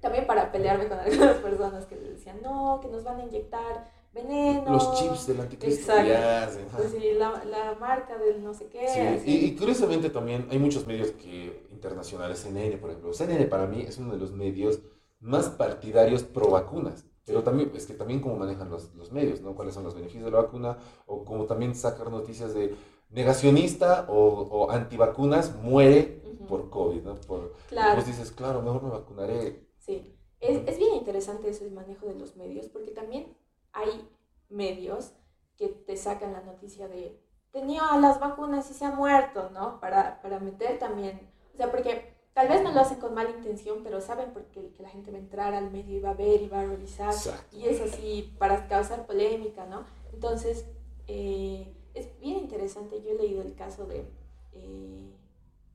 También 0.00 0.26
para 0.26 0.52
pelearme 0.52 0.88
con 0.88 0.98
algunas 1.00 1.36
personas 1.36 1.86
que 1.86 1.96
decían, 1.96 2.40
no, 2.42 2.80
que 2.80 2.88
nos 2.88 3.04
van 3.04 3.20
a 3.20 3.24
inyectar 3.24 3.90
veneno. 4.12 4.72
Los 4.72 4.94
chips 4.94 5.26
del 5.26 5.40
anticristo. 5.40 5.92
Exacto. 5.92 6.76
Pues 6.76 6.90
sí, 6.92 7.12
la, 7.18 7.44
la, 7.44 7.74
marca 7.80 8.16
del 8.16 8.42
no 8.42 8.54
sé 8.54 8.68
qué. 8.68 8.88
Sí. 8.88 9.30
Y, 9.30 9.46
y, 9.46 9.56
curiosamente 9.56 10.10
también 10.10 10.46
hay 10.50 10.58
muchos 10.58 10.86
medios 10.86 11.10
que, 11.12 11.73
internacionales, 11.84 12.40
CNN 12.40 12.78
por 12.78 12.90
ejemplo. 12.90 13.12
CNN 13.12 13.46
para 13.46 13.66
mí 13.66 13.82
es 13.82 13.98
uno 13.98 14.12
de 14.12 14.18
los 14.18 14.32
medios 14.32 14.80
más 15.20 15.48
partidarios 15.50 16.22
pro 16.22 16.50
vacunas. 16.50 17.04
Pero 17.26 17.42
también, 17.42 17.72
es 17.74 17.86
que 17.86 17.94
también 17.94 18.20
cómo 18.20 18.36
manejan 18.36 18.68
los, 18.68 18.94
los 18.94 19.10
medios, 19.10 19.40
¿no? 19.40 19.54
Cuáles 19.54 19.74
son 19.74 19.84
los 19.84 19.94
beneficios 19.94 20.26
de 20.26 20.30
la 20.30 20.42
vacuna, 20.42 20.78
o 21.06 21.24
como 21.24 21.46
también 21.46 21.74
sacar 21.74 22.10
noticias 22.10 22.52
de 22.52 22.74
negacionista 23.08 24.06
o, 24.08 24.16
o 24.16 24.70
antivacunas 24.70 25.54
muere 25.56 26.22
por 26.48 26.68
COVID, 26.68 27.02
¿no? 27.02 27.14
Por, 27.20 27.54
claro. 27.68 27.94
Pues 27.94 28.06
dices, 28.06 28.30
claro, 28.30 28.60
mejor 28.60 28.82
me 28.82 28.90
vacunaré. 28.90 29.66
Sí, 29.78 30.14
es, 30.40 30.68
es 30.68 30.78
bien 30.78 30.94
interesante 30.96 31.48
eso, 31.48 31.64
el 31.64 31.72
manejo 31.72 32.06
de 32.06 32.14
los 32.14 32.36
medios, 32.36 32.68
porque 32.68 32.90
también 32.90 33.34
hay 33.72 34.06
medios 34.50 35.12
que 35.56 35.68
te 35.68 35.96
sacan 35.96 36.34
la 36.34 36.42
noticia 36.42 36.88
de 36.88 37.24
tenía 37.54 37.82
las 38.00 38.18
vacunas 38.18 38.68
y 38.70 38.74
se 38.74 38.84
ha 38.84 38.90
muerto, 38.90 39.48
¿no? 39.50 39.80
Para, 39.80 40.20
para 40.20 40.40
meter 40.40 40.78
también, 40.80 41.30
o 41.54 41.56
sea, 41.56 41.70
porque 41.70 42.14
Tal 42.34 42.48
vez 42.48 42.64
no 42.64 42.72
lo 42.72 42.80
hacen 42.80 42.98
con 42.98 43.14
mala 43.14 43.30
intención, 43.30 43.84
pero 43.84 44.00
saben 44.00 44.32
porque 44.32 44.72
que 44.72 44.82
la 44.82 44.88
gente 44.88 45.12
va 45.12 45.18
a 45.18 45.20
entrar 45.20 45.54
al 45.54 45.70
medio 45.70 45.96
y 45.96 46.00
va 46.00 46.10
a 46.10 46.14
ver 46.14 46.42
y 46.42 46.48
va 46.48 46.62
a 46.62 46.66
revisar. 46.66 47.14
Y 47.52 47.66
es 47.66 47.80
así 47.80 48.34
para 48.38 48.66
causar 48.66 49.06
polémica, 49.06 49.66
¿no? 49.66 49.84
Entonces, 50.12 50.66
eh, 51.06 51.72
es 51.94 52.18
bien 52.18 52.38
interesante. 52.38 53.00
Yo 53.02 53.12
he 53.12 53.14
leído 53.14 53.40
el 53.40 53.54
caso 53.54 53.86
de 53.86 54.04
eh, 54.52 55.14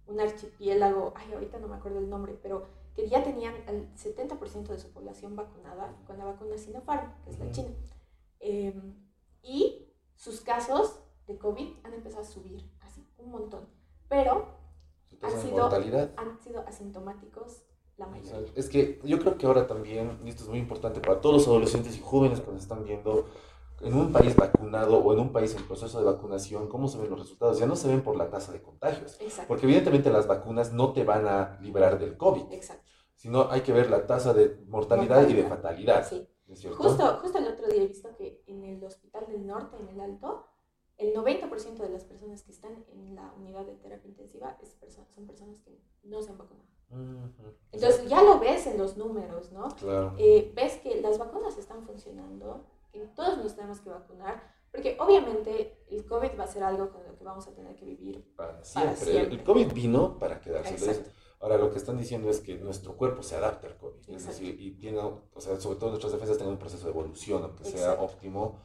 un 0.07 0.19
archipiélago, 0.19 1.13
ay, 1.15 1.31
ahorita 1.31 1.59
no 1.59 1.69
me 1.69 1.75
acuerdo 1.77 1.99
el 1.99 2.09
nombre, 2.09 2.37
pero 2.43 2.67
que 2.93 3.07
ya 3.07 3.23
tenían 3.23 3.55
el 3.67 3.87
70% 3.95 4.67
de 4.67 4.79
su 4.79 4.91
población 4.91 5.37
vacunada 5.37 5.95
con 6.05 6.17
la 6.17 6.25
vacuna 6.25 6.57
Sinopharm, 6.57 7.23
que 7.23 7.29
es 7.29 7.39
la 7.39 7.51
China. 7.51 7.69
Em, 8.41 8.95
y 9.41 9.93
sus 10.17 10.41
casos 10.41 10.99
de 11.25 11.37
COVID 11.37 11.69
han 11.83 11.93
empezado 11.93 12.23
a 12.23 12.27
subir, 12.27 12.69
así, 12.81 13.07
un 13.17 13.31
montón. 13.31 13.65
Pero 14.09 14.58
han 15.21 15.41
sido, 15.41 15.65
han 16.17 16.39
sido 16.39 16.61
asintomáticos 16.67 17.63
la 17.97 18.07
mayoría. 18.07 18.51
Es 18.55 18.69
que 18.69 18.99
yo 19.03 19.19
creo 19.19 19.37
que 19.37 19.45
ahora 19.45 19.67
también, 19.67 20.19
y 20.23 20.29
esto 20.29 20.43
es 20.43 20.49
muy 20.49 20.59
importante 20.59 20.99
para 21.01 21.21
todos 21.21 21.35
los 21.35 21.47
adolescentes 21.47 21.95
y 21.97 21.99
jóvenes 21.99 22.39
que 22.41 22.51
nos 22.51 22.61
están 22.61 22.83
viendo, 22.83 23.27
en 23.81 23.93
un 23.93 24.11
país 24.11 24.35
vacunado 24.35 24.97
o 24.97 25.13
en 25.13 25.19
un 25.19 25.31
país 25.31 25.55
en 25.55 25.65
proceso 25.65 25.99
de 25.99 26.05
vacunación, 26.05 26.67
¿cómo 26.67 26.87
se 26.87 26.97
ven 26.97 27.09
los 27.09 27.19
resultados? 27.19 27.59
Ya 27.59 27.65
no 27.65 27.75
se 27.75 27.87
ven 27.87 28.01
por 28.01 28.17
la 28.17 28.29
tasa 28.29 28.51
de 28.51 28.61
contagios. 28.61 29.17
Porque 29.47 29.65
evidentemente 29.65 30.09
las 30.09 30.27
vacunas 30.27 30.73
no 30.73 30.91
te 30.91 31.03
van 31.03 31.27
a 31.27 31.57
librar 31.61 31.97
del 31.99 32.17
COVID. 32.17 32.51
Exacto. 32.51 32.83
Sino 33.15 33.49
hay 33.49 33.61
que 33.61 33.73
ver 33.73 33.89
la 33.89 34.05
tasa 34.05 34.33
de 34.33 34.57
mortalidad, 34.67 35.27
y 35.27 35.33
de 35.33 35.43
fatalidad. 35.43 36.07
Sí. 36.07 36.27
Justo, 36.75 37.19
justo 37.21 37.37
el 37.37 37.47
otro 37.47 37.67
día 37.67 37.83
he 37.83 37.87
visto 37.87 38.09
que 38.17 38.43
en 38.47 38.63
el 38.63 38.83
Hospital 38.83 39.27
del 39.27 39.45
Norte, 39.45 39.77
en 39.77 39.89
el 39.89 40.01
Alto, 40.01 40.47
el 40.99 41.13
90% 41.13 41.77
de 41.77 41.89
las 41.89 42.03
personas 42.03 42.43
que 42.43 42.51
están 42.51 42.85
en 42.91 43.15
la 43.15 43.33
unidad 43.37 43.65
de 43.65 43.73
terapia 43.75 44.09
intensiva 44.09 44.57
es 44.61 44.77
son 45.09 45.25
personas 45.25 45.59
que 45.59 45.79
no 46.03 46.21
se 46.21 46.31
han 46.31 46.37
vacunado. 46.37 46.67
Entonces 47.71 48.09
ya 48.09 48.21
lo 48.21 48.39
ves 48.39 48.67
en 48.67 48.77
los 48.77 48.97
números, 48.97 49.51
¿no? 49.51 49.69
Claro. 49.69 50.13
Eh, 50.17 50.51
ves 50.55 50.77
que 50.77 50.99
las 51.01 51.17
vacunas 51.17 51.57
están 51.57 51.85
funcionando, 51.85 52.65
que 52.91 52.99
todos 53.15 53.37
nos 53.37 53.55
tenemos 53.55 53.79
que 53.79 53.89
vacunar, 53.89 54.43
porque 54.71 54.97
obviamente 54.99 55.85
el 55.89 56.05
COVID 56.05 56.37
va 56.37 56.43
a 56.43 56.47
ser 56.47 56.63
algo 56.63 56.91
con 56.91 57.03
lo 57.05 57.15
que 57.17 57.23
vamos 57.23 57.47
a 57.47 57.51
tener 57.53 57.75
que 57.75 57.85
vivir 57.85 58.35
para 58.35 58.63
siempre. 58.63 59.21
El 59.21 59.43
COVID 59.43 59.71
vino 59.73 60.19
para 60.19 60.41
quedarse. 60.41 61.05
Ahora 61.39 61.57
lo 61.57 61.71
que 61.71 61.77
están 61.77 61.97
diciendo 61.97 62.29
es 62.29 62.41
que 62.41 62.57
nuestro 62.57 62.97
cuerpo 62.97 63.23
se 63.23 63.37
adapta 63.37 63.67
al 63.67 63.77
COVID, 63.77 64.09
es 64.09 64.27
decir, 64.27 64.59
y 64.59 64.71
tiene, 64.71 64.99
o 64.99 65.39
sea, 65.39 65.57
sobre 65.61 65.79
todo 65.79 65.91
nuestras 65.91 66.11
defensas 66.11 66.35
tienen 66.35 66.53
un 66.53 66.59
proceso 66.59 66.83
de 66.83 66.91
evolución, 66.91 67.43
aunque 67.43 67.63
sea 67.63 67.93
óptimo 67.93 68.59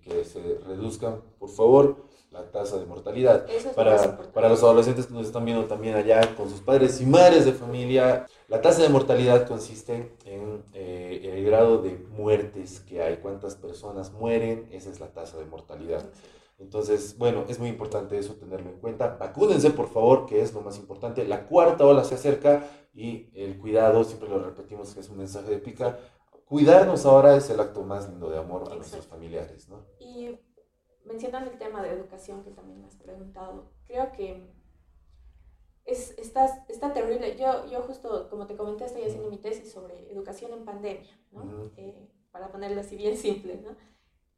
que 0.00 0.24
se 0.24 0.58
reduzcan, 0.66 1.22
por 1.38 1.50
favor, 1.50 2.08
la 2.30 2.50
tasa 2.50 2.78
de 2.78 2.86
mortalidad. 2.86 3.46
para, 3.74 4.18
para 4.32 4.48
los 4.48 4.62
adolescentes 4.62 5.06
que 5.06 5.14
nos 5.14 5.26
están 5.26 5.44
viendo 5.44 5.64
también 5.64 5.94
allá 5.94 6.34
con 6.36 6.48
sus 6.48 6.60
padres 6.60 7.00
y 7.00 7.06
madres 7.06 7.44
de 7.44 7.52
familia, 7.52 8.26
la 8.48 8.60
tasa 8.60 8.82
de 8.82 8.88
mortalidad 8.88 9.46
consiste 9.46 10.16
en 10.24 10.62
eh, 10.74 11.34
el 11.34 11.44
grado 11.44 11.82
de 11.82 11.96
muertes 12.10 12.80
que 12.80 13.02
hay, 13.02 13.16
cuántas 13.18 13.56
personas 13.56 14.12
mueren, 14.12 14.68
esa 14.72 14.90
es 14.90 15.00
la 15.00 15.12
tasa 15.12 15.38
de 15.38 15.46
mortalidad. 15.46 16.04
Entonces, 16.58 17.16
bueno, 17.16 17.44
es 17.48 17.60
muy 17.60 17.68
importante 17.68 18.18
eso 18.18 18.34
tenerlo 18.34 18.68
en 18.68 18.78
cuenta. 18.78 19.16
Vacúnense, 19.18 19.70
por 19.70 19.88
favor, 19.88 20.26
que 20.26 20.42
es 20.42 20.52
lo 20.52 20.60
más 20.60 20.76
importante. 20.76 21.24
La 21.24 21.46
cuarta 21.46 21.86
ola 21.86 22.02
se 22.02 22.16
acerca 22.16 22.68
y 22.92 23.30
el 23.34 23.58
cuidado, 23.58 24.02
siempre 24.02 24.28
lo 24.28 24.40
repetimos 24.40 24.92
que 24.92 25.00
es 25.00 25.08
un 25.08 25.18
mensaje 25.18 25.50
de 25.50 25.58
pica, 25.58 25.98
cuidarnos 26.48 27.04
ahora 27.04 27.36
es 27.36 27.48
el 27.50 27.60
acto 27.60 27.82
más 27.82 28.08
lindo 28.08 28.30
de 28.30 28.38
amor 28.38 28.70
a 28.70 28.74
nuestros 28.74 29.06
familiares, 29.06 29.68
¿no? 29.68 29.84
Y 29.98 30.38
mencionando 31.04 31.50
el 31.50 31.58
tema 31.58 31.82
de 31.82 31.90
educación 31.90 32.42
que 32.42 32.50
también 32.50 32.80
me 32.80 32.86
has 32.86 32.96
preguntado, 32.96 33.70
creo 33.86 34.12
que 34.12 34.50
es, 35.84 36.16
está, 36.18 36.64
está 36.68 36.92
terrible. 36.92 37.36
Yo, 37.36 37.66
yo 37.66 37.82
justo, 37.82 38.28
como 38.28 38.46
te 38.46 38.56
comenté, 38.56 38.84
estoy 38.84 39.02
haciendo 39.02 39.30
mi 39.30 39.38
tesis 39.38 39.72
sobre 39.72 40.10
educación 40.10 40.52
en 40.52 40.64
pandemia, 40.64 41.18
¿no? 41.32 41.70
Eh, 41.76 42.08
para 42.30 42.50
ponerlo 42.50 42.80
así 42.80 42.96
bien 42.96 43.16
simple, 43.16 43.60
¿no? 43.62 43.76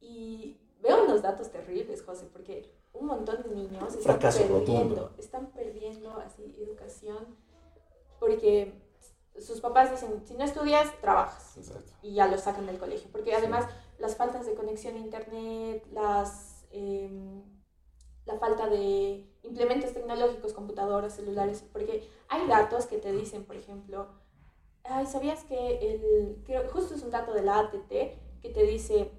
Y 0.00 0.60
veo 0.80 1.04
unos 1.04 1.22
datos 1.22 1.50
terribles, 1.50 2.02
José, 2.02 2.26
porque 2.32 2.72
un 2.92 3.06
montón 3.06 3.42
de 3.42 3.54
niños 3.54 3.94
están 3.94 4.18
perdiendo, 4.18 5.14
están 5.18 5.52
perdiendo 5.52 6.12
así 6.18 6.56
educación 6.58 7.36
porque 8.18 8.74
sus 9.38 9.60
papás 9.60 9.90
dicen, 9.90 10.22
si 10.26 10.34
no 10.34 10.44
estudias, 10.44 10.88
trabajas. 11.00 11.56
Y 12.02 12.14
ya 12.14 12.26
los 12.26 12.42
sacan 12.42 12.66
del 12.66 12.78
colegio. 12.78 13.08
Porque 13.10 13.34
además 13.34 13.66
las 13.98 14.16
faltas 14.16 14.46
de 14.46 14.54
conexión 14.54 14.96
a 14.96 14.98
internet, 14.98 15.86
las, 15.92 16.66
em, 16.70 17.42
la 18.26 18.38
falta 18.38 18.68
de 18.68 19.26
implementos 19.42 19.92
tecnológicos, 19.92 20.52
computadoras, 20.52 21.14
celulares, 21.14 21.64
porque 21.72 22.08
hay 22.28 22.46
datos 22.46 22.86
que 22.86 22.98
te 22.98 23.12
dicen, 23.12 23.44
por 23.44 23.56
ejemplo, 23.56 24.08
ay, 24.84 25.06
¿sabías 25.06 25.44
que 25.44 25.78
el, 25.78 26.68
justo 26.72 26.94
es 26.94 27.02
un 27.02 27.10
dato 27.10 27.32
de 27.32 27.42
la 27.42 27.58
ATT 27.60 27.90
que 28.40 28.50
te 28.50 28.62
dice, 28.64 29.10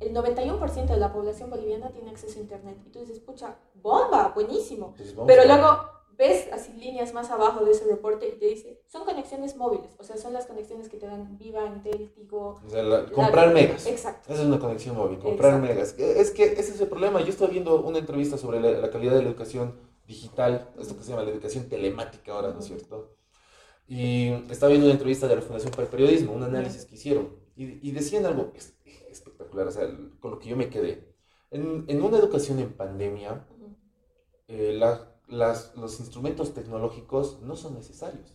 el 0.00 0.14
91% 0.14 0.86
de 0.86 0.96
la 0.96 1.12
población 1.12 1.50
boliviana 1.50 1.90
tiene 1.90 2.10
acceso 2.10 2.38
a 2.38 2.42
internet. 2.42 2.78
Y 2.86 2.90
tú 2.90 3.00
dices, 3.00 3.20
pucha, 3.20 3.58
bomba, 3.74 4.28
buenísimo. 4.34 4.94
Pero 5.26 5.44
luego 5.44 5.99
ves 6.20 6.48
así 6.52 6.74
líneas 6.74 7.14
más 7.14 7.30
abajo 7.30 7.64
de 7.64 7.72
ese 7.72 7.86
reporte 7.86 8.28
y 8.28 8.38
te 8.38 8.46
dice, 8.46 8.82
son 8.86 9.06
conexiones 9.06 9.56
móviles, 9.56 9.90
o 9.98 10.04
sea, 10.04 10.18
son 10.18 10.34
las 10.34 10.44
conexiones 10.44 10.90
que 10.90 10.98
te 10.98 11.06
dan 11.06 11.38
Viva, 11.38 11.64
Entel, 11.64 12.12
Tigo. 12.12 12.60
O 12.64 12.68
sea, 12.68 13.06
comprar 13.06 13.54
megas. 13.54 13.86
Exacto. 13.86 14.30
Esa 14.30 14.42
es 14.42 14.46
una 14.46 14.58
conexión 14.58 14.96
móvil, 14.96 15.18
comprar 15.18 15.58
megas. 15.58 15.98
Es 15.98 16.30
que 16.30 16.44
ese 16.44 16.72
es 16.72 16.80
el 16.80 16.88
problema. 16.88 17.22
Yo 17.22 17.30
estoy 17.30 17.48
viendo 17.48 17.80
una 17.80 17.98
entrevista 17.98 18.36
sobre 18.36 18.60
la, 18.60 18.90
calidad 18.90 19.14
de 19.14 19.22
la 19.22 19.30
educación 19.30 19.80
digital, 20.06 20.70
esto 20.78 20.94
que 20.94 21.02
se 21.02 21.10
llama 21.10 21.22
la 21.22 21.30
educación 21.30 21.70
telemática 21.70 22.34
ahora, 22.34 22.50
¿no 22.50 22.58
es 22.58 22.66
cierto? 22.66 23.16
Y 23.88 24.28
estaba 24.50 24.68
viendo 24.68 24.86
una 24.86 24.94
entrevista 24.94 25.26
de 25.26 25.36
la 25.36 25.42
Fundación 25.42 25.70
para 25.70 25.84
el 25.84 25.88
Periodismo, 25.88 26.34
un 26.34 26.42
análisis 26.42 26.84
que 26.84 26.96
hicieron, 26.96 27.34
y, 27.56 27.88
y 27.88 27.92
decían 27.92 28.26
algo 28.26 28.52
espectacular, 29.10 29.68
o 29.68 29.70
sea, 29.70 29.88
con 30.20 30.32
lo 30.32 30.38
que 30.38 30.50
yo 30.50 30.56
me 30.56 30.68
quedé. 30.68 31.14
En, 31.50 31.86
en 31.88 32.02
una 32.02 32.18
educación 32.18 32.58
en 32.58 32.74
pandemia, 32.74 33.46
eh, 34.48 34.74
la 34.74 35.09
las, 35.30 35.74
los 35.76 36.00
instrumentos 36.00 36.54
tecnológicos 36.54 37.40
no 37.42 37.56
son 37.56 37.74
necesarios. 37.74 38.34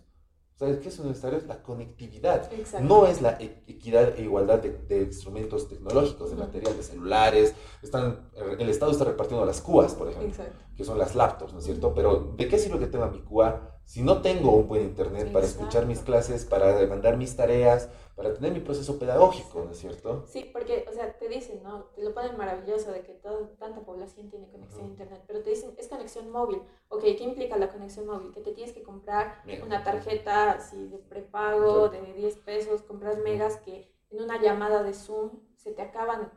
¿Sabes 0.55 0.79
qué 0.79 0.89
son 0.89 1.09
necesarios? 1.09 1.43
La 1.47 1.61
conectividad. 1.61 2.49
No 2.79 3.07
es 3.07 3.21
la 3.21 3.31
e, 3.41 3.63
equidad 3.67 4.17
e 4.17 4.21
igualdad 4.21 4.59
de, 4.59 5.01
instrumentos 5.03 5.67
tecnológicos, 5.67 6.29
de 6.29 6.37
material, 6.37 6.77
de 6.77 6.83
celulares. 6.83 7.53
Están, 7.83 8.29
el 8.57 8.69
Estado 8.69 8.93
está 8.93 9.03
repartiendo 9.03 9.45
las 9.45 9.59
CUAs, 9.59 9.93
por 9.95 10.09
ejemplo, 10.09 10.45
que 10.77 10.85
son 10.85 10.97
las 10.97 11.13
laptops, 11.13 11.51
¿no 11.51 11.59
es 11.59 11.65
cierto? 11.65 11.93
Pero 11.93 12.33
¿de 12.37 12.47
qué 12.47 12.57
sirve 12.57 12.79
que 12.79 12.87
tenga 12.87 13.07
mi 13.07 13.21
CUA 13.21 13.74
si 13.85 14.01
no 14.01 14.21
tengo 14.21 14.51
un 14.51 14.67
buen 14.67 14.81
internet 14.81 15.31
para 15.31 15.45
escuchar 15.45 15.85
mis 15.85 15.99
clases, 15.99 16.43
para 16.43 16.85
mandar 16.87 17.17
mis 17.17 17.35
tareas, 17.35 17.89
para 18.15 18.33
tener 18.33 18.51
mi 18.53 18.59
proceso 18.61 18.97
pedagógico, 18.97 19.63
¿no 19.63 19.71
es 19.71 19.77
cierto? 19.77 20.25
Sí, 20.25 20.49
porque, 20.51 20.85
o 20.89 20.93
sea, 20.93 21.17
te 21.17 21.27
dicen, 21.27 21.61
¿no? 21.61 21.85
Te 21.95 22.03
lo 22.03 22.13
ponen 22.13 22.37
maravilloso 22.37 22.91
de 22.91 23.01
que 23.01 23.13
toda, 23.13 23.47
tanta 23.57 23.81
población 23.81 24.29
tiene 24.29 24.49
conexión 24.49 24.85
a 24.85 24.87
Internet, 24.87 25.23
pero 25.27 25.43
te 25.43 25.51
dicen, 25.51 25.75
es 25.77 25.87
conexión 25.87 26.31
móvil. 26.31 26.61
Ok, 26.87 27.01
¿qué 27.01 27.23
implica 27.23 27.57
la 27.57 27.69
conexión 27.69 28.07
móvil? 28.07 28.31
Que 28.31 28.41
te 28.41 28.53
tienes 28.53 28.73
que 28.73 28.83
comprar 28.83 29.43
una 29.63 29.83
tarjeta 29.83 30.51
así 30.51 30.87
de 30.87 30.97
prepago 30.97 31.89
de 31.89 32.01
10 32.13 32.37
pesos, 32.37 32.81
compras 32.81 33.17
megas 33.19 33.57
que 33.57 33.93
en 34.09 34.23
una 34.23 34.41
llamada 34.41 34.81
de 34.81 34.93
Zoom 34.93 35.31
se 35.55 35.71
te 35.71 35.81
acaban 35.81 36.31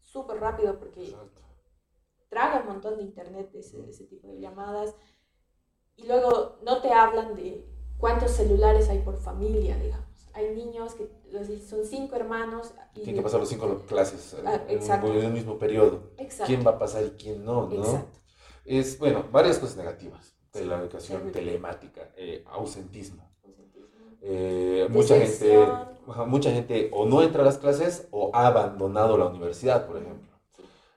súper 0.00 0.38
rápido 0.38 0.78
porque 0.78 1.14
traga 2.28 2.60
un 2.60 2.66
montón 2.66 2.96
de 2.96 3.02
Internet 3.02 3.50
ese, 3.54 3.88
ese 3.88 4.04
tipo 4.04 4.28
de 4.28 4.38
llamadas. 4.38 4.94
Y 5.98 6.06
luego 6.06 6.56
no 6.62 6.80
te 6.80 6.92
hablan 6.92 7.34
de 7.34 7.66
cuántos 7.98 8.30
celulares 8.30 8.88
hay 8.88 9.00
por 9.00 9.18
familia, 9.18 9.76
digamos 9.76 10.08
hay 10.38 10.54
niños 10.54 10.94
que 10.94 11.08
son 11.68 11.84
cinco 11.84 12.16
hermanos. 12.16 12.72
Y 12.94 13.00
Tienen 13.02 13.16
que 13.16 13.22
pasar 13.22 13.40
los 13.40 13.48
cinco 13.48 13.82
clases 13.86 14.36
ah, 14.44 14.62
en, 14.68 14.80
el 14.80 15.32
mismo 15.32 15.58
periodo. 15.58 16.10
¿Quién 16.46 16.64
va 16.64 16.72
a 16.72 16.78
pasar 16.78 17.04
y 17.04 17.10
quién 17.10 17.44
no? 17.44 17.66
¿no? 17.66 18.06
Es, 18.64 18.98
bueno, 18.98 19.24
varias 19.32 19.58
cosas 19.58 19.76
negativas 19.76 20.34
de 20.52 20.64
la 20.64 20.78
educación 20.78 21.32
telemática. 21.32 22.12
Eh, 22.16 22.44
ausentismo. 22.46 23.28
Eh, 24.20 24.86
mucha 24.90 25.16
gente, 25.16 25.58
mucha 26.26 26.50
gente 26.50 26.90
o 26.92 27.06
no 27.06 27.22
entra 27.22 27.42
a 27.42 27.44
las 27.44 27.58
clases 27.58 28.08
o 28.10 28.30
ha 28.32 28.46
abandonado 28.46 29.16
la 29.18 29.26
universidad, 29.26 29.86
por 29.86 29.96
ejemplo. 29.96 30.28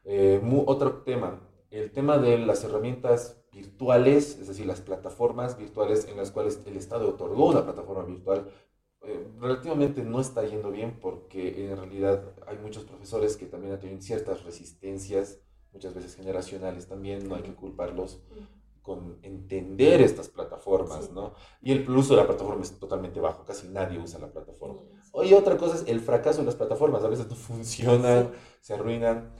Eh, 0.03 0.41
otro 0.65 1.01
tema, 1.03 1.39
el 1.69 1.91
tema 1.91 2.17
de 2.17 2.37
las 2.39 2.63
herramientas 2.63 3.40
virtuales, 3.51 4.37
es 4.39 4.47
decir, 4.47 4.65
las 4.65 4.81
plataformas 4.81 5.57
virtuales 5.57 6.07
en 6.07 6.17
las 6.17 6.31
cuales 6.31 6.61
el 6.65 6.77
Estado 6.77 7.09
otorgó 7.09 7.49
una 7.49 7.63
plataforma 7.63 8.03
virtual 8.03 8.51
eh, 9.03 9.27
relativamente 9.39 10.03
no 10.03 10.21
está 10.21 10.45
yendo 10.45 10.69
bien 10.69 10.99
porque 10.99 11.65
en 11.71 11.75
realidad 11.75 12.35
hay 12.45 12.57
muchos 12.59 12.83
profesores 12.83 13.35
que 13.35 13.47
también 13.47 13.79
tienen 13.79 13.99
ciertas 13.99 14.43
resistencias, 14.43 15.39
muchas 15.73 15.95
veces 15.95 16.15
generacionales 16.15 16.87
también, 16.87 17.27
no 17.27 17.33
hay 17.33 17.41
que 17.41 17.55
culparlos 17.55 18.21
con 18.83 19.17
entender 19.23 20.01
estas 20.01 20.29
plataformas, 20.29 21.11
¿no? 21.11 21.33
Y 21.61 21.71
el 21.71 21.89
uso 21.89 22.15
de 22.15 22.21
la 22.21 22.27
plataforma 22.27 22.61
es 22.61 22.79
totalmente 22.79 23.19
bajo, 23.19 23.43
casi 23.43 23.67
nadie 23.69 23.97
usa 23.97 24.19
la 24.19 24.31
plataforma. 24.31 24.81
Y 25.23 25.33
otra 25.33 25.57
cosa 25.57 25.75
es 25.75 25.87
el 25.87 25.99
fracaso 25.99 26.39
de 26.39 26.45
las 26.45 26.55
plataformas, 26.55 27.03
a 27.03 27.07
veces 27.07 27.27
no 27.27 27.35
funcionan, 27.35 28.31
se 28.59 28.75
arruinan. 28.75 29.33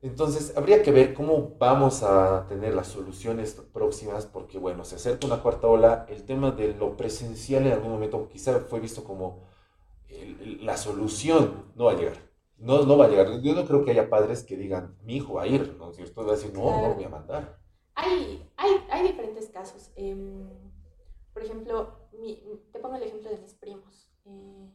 Entonces, 0.00 0.56
habría 0.56 0.82
que 0.82 0.92
ver 0.92 1.12
cómo 1.12 1.56
vamos 1.58 2.04
a 2.04 2.46
tener 2.48 2.72
las 2.74 2.86
soluciones 2.86 3.54
próximas, 3.72 4.26
porque 4.26 4.56
bueno, 4.58 4.84
se 4.84 4.94
acerca 4.94 5.26
una 5.26 5.42
cuarta 5.42 5.66
ola, 5.66 6.06
el 6.08 6.24
tema 6.24 6.52
de 6.52 6.72
lo 6.74 6.96
presencial 6.96 7.66
en 7.66 7.72
algún 7.72 7.90
momento 7.90 8.28
quizá 8.28 8.60
fue 8.60 8.78
visto 8.78 9.02
como 9.02 9.42
la 10.60 10.76
solución, 10.76 11.72
no 11.74 11.86
va 11.86 11.92
a 11.92 11.96
llegar. 11.96 12.28
No, 12.58 12.84
no 12.84 12.96
va 12.96 13.06
a 13.06 13.08
llegar. 13.08 13.40
Yo 13.40 13.54
no 13.54 13.64
creo 13.64 13.84
que 13.84 13.92
haya 13.92 14.10
padres 14.10 14.42
que 14.42 14.56
digan, 14.56 14.96
mi 15.02 15.16
hijo 15.16 15.34
va 15.34 15.42
a 15.42 15.46
ir, 15.46 15.76
¿no? 15.78 15.92
Si 15.92 16.02
esto 16.02 16.24
va 16.24 16.32
a 16.32 16.36
decir, 16.36 16.52
no, 16.52 16.60
no 16.82 16.94
voy 16.94 17.04
a 17.04 17.08
mandar. 17.08 17.60
Hay, 17.94 18.48
hay, 18.56 18.70
hay 18.90 19.06
diferentes 19.08 19.48
casos. 19.48 19.90
Em, 19.96 20.48
por 21.32 21.42
ejemplo, 21.42 22.08
te 22.72 22.78
pongo 22.80 22.96
el 22.96 23.02
ejemplo 23.02 23.30
de 23.30 23.38
mis 23.38 23.54
primos. 23.54 24.10
Eh, 24.24 24.70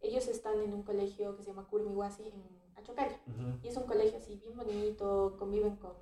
ellos 0.00 0.26
están 0.28 0.60
en 0.60 0.72
un 0.72 0.82
colegio 0.82 1.36
que 1.36 1.42
se 1.42 1.50
llama 1.50 1.68
Kurmiwasi 1.68 2.28
en 2.28 2.57
Achocalla. 2.78 3.18
Y 3.62 3.68
es 3.68 3.76
un 3.76 3.84
colegio 3.84 4.18
así 4.18 4.36
bien 4.36 4.56
bonito, 4.56 5.36
conviven 5.38 5.76
con 5.76 5.92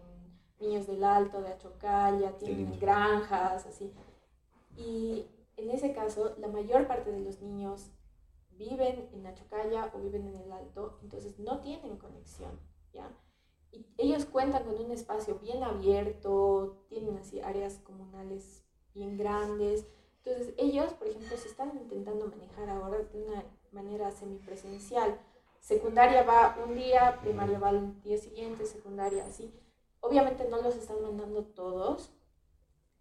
niños 0.60 0.86
del 0.86 1.04
Alto, 1.04 1.40
de 1.40 1.48
Achocalla, 1.48 2.36
tienen 2.38 2.78
granjas, 2.78 3.66
así. 3.66 3.92
Y 4.76 5.26
en 5.56 5.70
ese 5.70 5.92
caso, 5.92 6.34
la 6.38 6.48
mayor 6.48 6.86
parte 6.86 7.10
de 7.10 7.20
los 7.20 7.40
niños 7.40 7.90
viven 8.52 9.08
en 9.12 9.26
Achocalla 9.26 9.90
o 9.94 9.98
viven 9.98 10.26
en 10.28 10.36
el 10.36 10.52
Alto, 10.52 10.98
entonces 11.02 11.38
no 11.38 11.60
tienen 11.60 11.98
conexión, 11.98 12.58
¿ya? 12.92 13.10
Y 13.72 13.86
ellos 13.98 14.24
cuentan 14.24 14.64
con 14.64 14.78
un 14.82 14.90
espacio 14.90 15.38
bien 15.38 15.62
abierto, 15.62 16.86
tienen 16.88 17.16
así 17.18 17.40
áreas 17.40 17.78
comunales 17.80 18.64
bien 18.94 19.18
grandes. 19.18 19.86
Entonces 20.24 20.54
ellos, 20.56 20.92
por 20.94 21.08
ejemplo, 21.08 21.36
se 21.36 21.48
están 21.48 21.76
intentando 21.76 22.26
manejar 22.26 22.70
ahora 22.70 22.98
de 22.98 23.22
una 23.22 23.44
manera 23.72 24.10
semipresencial 24.10 25.20
secundaria 25.66 26.22
va 26.22 26.56
un 26.64 26.76
día, 26.76 27.18
primaria 27.20 27.58
va 27.58 27.70
el 27.70 28.00
día 28.02 28.16
siguiente, 28.16 28.64
secundaria 28.64 29.26
así. 29.26 29.52
Obviamente 30.00 30.46
no 30.48 30.62
los 30.62 30.76
están 30.76 31.02
mandando 31.02 31.42
todos, 31.42 32.12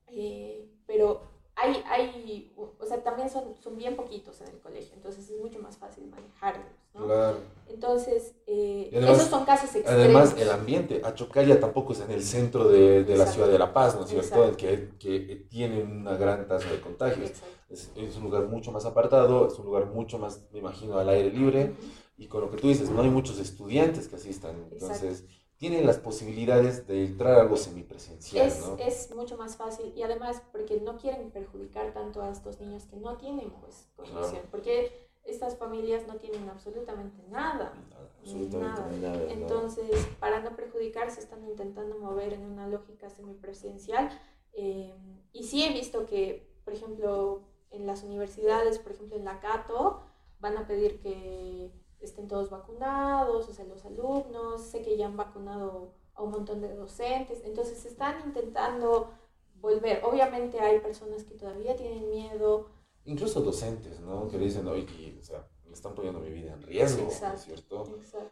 eh, 0.07 0.67
pero 0.87 1.21
hay, 1.55 1.83
hay, 1.87 2.51
o 2.57 2.85
sea, 2.87 3.03
también 3.03 3.29
son, 3.29 3.55
son 3.61 3.77
bien 3.77 3.95
poquitos 3.95 4.41
en 4.41 4.47
el 4.47 4.59
colegio, 4.59 4.95
entonces 4.95 5.29
es 5.29 5.39
mucho 5.39 5.59
más 5.59 5.77
fácil 5.77 6.07
manejarlos, 6.07 6.65
¿no? 6.95 7.05
Claro. 7.05 7.37
Entonces, 7.67 8.33
eh, 8.47 8.89
esos 8.91 9.27
son 9.27 9.45
casos 9.45 9.75
extremos. 9.75 10.03
Además, 10.03 10.35
el 10.35 10.49
ambiente, 10.49 11.01
Achocaya 11.03 11.59
tampoco 11.59 11.93
es 11.93 11.99
en 11.99 12.09
el 12.09 12.23
centro 12.23 12.67
de, 12.67 13.03
de 13.03 13.15
la 13.15 13.27
ciudad 13.27 13.47
de 13.47 13.59
La 13.59 13.73
Paz, 13.73 13.95
¿no 13.95 14.05
es 14.05 14.09
cierto? 14.09 14.57
Que, 14.57 14.89
que 14.97 15.45
tiene 15.51 15.83
una 15.83 16.17
gran 16.17 16.47
tasa 16.47 16.67
de 16.71 16.81
contagios. 16.81 17.31
Es, 17.69 17.91
es, 17.95 18.17
un 18.17 18.23
lugar 18.23 18.45
mucho 18.45 18.71
más 18.71 18.85
apartado, 18.85 19.47
es 19.47 19.57
un 19.59 19.65
lugar 19.65 19.85
mucho 19.85 20.17
más, 20.17 20.41
me 20.51 20.59
imagino, 20.59 20.97
al 20.97 21.09
aire 21.09 21.29
libre. 21.29 21.75
Y 22.17 22.27
con 22.27 22.41
lo 22.41 22.51
que 22.51 22.57
tú 22.57 22.67
dices, 22.69 22.89
no 22.89 23.01
hay 23.01 23.09
muchos 23.09 23.39
estudiantes 23.39 24.07
que 24.07 24.15
asistan. 24.15 24.55
Entonces, 24.71 25.25
tienen 25.57 25.85
las 25.85 25.97
posibilidades 25.97 26.85
de 26.87 27.05
entrar 27.05 27.37
a 27.37 27.41
algo 27.41 27.57
semipresencial. 27.57 28.47
Es, 28.47 28.59
¿no? 28.59 28.77
es 28.77 29.15
mucho 29.15 29.37
más 29.37 29.55
fácil. 29.55 29.93
Y 29.95 30.03
además, 30.03 30.41
porque 30.51 30.79
no 30.79 30.97
quieren 30.97 31.31
perjudicar 31.31 31.93
tanto 31.93 32.21
a 32.21 32.29
estos 32.29 32.59
niños 32.59 32.85
que 32.85 32.97
no 32.97 33.17
tienen 33.17 33.51
pues 33.61 33.87
conexión. 33.95 34.41
Porque 34.51 35.09
estas 35.23 35.57
familias 35.57 36.07
no 36.07 36.15
tienen 36.17 36.47
absolutamente 36.49 37.21
nada. 37.29 37.73
Absolutamente 38.19 38.99
nada. 38.99 39.31
Entonces, 39.31 40.07
para 40.19 40.41
no 40.41 40.55
perjudicar, 40.55 41.09
se 41.11 41.21
están 41.21 41.43
intentando 41.43 41.97
mover 41.97 42.33
en 42.33 42.43
una 42.43 42.67
lógica 42.67 43.09
semipresencial. 43.09 44.09
Eh, 44.53 44.93
y 45.31 45.43
sí 45.43 45.63
he 45.63 45.73
visto 45.73 46.05
que, 46.05 46.49
por 46.63 46.73
ejemplo, 46.73 47.41
en 47.71 47.85
las 47.85 48.03
universidades, 48.03 48.79
por 48.79 48.93
ejemplo 48.93 49.17
en 49.17 49.25
la 49.25 49.39
Cato, 49.39 50.01
van 50.39 50.57
a 50.57 50.67
pedir 50.67 50.99
que 50.99 51.71
estén 52.05 52.27
todos 52.27 52.49
vacunados, 52.49 53.47
o 53.47 53.53
sea, 53.53 53.65
los 53.65 53.85
alumnos, 53.85 54.61
sé 54.61 54.81
que 54.81 54.97
ya 54.97 55.07
han 55.07 55.17
vacunado 55.17 55.93
a 56.13 56.23
un 56.23 56.31
montón 56.31 56.61
de 56.61 56.73
docentes, 56.73 57.41
entonces 57.43 57.85
están 57.85 58.15
intentando 58.25 59.11
volver. 59.59 60.01
Obviamente 60.03 60.59
hay 60.59 60.79
personas 60.79 61.23
que 61.23 61.35
todavía 61.35 61.75
tienen 61.75 62.09
miedo. 62.09 62.69
Incluso 63.05 63.41
docentes, 63.41 63.99
¿no? 63.99 64.27
Que 64.27 64.37
dicen, 64.37 64.67
oye, 64.67 65.17
o 65.19 65.23
sea, 65.23 65.47
me 65.65 65.73
están 65.73 65.93
poniendo 65.93 66.19
mi 66.19 66.31
vida 66.31 66.53
en 66.53 66.61
riesgo, 66.61 67.09
¿cierto? 67.35 67.83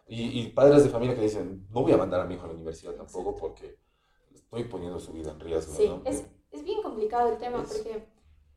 Y, 0.08 0.42
y, 0.42 0.50
padres 0.50 0.84
de 0.84 0.90
familia 0.90 1.16
que 1.16 1.22
dicen, 1.22 1.68
no 1.72 1.82
voy 1.82 1.92
a 1.92 1.98
mandar 1.98 2.22
a 2.22 2.26
mi 2.26 2.36
hijo 2.36 2.46
a 2.46 2.48
la 2.48 2.54
universidad 2.54 2.94
tampoco 2.94 3.36
porque 3.36 3.78
estoy 4.34 4.64
poniendo 4.66 5.00
su 5.00 5.12
vida 5.12 5.32
en 5.32 5.40
riesgo, 5.40 5.74
sí, 5.74 5.92
es, 6.06 6.26
es, 6.52 6.64
bien 6.64 6.82
complicado 6.82 7.32
el 7.32 7.38
tema 7.38 7.64
porque... 7.64 8.13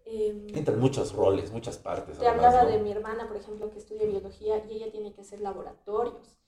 Eh, 0.09 0.47
Entran 0.55 0.79
muchos 0.79 1.13
roles, 1.13 1.51
muchas 1.51 1.79
partes. 1.79 2.17
Te 2.19 2.29
hablaba 2.29 2.65
de 2.65 2.79
mi 2.79 2.93
hermana, 2.93 3.27
por 3.27 3.37
ejemplo, 3.37 3.71
que 3.71 3.79
estudia 3.79 4.07
biología 4.07 4.65
y 4.65 4.77
ella 4.77 4.91
tiene 4.91 5.13
que 5.13 5.21
hacer 5.23 5.41
laboratorios. 5.41 6.39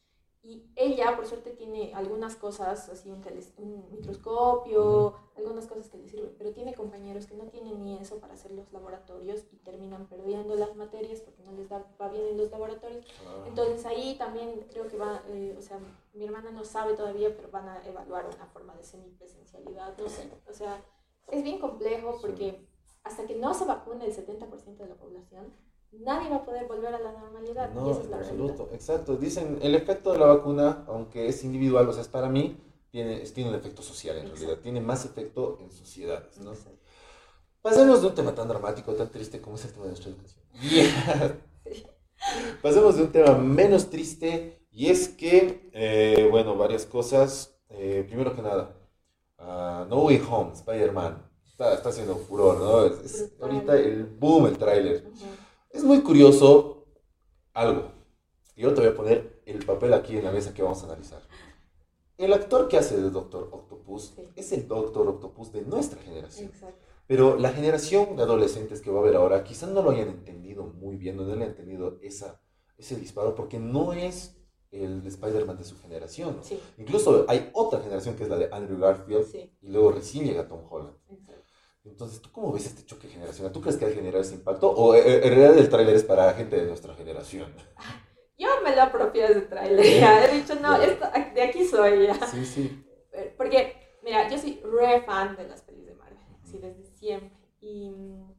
Y 0.45 0.71
ella, 0.77 1.17
por 1.17 1.27
suerte, 1.27 1.51
tiene 1.51 1.93
algunas 1.93 2.37
cosas, 2.37 2.89
así 2.89 3.11
un, 3.11 3.21
un 3.57 3.91
microscopio, 3.91 5.17
algunas 5.37 5.67
cosas 5.67 5.89
que 5.89 5.99
le 5.99 6.09
sirven, 6.09 6.33
pero 6.39 6.53
tiene 6.53 6.75
compañeros 6.75 7.27
que 7.27 7.35
no 7.35 7.49
tienen 7.49 7.85
ni 7.85 7.99
eso 7.99 8.21
para 8.21 8.35
hacer 8.35 8.53
los 8.53 8.73
laboratorios 8.73 9.45
y 9.51 9.57
terminan 9.57 10.07
perdiendo 10.07 10.55
las 10.55 10.77
materias 10.77 11.21
porque 11.21 11.43
no 11.43 11.53
les 11.53 11.69
da, 11.69 11.85
va 12.01 12.09
bien 12.09 12.25
en 12.29 12.39
los 12.39 12.51
laboratorios. 12.53 13.05
Ah. 13.27 13.45
Entonces 13.49 13.85
ahí 13.85 14.17
también 14.17 14.65
creo 14.71 14.87
que 14.87 14.97
va, 14.97 15.21
eh, 15.27 15.57
o 15.59 15.61
sea, 15.61 15.81
mi 16.15 16.25
hermana 16.25 16.53
no 16.53 16.65
sabe 16.65 16.95
todavía, 16.95 17.35
pero 17.37 17.51
van 17.51 17.69
a 17.69 17.85
evaluar 17.85 18.25
una 18.33 18.47
forma 18.47 18.75
de 18.77 18.85
semipresencialidad, 18.85 19.99
no 19.99 20.09
sé. 20.09 20.31
O 20.49 20.53
sea, 20.53 20.81
es 21.27 21.43
bien 21.43 21.59
complejo 21.59 22.17
porque 22.23 22.65
hasta 23.05 23.27
que 23.27 23.37
no 23.37 23.55
se 23.55 23.65
vacune 23.65 24.07
el 24.07 24.15
70% 24.15 24.77
de 24.77 24.89
la 24.89 24.95
población, 24.95 25.53
nadie 25.93 26.29
va 26.29 26.37
a 26.37 26.45
poder 26.45 26.67
volver 26.67 26.95
a 26.95 26.99
la 26.99 27.13
normalidad. 27.13 27.73
No, 27.73 28.01
en 28.01 28.15
absoluto, 28.15 28.69
exacto. 28.73 29.17
Dicen, 29.17 29.59
el 29.63 29.75
efecto 29.75 30.13
de 30.13 30.19
la 30.19 30.27
vacuna, 30.27 30.85
aunque 30.87 31.29
es 31.29 31.45
individual, 31.45 31.89
o 31.89 31.93
sea, 31.93 32.03
es 32.03 32.09
para 32.09 32.29
mí, 32.29 32.57
tiene, 32.91 33.21
tiene 33.21 33.51
un 33.51 33.57
efecto 33.57 33.83
social 33.83 34.17
en 34.19 34.29
realidad, 34.29 34.59
tiene 34.59 34.81
más 34.81 35.05
efecto 35.05 35.59
en 35.61 35.71
sociedades, 35.71 36.39
¿no? 36.39 36.53
Pasemos 37.61 38.01
de 38.01 38.09
un 38.09 38.15
tema 38.15 38.35
tan 38.35 38.49
dramático, 38.49 38.95
tan 38.95 39.11
triste 39.11 39.41
como 39.41 39.57
es 39.57 39.65
el 39.65 39.73
tema 39.73 39.85
de 39.85 39.91
nuestra 39.91 40.11
educación. 40.11 40.45
Pasemos 42.63 42.97
de 42.97 43.03
un 43.03 43.13
tema 43.13 43.37
menos 43.37 43.91
triste 43.91 44.67
y 44.71 44.87
es 44.87 45.09
que, 45.09 45.71
eh, 45.73 46.29
bueno, 46.31 46.57
varias 46.57 46.87
cosas. 46.87 47.55
Eh, 47.71 48.05
primero 48.07 48.35
que 48.35 48.43
nada, 48.43 48.75
uh, 49.39 49.89
No 49.89 50.05
Way 50.05 50.23
Home, 50.31 50.53
Spider-Man, 50.55 51.28
está, 51.59 51.75
está, 51.75 51.89
haciendo 51.89 52.17
furor, 52.17 52.59
¿no? 52.59 52.85
Es, 53.05 53.33
ahorita 53.41 53.77
el 53.77 54.05
boom, 54.05 54.47
el 54.47 54.57
tráiler. 54.57 55.05
Es 55.71 55.83
muy 55.83 56.03
curioso 56.03 56.87
algo. 57.53 57.91
Yo 58.57 58.73
te 58.75 58.81
voy 58.81 58.91
a 58.91 58.95
poner 58.95 59.43
el 59.45 59.65
papel 59.65 59.93
aquí 59.93 60.17
en 60.17 60.25
la 60.25 60.31
mesa 60.31 60.55
que 60.55 60.63
vamos 60.63 60.83
a 60.83 60.87
analizar. 60.87 61.21
El 62.17 62.33
actor 62.33 62.69
que 62.69 62.79
hace 62.79 62.97
de 62.97 63.11
Doctor 63.11 63.49
Octopus 63.53 64.15
es 64.37 64.53
el 64.53 64.69
Doctor 64.69 65.09
Octopus 65.09 65.53
de 65.53 65.63
nuestra 65.63 66.01
generación. 66.01 66.53
Pero 67.09 67.37
la 67.37 67.51
generación 67.51 68.17
de 68.17 68.23
adolescentes 68.23 68.81
que 68.81 68.91
va 68.91 69.01
a 69.01 69.05
ver 69.05 69.17
ahora 69.17 69.43
quizás 69.43 69.71
no 69.71 69.83
lo 69.83 69.91
hayan 69.91 70.09
entendido 70.09 70.65
muy 70.65 70.97
bien, 70.97 71.17
no 71.17 71.25
le 71.25 71.33
hayan 71.33 71.49
entendido 71.49 71.99
esa, 72.03 72.41
ese 72.77 72.97
disparo, 72.97 73.35
porque 73.35 73.59
no 73.59 73.93
es 73.93 74.37
el 74.71 75.05
Spider-Man 75.07 75.57
de 75.57 75.65
su 75.65 75.77
generación. 75.79 76.41
Incluso 76.77 77.25
hay 77.29 77.51
otra 77.53 77.81
generación 77.81 78.15
que 78.15 78.25
es 78.25 78.29
la 78.29 78.37
de 78.37 78.49
Andrew 78.53 78.79
Garfield 78.79 79.27
y 79.63 79.69
luego 79.69 79.93
recién 79.93 80.25
llega 80.25 80.47
Tom 80.47 80.61
Holland. 80.69 80.97
Entonces, 81.91 82.21
¿tú 82.21 82.31
cómo 82.31 82.53
ves 82.53 82.67
este 82.67 82.85
choque 82.85 83.09
generacional? 83.09 83.53
¿Tú 83.53 83.61
crees 83.61 83.77
que 83.77 83.87
ha 83.87 83.91
generado 83.91 84.23
ese 84.23 84.35
impacto? 84.35 84.71
¿O 84.71 84.95
eh, 84.95 85.03
eh, 85.05 85.21
en 85.25 85.35
realidad 85.35 85.59
el 85.59 85.69
tráiler 85.69 85.97
es 85.97 86.05
para 86.05 86.33
gente 86.35 86.57
de 86.57 86.67
nuestra 86.67 86.95
generación? 86.95 87.53
Yo 88.39 88.49
me 88.63 88.75
lo 88.75 88.83
apropio 88.83 89.23
de 89.23 89.33
ese 89.33 89.41
tráiler, 89.43 89.85
He 89.85 90.35
dicho, 90.35 90.55
no, 90.57 90.81
esto, 90.81 91.07
de 91.35 91.43
aquí 91.43 91.65
soy 91.67 92.07
ya. 92.07 92.27
Sí, 92.27 92.45
sí. 92.45 92.85
Eh, 93.13 93.35
porque, 93.37 93.75
mira, 94.03 94.29
yo 94.29 94.39
soy 94.39 94.61
re 94.63 95.03
fan 95.03 95.37
de 95.37 95.49
las 95.49 95.63
pelis 95.63 95.87
de 95.87 95.95
Marvel, 95.95 96.19
así 96.45 96.59
desde 96.59 96.87
siempre. 96.87 97.37
Y 97.61 97.91
mm, 97.91 98.33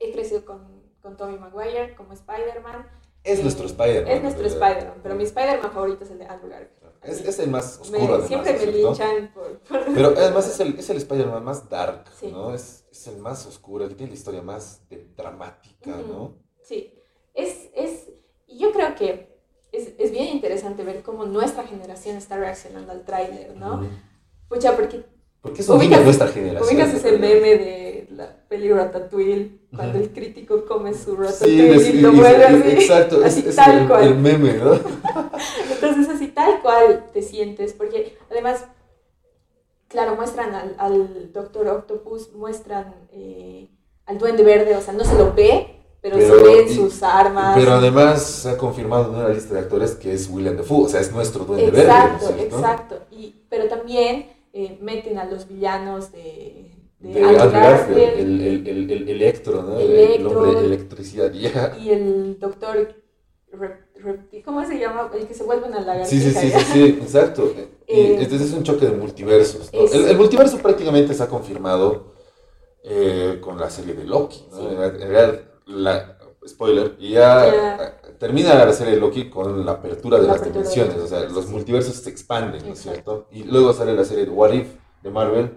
he 0.00 0.12
crecido 0.12 0.44
con, 0.44 0.82
con 1.00 1.16
Tobey 1.16 1.38
Maguire 1.38 1.94
como 1.94 2.12
Spider-Man. 2.12 2.90
Es 3.22 3.42
nuestro 3.42 3.66
Spider-Man. 3.66 4.12
Es 4.12 4.22
nuestro 4.22 4.46
Spider-Man, 4.46 5.00
pero 5.02 5.14
mi 5.14 5.24
Spider-Man 5.24 5.70
favorito 5.70 6.04
es 6.04 6.10
el 6.10 6.18
de 6.18 6.26
Andrew 6.26 6.50
Garfield. 6.50 6.79
Es, 7.02 7.20
es, 7.24 7.38
el 7.38 7.50
más 7.50 7.78
oscuro. 7.80 8.26
siempre 8.26 8.58
me 8.58 8.66
linchan 8.66 9.32
por, 9.32 9.60
Pero 9.94 10.08
además 10.16 10.48
es 10.48 10.60
el, 10.60 10.78
es 10.78 10.90
el 10.90 10.98
Spider-Man 10.98 11.42
más 11.42 11.68
dark, 11.68 12.04
¿no? 12.30 12.54
Es, 12.54 12.84
es, 12.90 13.06
el 13.06 13.18
más 13.18 13.46
oscuro, 13.46 13.84
el 13.84 13.90
que 13.90 13.96
tiene 13.96 14.12
la 14.12 14.18
historia 14.18 14.42
más 14.42 14.82
dramática, 15.16 15.96
¿no? 16.06 16.34
Sí. 16.62 16.94
Es, 17.32 17.70
es, 17.74 18.08
y 18.46 18.58
yo 18.58 18.72
creo 18.72 18.94
que 18.94 19.30
es, 19.72 19.92
es, 19.98 20.10
bien 20.10 20.28
interesante 20.28 20.82
ver 20.82 21.02
cómo 21.02 21.24
nuestra 21.24 21.62
generación 21.64 22.16
está 22.16 22.36
reaccionando 22.36 22.92
al 22.92 23.04
tráiler, 23.04 23.56
¿no? 23.56 23.82
Pucha, 24.48 24.76
porque... 24.76 25.04
Porque 25.40 25.62
de 25.62 26.04
nuestra 26.04 26.28
generación. 26.28 26.68
Ubicas 26.68 26.92
ese 26.92 27.12
meme 27.12 27.56
de 27.56 28.08
la 28.10 28.36
peli 28.46 28.70
Ratatouille, 28.70 29.60
cuando 29.74 29.98
el 29.98 30.10
crítico 30.10 30.66
come 30.66 30.92
su 30.92 31.16
Ratatouille 31.16 31.78
sí, 31.78 31.92
y 31.94 32.00
lo 32.02 32.12
mueve 32.12 32.44
así. 32.44 32.70
Exacto, 32.72 33.22
así, 33.24 33.44
es, 33.46 33.56
tal 33.56 33.78
el, 33.78 33.88
cual. 33.88 34.04
el 34.04 34.14
meme, 34.16 34.52
¿no? 34.54 34.72
Tal 36.44 36.62
cual 36.62 37.06
te 37.12 37.22
sientes, 37.22 37.72
porque 37.72 38.18
además, 38.30 38.64
claro, 39.88 40.16
muestran 40.16 40.54
al, 40.54 40.74
al 40.78 41.32
Doctor 41.32 41.68
Octopus, 41.68 42.32
muestran 42.32 42.94
eh, 43.12 43.68
al 44.06 44.18
Duende 44.18 44.42
Verde, 44.42 44.76
o 44.76 44.80
sea, 44.80 44.94
no 44.94 45.04
se 45.04 45.16
lo 45.16 45.32
ve, 45.34 45.76
pero, 46.00 46.16
se 46.18 46.42
ven 46.42 46.68
sus 46.68 47.02
armas. 47.02 47.56
Pero 47.56 47.72
además 47.72 48.22
se 48.22 48.50
ha 48.50 48.56
confirmado 48.56 49.12
en 49.12 49.20
una 49.20 49.28
lista 49.28 49.54
de 49.54 49.60
actores 49.60 49.92
que 49.92 50.12
es 50.12 50.28
William 50.30 50.56
Defoe, 50.56 50.84
o 50.84 50.88
sea, 50.88 51.00
es 51.00 51.12
nuestro 51.12 51.44
Duende 51.44 51.68
exacto, 51.68 52.28
Verde. 52.28 52.42
Exacto, 52.42 52.56
exacto. 52.56 53.06
Y, 53.10 53.34
pero 53.48 53.68
también 53.68 54.32
eh, 54.52 54.78
meten 54.80 55.18
a 55.18 55.24
los 55.26 55.46
villanos 55.46 56.12
de 56.12 56.70
de, 57.00 57.14
de 57.14 57.20
Garfield, 57.20 57.98
el, 57.98 58.40
el, 58.40 58.68
el, 58.68 58.90
el, 58.90 59.08
electro, 59.08 59.62
¿no? 59.62 59.78
el 59.78 60.26
hombre 60.26 60.60
de 60.60 60.66
electricidad. 60.66 61.32
Y 61.80 61.90
el 61.90 62.38
doctor 62.38 62.94
¿Cómo 64.44 64.66
se 64.66 64.78
llama? 64.78 65.10
El 65.14 65.26
que 65.26 65.34
se 65.34 65.44
vuelve 65.44 65.68
una 65.68 65.80
lagartija. 65.80 66.08
Sí, 66.08 66.20
sí, 66.20 66.32
sí, 66.32 66.50
sí, 66.50 66.64
sí, 66.72 66.84
exacto. 67.02 67.52
Eh, 67.92 68.18
entonces 68.20 68.50
es 68.50 68.54
un 68.56 68.62
choque 68.62 68.86
de 68.86 68.92
multiversos. 68.92 69.68
El, 69.72 70.16
multiverso 70.16 70.58
prácticamente 70.58 71.12
se 71.12 71.24
ha 71.24 71.26
confirmado 71.26 72.12
eh, 72.84 73.38
con 73.40 73.58
la 73.58 73.68
serie 73.68 73.94
de 73.94 74.04
Loki. 74.04 74.46
¿no? 74.52 74.84
En 74.84 74.96
realidad, 74.96 75.40
la, 75.66 76.16
spoiler, 76.46 76.94
y 77.00 77.14
ya 77.14 77.96
termina 78.20 78.64
la 78.64 78.72
serie 78.72 78.94
de 78.94 79.00
Loki 79.00 79.28
con 79.28 79.66
la 79.66 79.72
apertura 79.72 80.20
de 80.20 80.28
las 80.28 80.44
dimensiones. 80.44 80.98
o 80.98 81.06
sea, 81.08 81.22
los 81.22 81.48
multiversos 81.48 81.96
se 81.96 82.10
expanden, 82.10 82.64
¿no 82.64 82.74
es 82.74 82.78
cierto? 82.78 83.26
Y 83.32 83.42
luego 83.42 83.72
sale 83.72 83.92
la 83.92 84.04
serie 84.04 84.26
de 84.26 84.30
What 84.30 84.52
If 84.52 84.68
de 85.02 85.10
Marvel, 85.10 85.50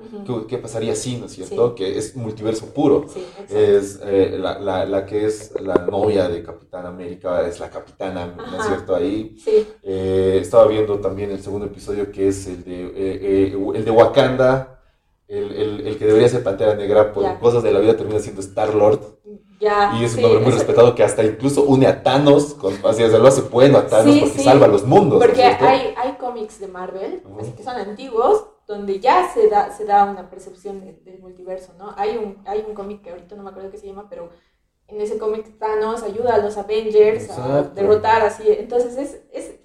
¿qué, 0.47 0.57
pasaría 0.57 0.95
si, 0.95 1.17
¿no 1.17 1.25
es 1.25 1.33
cierto? 1.33 1.75
Que 1.75 1.97
es 1.97 2.15
multiverso 2.15 2.67
puro. 2.67 3.05
es 3.49 3.99
eh, 4.03 4.37
la, 4.39 4.57
la, 4.57 4.85
la, 4.85 5.05
que 5.05 5.25
es 5.25 5.53
la 5.59 5.75
novia 5.75 6.29
de 6.29 6.41
Capitán 6.41 6.85
América, 6.85 7.45
es 7.45 7.59
la 7.59 7.69
capitana, 7.69 8.27
¿no 8.27 8.59
es 8.59 8.65
cierto? 8.65 8.95
Ahí. 8.95 9.35
Eh, 9.83 10.39
estaba 10.41 10.67
viendo 10.67 10.99
también 10.99 11.29
el 11.31 11.41
segundo 11.41 11.65
episodio 11.65 12.09
que 12.09 12.29
es 12.29 12.47
el 12.47 12.63
de, 12.63 12.91
eh, 12.95 13.57
el 13.75 13.83
de 13.83 13.91
Wakanda, 13.91 14.81
el, 15.27 15.51
el, 15.51 15.87
el, 15.87 15.97
que 15.97 16.05
debería 16.05 16.29
ser 16.29 16.43
Pantera 16.43 16.75
Negra, 16.75 17.11
por 17.11 17.39
cosas 17.39 17.63
de 17.63 17.73
la 17.73 17.79
vida 17.79 17.97
termina 17.97 18.19
siendo 18.19 18.39
Star-Lord. 18.39 19.19
Y 19.99 20.03
es 20.03 20.15
un 20.15 20.25
hombre 20.25 20.39
muy 20.39 20.51
respetado 20.51 20.95
que 20.95 21.03
hasta 21.03 21.23
incluso 21.23 21.63
une 21.63 21.87
a 21.87 22.03
Thanos, 22.03 22.53
con, 22.55 22.73
así, 22.85 23.03
lo 23.07 23.27
hace 23.27 23.41
bueno 23.41 23.77
a 23.77 23.87
Thanos 23.87 24.17
porque 24.19 24.43
salva 24.43 24.65
a 24.65 24.69
los 24.69 24.85
mundos. 24.85 25.23
Porque 25.23 25.43
hay, 25.43 25.93
hay 25.97 26.13
cómics 26.19 26.59
de 26.59 26.67
Marvel, 26.67 27.23
así 27.39 27.51
que 27.51 27.63
son 27.63 27.75
antiguos, 27.75 28.45
donde 28.67 28.99
ya 28.99 29.29
se 29.33 29.49
da, 29.49 29.71
se 29.71 29.85
da 29.85 30.05
una 30.05 30.29
percepción 30.29 30.81
del 31.03 31.19
multiverso, 31.19 31.73
¿no? 31.77 31.93
Hay 31.97 32.17
un, 32.17 32.41
hay 32.45 32.63
un 32.67 32.73
cómic 32.73 33.01
que 33.01 33.09
ahorita 33.09 33.35
no 33.35 33.43
me 33.43 33.49
acuerdo 33.49 33.71
qué 33.71 33.77
se 33.77 33.87
llama, 33.87 34.07
pero 34.09 34.29
en 34.87 35.01
ese 35.01 35.17
cómic 35.17 35.57
Thanos 35.57 36.03
ayuda 36.03 36.35
a 36.35 36.37
los 36.37 36.57
Avengers 36.57 37.29
a 37.31 37.63
derrotar 37.63 38.21
así. 38.21 38.43
Entonces 38.47 38.97
es, 38.97 39.21
es 39.31 39.55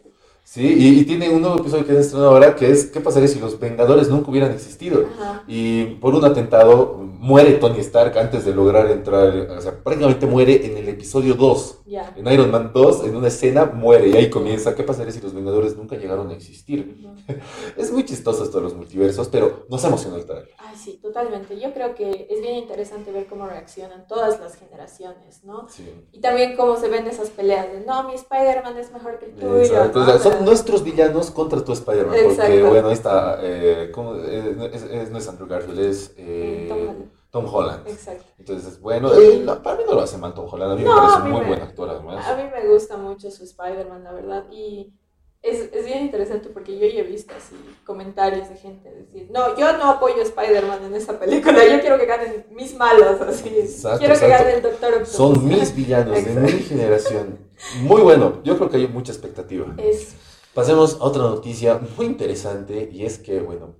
Sí, 0.50 0.64
y, 0.64 1.04
tiene 1.04 1.28
un 1.28 1.42
nuevo 1.42 1.58
episodio 1.58 1.84
que 1.84 1.92
han 1.92 1.98
estrenado 1.98 2.30
ahora 2.30 2.56
que 2.56 2.70
es 2.70 2.86
¿qué 2.86 3.00
pasaría 3.00 3.28
si 3.28 3.38
los 3.38 3.60
Vengadores 3.60 4.08
nunca 4.08 4.30
hubieran 4.30 4.50
existido? 4.50 5.04
Y 5.46 5.84
por 5.96 6.14
un 6.14 6.24
atentado 6.24 6.96
muere 6.96 7.52
Tony 7.52 7.80
Stark 7.80 8.16
antes 8.16 8.46
de 8.46 8.54
lograr 8.54 8.90
entrar, 8.90 9.28
o 9.50 9.60
sea, 9.60 9.84
prácticamente 9.84 10.24
muere 10.24 10.64
en 10.64 10.78
el 10.78 10.88
episodio 10.88 11.34
2. 11.34 11.80
En 12.16 12.32
Iron 12.32 12.50
Man 12.50 12.70
2, 12.72 13.04
en 13.04 13.16
una 13.16 13.28
escena, 13.28 13.66
muere 13.66 14.08
y 14.08 14.16
ahí 14.16 14.30
comienza 14.30 14.74
¿qué 14.74 14.84
pasaría 14.84 15.12
si 15.12 15.20
los 15.20 15.34
Vengadores 15.34 15.76
nunca 15.76 15.96
llegaron 15.96 16.30
a 16.30 16.32
existir? 16.32 16.96
es 17.76 17.92
muy 17.92 18.06
chistoso 18.06 18.42
esto 18.42 18.56
de 18.56 18.64
los 18.64 18.74
multiversos, 18.74 19.28
pero 19.28 19.66
nos 19.68 19.84
emociona 19.84 20.16
el 20.16 20.24
trailer. 20.24 20.54
Sí, 20.78 20.98
totalmente. 21.02 21.58
Yo 21.58 21.72
creo 21.74 21.94
que 21.94 22.26
es 22.30 22.40
bien 22.40 22.54
interesante 22.56 23.10
ver 23.12 23.26
cómo 23.26 23.46
reaccionan 23.46 24.06
todas 24.06 24.38
las 24.40 24.56
generaciones, 24.56 25.44
¿no? 25.44 25.68
Sí. 25.68 26.06
Y 26.12 26.20
también 26.20 26.56
cómo 26.56 26.76
se 26.76 26.88
ven 26.88 27.06
esas 27.06 27.30
peleas 27.30 27.70
de, 27.72 27.80
no, 27.80 28.04
mi 28.04 28.14
Spider-Man 28.14 28.76
es 28.78 28.92
mejor 28.92 29.18
que 29.18 29.26
el 29.26 29.32
tuyo. 29.36 29.56
Exacto 29.58 29.98
nuestros 30.40 30.82
villanos 30.84 31.30
contra 31.30 31.62
tu 31.64 31.72
Spider-Man. 31.72 32.16
Porque, 32.24 32.62
bueno, 32.62 32.88
ahí 32.88 32.94
está. 32.94 33.38
Eh, 33.42 33.90
¿cómo? 33.92 34.14
Eh, 34.16 34.70
es, 34.72 35.10
no 35.10 35.18
es 35.18 35.28
Andrew 35.28 35.48
Garfield, 35.48 35.80
es. 35.80 36.14
Eh, 36.16 36.94
Tom 37.30 37.44
Holland. 37.52 37.86
Exacto. 37.86 38.24
Entonces, 38.38 38.80
bueno, 38.80 39.12
eh, 39.12 39.42
la- 39.44 39.62
para 39.62 39.76
mí 39.76 39.82
no 39.86 39.94
lo 39.94 40.00
hace 40.00 40.16
mal 40.16 40.32
Tom 40.32 40.46
Holland, 40.50 40.72
a 40.72 40.76
mí 40.76 40.82
No, 40.82 40.94
me 40.94 41.00
parece 41.00 41.18
mí 41.24 41.30
muy 41.30 41.40
me- 41.42 41.46
buen 41.48 41.60
actor 41.62 41.90
además. 41.90 42.26
A 42.26 42.36
mí 42.36 42.42
me 42.50 42.66
gusta 42.68 42.96
mucho 42.96 43.30
su 43.30 43.44
Spider-Man, 43.44 44.02
la 44.04 44.12
verdad. 44.12 44.44
Y 44.50 44.94
es, 45.42 45.72
es 45.72 45.86
bien 45.86 46.02
interesante 46.04 46.48
porque 46.48 46.78
yo 46.78 46.86
ya 46.86 47.00
he 47.00 47.02
visto 47.04 47.32
así 47.36 47.54
comentarios 47.86 48.48
de 48.48 48.56
gente 48.56 48.90
decir, 48.92 49.30
no, 49.30 49.56
yo 49.56 49.76
no 49.78 49.84
apoyo 49.90 50.16
a 50.20 50.22
Spider-Man 50.22 50.84
en 50.86 50.94
esta 50.94 51.18
película, 51.18 51.64
yo 51.64 51.80
quiero 51.80 51.98
que 51.98 52.06
ganen 52.06 52.46
mis 52.50 52.74
malos, 52.76 53.20
así. 53.20 53.48
Exacto, 53.48 53.98
quiero 53.98 54.18
que 54.18 54.28
gane 54.28 54.54
el 54.54 54.62
Doctor 54.62 54.92
Octopus. 54.94 55.12
Son 55.12 55.48
mis 55.48 55.74
villanos 55.74 56.24
de 56.24 56.34
mi 56.34 56.50
generación. 56.52 57.38
Muy 57.82 58.02
bueno, 58.02 58.40
yo 58.44 58.56
creo 58.56 58.68
que 58.70 58.76
hay 58.78 58.88
mucha 58.88 59.12
expectativa. 59.12 59.74
Es, 59.78 60.14
Pasemos 60.54 60.94
a 61.00 61.04
otra 61.04 61.22
noticia 61.22 61.80
muy 61.96 62.06
interesante 62.06 62.88
y 62.92 63.04
es 63.04 63.18
que, 63.18 63.38
bueno, 63.40 63.76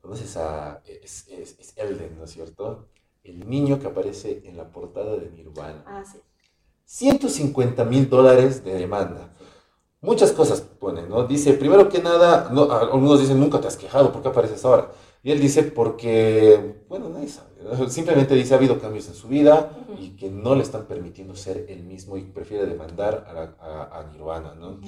conoces 0.00 0.36
a 0.36 0.82
es, 0.86 1.28
es- 1.28 1.56
es 1.60 1.72
Elden, 1.76 2.18
¿no 2.18 2.24
es 2.24 2.30
cierto? 2.32 2.88
El 3.22 3.48
niño 3.48 3.78
que 3.78 3.86
aparece 3.86 4.42
en 4.44 4.56
la 4.56 4.68
portada 4.70 5.16
de 5.16 5.30
Nirvana. 5.30 5.84
ah, 5.86 6.02
sí. 6.04 6.18
150 6.84 7.84
mil 7.84 8.08
dólares 8.08 8.64
de 8.64 8.74
demanda. 8.74 9.32
Muchas 10.06 10.32
cosas 10.32 10.60
ponen, 10.60 11.08
¿no? 11.08 11.24
Dice, 11.26 11.52
primero 11.54 11.88
que 11.88 12.00
nada, 12.00 12.48
no, 12.52 12.70
algunos 12.72 13.20
dicen, 13.20 13.40
nunca 13.40 13.60
te 13.60 13.66
has 13.68 13.76
quejado, 13.76 14.12
¿por 14.12 14.22
qué 14.22 14.28
apareces 14.28 14.64
ahora? 14.64 14.90
Y 15.22 15.32
él 15.32 15.40
dice, 15.40 15.64
porque, 15.64 16.84
bueno, 16.88 17.08
nadie 17.08 17.28
sabe. 17.28 17.50
Simplemente 17.90 18.34
dice, 18.34 18.54
ha 18.54 18.58
habido 18.58 18.78
cambios 18.80 19.08
en 19.08 19.14
su 19.14 19.26
vida 19.26 19.70
y 20.00 20.10
que 20.16 20.30
no 20.30 20.54
le 20.54 20.62
están 20.62 20.84
permitiendo 20.86 21.34
ser 21.34 21.66
el 21.68 21.82
mismo 21.82 22.16
y 22.16 22.22
prefiere 22.22 22.64
demandar 22.66 23.26
a, 23.28 23.32
la- 23.32 23.56
a- 23.60 23.98
a 24.00 24.04
Nirvana, 24.12 24.54
¿no? 24.54 24.78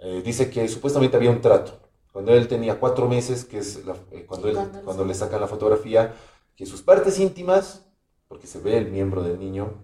Eh, 0.00 0.22
dice 0.24 0.48
que 0.50 0.68
supuestamente 0.68 1.16
había 1.16 1.30
un 1.30 1.40
trato. 1.40 1.72
Cuando 2.12 2.32
él 2.32 2.46
tenía 2.46 2.78
cuatro 2.78 3.08
meses, 3.08 3.44
que 3.44 3.58
es 3.58 3.84
la- 3.84 3.96
eh, 4.12 4.24
cuando, 4.26 4.48
él- 4.48 4.54
Cuando 4.84 5.04
le 5.04 5.14
sacan 5.14 5.40
la 5.40 5.48
fotografía, 5.48 6.14
que 6.56 6.64
sus 6.66 6.82
partes 6.82 7.18
íntimas, 7.18 7.86
porque 8.28 8.46
se 8.46 8.60
ve 8.60 8.78
el 8.78 8.90
miembro 8.92 9.22
del 9.24 9.38
niño, 9.40 9.74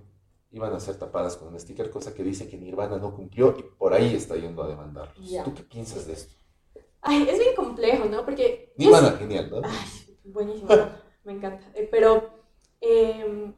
iban 0.57 0.73
a 0.73 0.81
ser 0.81 0.99
tapadas 0.99 1.37
con 1.37 1.49
un 1.49 1.61
sticker, 1.61 1.91
cosa 1.91 2.15
que 2.15 2.23
dice 2.23 2.49
que 2.49 2.57
Nirvana 2.57 2.97
no 2.97 3.15
cumplió 3.15 3.55
y 3.59 3.63
por 3.63 3.93
ahí 3.93 4.15
está 4.15 4.37
yendo 4.37 4.63
a 4.63 4.69
demandarlos. 4.69 5.29
Ya. 5.31 5.45
¿Tú 5.45 5.53
qué 5.53 5.63
piensas 5.63 6.07
de 6.07 6.15
esto? 6.15 6.35
Ay, 7.03 7.29
es 7.29 7.39
bien 7.39 7.55
complejo, 7.55 8.07
¿no? 8.07 8.25
Porque... 8.25 8.73
Nirvana, 8.77 9.13
genial, 9.13 9.51
¿no? 9.51 9.61
Ay, 9.63 10.19
buenísimo, 10.25 10.69
me 11.25 11.35
encanta. 11.35 11.71
Eh, 11.75 11.87
Pero 11.91 12.31
eh, 12.81 13.53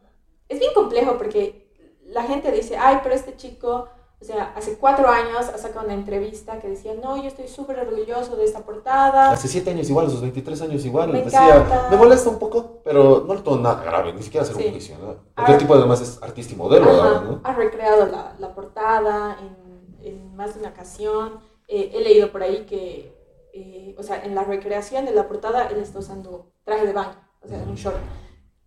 es 0.48 0.58
bien 0.58 0.74
complejo 0.74 1.16
porque 1.16 1.72
la 2.04 2.24
gente 2.24 2.50
dice, 2.50 2.76
ay, 2.76 2.98
pero 3.02 3.14
este 3.14 3.36
chico, 3.36 3.88
o 4.20 4.24
sea, 4.24 4.52
hace 4.56 4.76
cuatro 4.78 5.08
años 5.08 5.48
ha 5.48 5.58
sacado 5.58 5.84
una 5.84 5.94
entrevista 5.94 6.58
que 6.58 6.68
decía, 6.68 6.92
no, 7.00 7.16
yo 7.16 7.28
estoy 7.28 7.46
súper 7.46 7.78
orgulloso 7.78 8.34
de 8.36 8.44
esta 8.44 8.60
portada. 8.60 9.30
Hace 9.30 9.46
siete 9.48 9.70
años 9.70 9.88
igual, 9.88 10.06
a 10.06 10.10
sus 10.10 10.20
23 10.20 10.60
años 10.62 10.84
igual, 10.84 11.12
Me 11.12 11.22
decía, 11.22 11.56
encanta. 11.56 11.88
me 11.90 11.96
molesta 11.96 12.28
un 12.28 12.38
poco, 12.38 12.80
pero 12.84 13.24
no 13.26 13.34
le 13.34 13.42
todo 13.42 13.58
nada 13.58 13.82
grave, 13.82 14.12
ni 14.12 14.22
siquiera 14.22 14.42
hacer 14.42 14.56
Sí. 14.56 14.64
un 14.66 14.70
juicio, 14.72 14.96
¿no? 14.98 15.14
Porque 15.36 15.52
el 15.52 15.58
tipo 15.58 15.74
además 15.74 16.00
es 16.00 16.20
artista 16.22 16.52
y 16.52 16.56
modelo 16.56 16.90
Ajá, 16.90 17.20
¿no? 17.20 17.40
Ha 17.44 17.52
recreado 17.54 18.06
la, 18.06 18.34
la 18.38 18.54
portada 18.54 19.38
en, 19.40 20.04
en 20.04 20.34
más 20.34 20.54
de 20.54 20.60
una 20.60 20.70
ocasión. 20.70 21.38
Eh, 21.68 21.92
he 21.94 22.00
leído 22.00 22.32
por 22.32 22.42
ahí 22.42 22.66
que, 22.66 23.14
eh, 23.52 23.94
o 23.98 24.02
sea, 24.02 24.24
en 24.24 24.34
la 24.34 24.42
recreación 24.42 25.04
de 25.04 25.12
la 25.12 25.28
portada 25.28 25.68
él 25.68 25.76
está 25.78 26.00
usando 26.00 26.50
traje 26.64 26.86
de 26.86 26.92
baño, 26.92 27.16
o 27.40 27.46
sea, 27.46 27.58
un 27.58 27.74
short. 27.76 27.96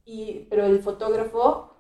Y, 0.06 0.48
pero 0.50 0.66
el 0.66 0.82
fotógrafo 0.82 1.71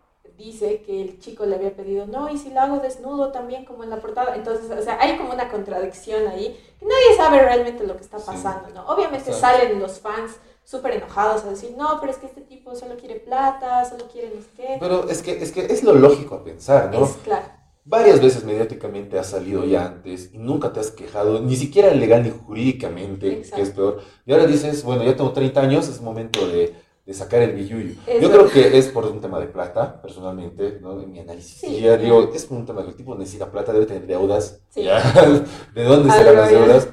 dice 0.43 0.81
que 0.85 1.01
el 1.01 1.19
chico 1.19 1.45
le 1.45 1.55
había 1.55 1.75
pedido, 1.75 2.05
no, 2.07 2.29
y 2.29 2.37
si 2.37 2.49
lo 2.51 2.59
hago 2.61 2.79
desnudo 2.79 3.31
también 3.31 3.65
como 3.65 3.83
en 3.83 3.89
la 3.89 3.99
portada. 4.01 4.35
Entonces, 4.35 4.69
o 4.71 4.81
sea, 4.81 4.97
hay 5.01 5.17
como 5.17 5.33
una 5.33 5.49
contradicción 5.49 6.27
ahí, 6.27 6.57
que 6.79 6.85
nadie 6.85 7.15
sabe 7.17 7.39
realmente 7.39 7.85
lo 7.85 7.95
que 7.95 8.03
está 8.03 8.19
Sí. 8.19 8.25
pasando, 8.27 8.69
¿no? 8.73 8.85
Obviamente 8.87 9.31
Exacto. 9.31 9.59
salen 9.59 9.79
los 9.79 9.99
fans 9.99 10.31
súper 10.63 10.93
enojados 10.95 11.43
a 11.43 11.49
decir, 11.49 11.73
no, 11.77 11.97
pero 11.99 12.11
es 12.11 12.17
que 12.19 12.27
este 12.27 12.41
tipo 12.41 12.75
solo 12.75 12.95
quiere 12.97 13.15
plata, 13.19 13.83
solo 13.85 14.05
quiere 14.11 14.31
no 14.35 14.41
sé 14.41 14.47
qué. 14.55 14.77
Pero 14.79 15.09
es 15.09 15.21
que, 15.21 15.41
es 15.41 15.51
que 15.51 15.65
es 15.65 15.83
lo 15.83 15.93
lógico 15.93 16.35
a 16.35 16.43
pensar, 16.43 16.91
¿no? 16.93 17.03
Es 17.05 17.11
claro. 17.23 17.45
Varias 17.83 18.21
veces 18.21 18.43
mediáticamente 18.43 19.17
has 19.17 19.27
salido 19.31 19.65
ya 19.65 19.85
antes 19.87 20.29
y 20.33 20.37
nunca 20.37 20.71
te 20.71 20.79
has 20.79 20.91
quejado, 20.91 21.41
ni 21.41 21.55
siquiera 21.55 21.91
legal 21.95 22.21
ni 22.23 22.29
jurídicamente, 22.29 23.41
que 23.53 23.61
es 23.61 23.71
peor. 23.71 24.01
Y 24.25 24.31
ahora 24.31 24.45
dices, 24.45 24.83
bueno, 24.83 25.03
ya 25.03 25.15
tengo 25.15 25.31
30 25.33 25.61
años, 25.61 25.87
es 25.87 25.99
momento 25.99 26.47
de, 26.47 26.75
de 27.11 27.17
sacar 27.17 27.41
el 27.41 27.51
billuyo. 27.51 27.95
Yo 28.21 28.29
creo 28.31 28.49
que 28.49 28.77
es 28.77 28.87
por 28.87 29.05
un 29.05 29.19
tema 29.19 29.39
de 29.39 29.47
plata, 29.47 30.01
personalmente, 30.01 30.79
¿no? 30.81 31.01
En 31.01 31.11
mi 31.11 31.19
análisis 31.19 31.59
Sí, 31.59 31.81
ya. 31.81 31.97
digo, 31.97 32.31
es 32.33 32.45
por 32.45 32.57
un 32.57 32.65
tema 32.65 32.83
que 32.83 32.89
el 32.91 32.95
tipo 32.95 33.15
necesita 33.15 33.51
plata, 33.51 33.73
debe 33.73 33.85
tener 33.85 34.07
deudas. 34.07 34.61
Sí. 34.69 34.83
ya. 34.83 34.99
¿De 35.75 35.83
dónde 35.83 36.09
sacan 36.09 36.35
las 36.35 36.49
deudas? 36.49 36.87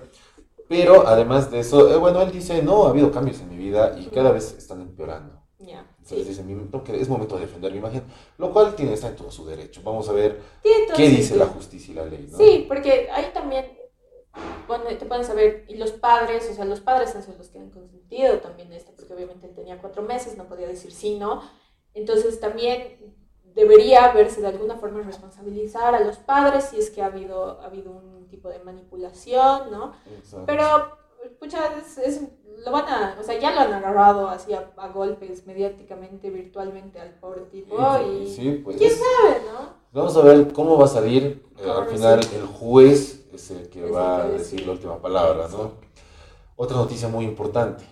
Pero 0.69 1.07
además 1.07 1.51
de 1.51 1.61
eso, 1.61 1.91
eh, 1.93 1.97
bueno, 1.97 2.21
él 2.21 2.31
dice, 2.33 2.63
no, 2.63 2.87
ha 2.87 2.91
habido 2.91 3.11
cambios 3.11 3.41
en 3.41 3.49
mi 3.49 3.57
vida 3.57 3.97
y 3.99 4.07
cada 4.07 4.33
vez 4.33 4.55
están 4.59 4.81
empeorando. 4.83 5.35
Entonces 5.61 6.27
sí. 6.27 6.29
dice, 6.31 6.43
"Mi- 6.43 6.69
creo 6.69 6.85
que 6.85 7.01
es 7.01 7.09
momento 7.09 7.35
de 7.37 7.43
defender 7.43 7.71
mi 7.73 7.79
imagen, 7.79 8.03
lo 8.39 8.53
cual 8.53 8.75
tiene, 8.75 8.95
está 8.95 9.09
en 9.09 9.17
todo 9.17 9.31
su 9.31 9.45
derecho. 9.47 9.83
Vamos 9.85 10.09
a 10.09 10.13
ver 10.13 10.41
qué 10.97 11.09
dice 11.09 11.37
la 11.37 11.47
justicia 11.47 11.93
y 11.93 11.95
la 11.97 12.05
ley, 12.07 12.29
¿no? 12.31 12.39
Sí, 12.39 12.65
porque 12.67 13.09
ahí 13.13 13.27
también 13.35 13.67
te 14.99 15.07
pueden 15.07 15.25
saber, 15.25 15.65
y 15.69 15.77
los 15.77 15.91
padres, 15.93 16.49
o 16.51 16.55
sea, 16.55 16.65
los 16.65 16.81
padres 16.81 17.15
han 17.17 17.23
sido 17.23 17.37
los 17.39 17.49
que 17.49 17.59
han 17.59 17.71
consentido 17.71 18.39
también 18.39 18.73
esto, 18.73 18.93
porque 19.09 19.15
obviamente 19.15 19.47
él 19.47 19.55
tenía 19.55 19.79
cuatro 19.81 20.03
meses, 20.03 20.37
no 20.37 20.45
podía 20.45 20.67
decir 20.69 20.93
sí, 20.93 21.19
no. 21.19 21.43
Entonces 21.95 22.39
también 22.41 23.15
debería 23.55 24.13
verse 24.13 24.41
de 24.41 24.49
alguna 24.49 24.77
forma 24.77 25.01
responsabilizar 25.03 25.95
a 25.95 26.01
los 26.01 26.19
padres 26.19 26.65
si 26.65 26.79
es 26.79 26.91
que 26.91 27.03
ha 27.03 27.07
habido, 27.07 27.61
ha 27.61 27.67
habido 27.67 27.91
un 27.91 28.29
tipo 28.29 28.49
de 28.49 28.59
manipulación, 28.61 29.71
¿no? 29.71 29.93
Exacto. 30.17 30.45
Pero, 30.47 30.99
pucha, 31.41 31.59
es, 31.79 31.99
es- 31.99 32.21
lo 32.65 32.73
van 32.73 32.89
a, 32.89 33.17
o 33.19 33.23
sea, 33.23 33.39
ya 33.39 33.53
lo 33.55 33.61
han 33.61 33.73
agarrado 33.73 34.29
así 34.29 34.53
a, 34.53 34.73
a 34.77 34.89
golpes 34.89 35.47
mediáticamente, 35.47 36.29
virtualmente 36.29 37.01
al 37.01 37.15
pobre 37.15 37.43
tipo, 37.43 37.77
y 38.01 38.27
Sí, 38.27 38.61
pues. 38.65 38.77
quién 38.77 38.91
sabe, 38.91 39.43
¿no? 39.47 39.79
Vamos 39.93 40.17
a 40.17 40.23
ver 40.23 40.53
cómo 40.53 40.77
va 40.77 40.85
a 40.85 40.89
salir. 40.89 41.43
eh, 41.57 41.71
al 41.71 41.87
final, 41.87 42.21
el 42.35 42.47
juez 42.47 43.27
es 43.33 43.51
el 43.53 43.69
que 43.71 43.87
Es 43.87 43.95
va 43.95 44.23
a 44.23 44.29
decir 44.29 44.67
la 44.67 44.73
última 44.73 45.01
palabra, 45.01 45.49
¿no? 45.49 45.73
Otra 46.57 46.77
noticia 46.77 47.07
muy 47.09 47.25
importante. 47.25 47.85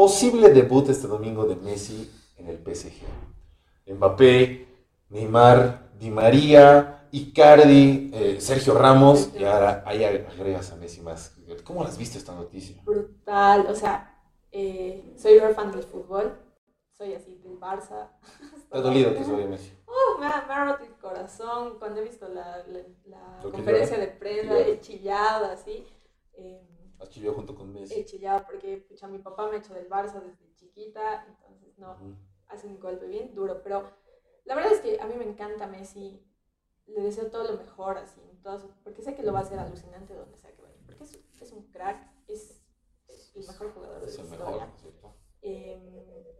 Posible 0.00 0.48
debut 0.48 0.88
este 0.88 1.06
domingo 1.06 1.44
de 1.44 1.56
Messi 1.56 2.10
en 2.38 2.48
el 2.48 2.56
PSG. 2.56 3.02
Mbappé, 3.86 4.66
Neymar, 5.10 5.90
Di 5.98 6.08
María, 6.08 7.06
Icardi, 7.12 8.10
eh, 8.14 8.40
Sergio 8.40 8.72
Ramos, 8.72 9.28
y 9.38 9.44
ahora 9.44 9.82
ahí 9.84 10.02
agregas 10.02 10.72
a 10.72 10.76
Messi 10.76 11.02
más. 11.02 11.36
¿Cómo 11.64 11.84
has 11.84 11.98
visto 11.98 12.16
esta 12.16 12.34
noticia? 12.34 12.80
brutal. 12.82 13.66
O 13.68 13.74
sea, 13.74 14.18
eh, 14.50 15.12
soy 15.18 15.38
re 15.38 15.52
fan 15.52 15.70
del 15.70 15.82
fútbol. 15.82 16.32
Soy 16.96 17.12
así 17.12 17.34
del 17.34 17.60
Barça. 17.60 18.08
¿Te 18.70 18.78
ha 18.78 18.80
dolido 18.80 19.14
que 19.14 19.22
se 19.22 19.32
vaya 19.32 19.48
Messi? 19.48 19.70
Uh, 19.86 20.18
me, 20.18 20.24
ha, 20.24 20.46
me 20.48 20.54
ha 20.54 20.64
roto 20.64 20.82
el 20.82 20.94
corazón 20.94 21.78
cuando 21.78 22.00
he 22.00 22.04
visto 22.04 22.26
la, 22.26 22.64
conferencia 23.42 23.98
llora. 23.98 24.06
de 24.06 24.12
prensa. 24.16 24.58
He 24.60 24.80
chillado 24.80 25.44
así. 25.44 25.86
Eh, 26.32 26.69
Has 27.00 27.08
chillado 27.10 27.34
junto 27.34 27.54
con 27.54 27.72
Messi. 27.72 27.94
he 28.00 28.04
chillado 28.04 28.44
porque 28.46 28.76
pucha, 28.88 29.08
mi 29.08 29.18
papá 29.18 29.48
me 29.48 29.56
ha 29.56 29.58
hecho 29.58 29.74
del 29.74 29.88
Barça 29.88 30.20
desde 30.22 30.54
chiquita. 30.54 31.24
Entonces, 31.26 31.78
no, 31.78 31.92
Ujú. 31.92 32.14
hace 32.48 32.66
un 32.66 32.78
golpe 32.78 33.06
bien 33.06 33.34
duro. 33.34 33.62
Pero 33.62 33.90
la 34.44 34.54
verdad 34.54 34.72
es 34.72 34.80
que 34.80 35.00
a 35.00 35.06
mí 35.06 35.14
me 35.14 35.24
encanta 35.24 35.66
Messi. 35.66 36.26
Le 36.86 37.02
deseo 37.02 37.30
todo 37.30 37.44
lo 37.44 37.56
mejor, 37.56 37.98
así, 37.98 38.20
en 38.28 38.42
todo 38.42 38.58
su- 38.58 38.70
porque 38.82 39.00
sé 39.02 39.14
que 39.14 39.22
lo 39.22 39.32
va 39.32 39.38
a 39.38 39.42
hacer 39.42 39.58
alucinante 39.60 40.12
donde 40.14 40.36
sea 40.36 40.52
que 40.54 40.60
vaya. 40.62 40.74
Porque 40.86 41.04
es, 41.04 41.18
es 41.40 41.52
un 41.52 41.70
crack, 41.70 42.10
es 42.26 42.60
el 43.36 43.46
mejor 43.46 43.72
jugador 43.72 44.00
de 44.00 44.06
Es 44.06 44.16
la 44.18 44.24
el 44.24 44.30
historia. 44.32 44.74
Eh, 45.42 46.36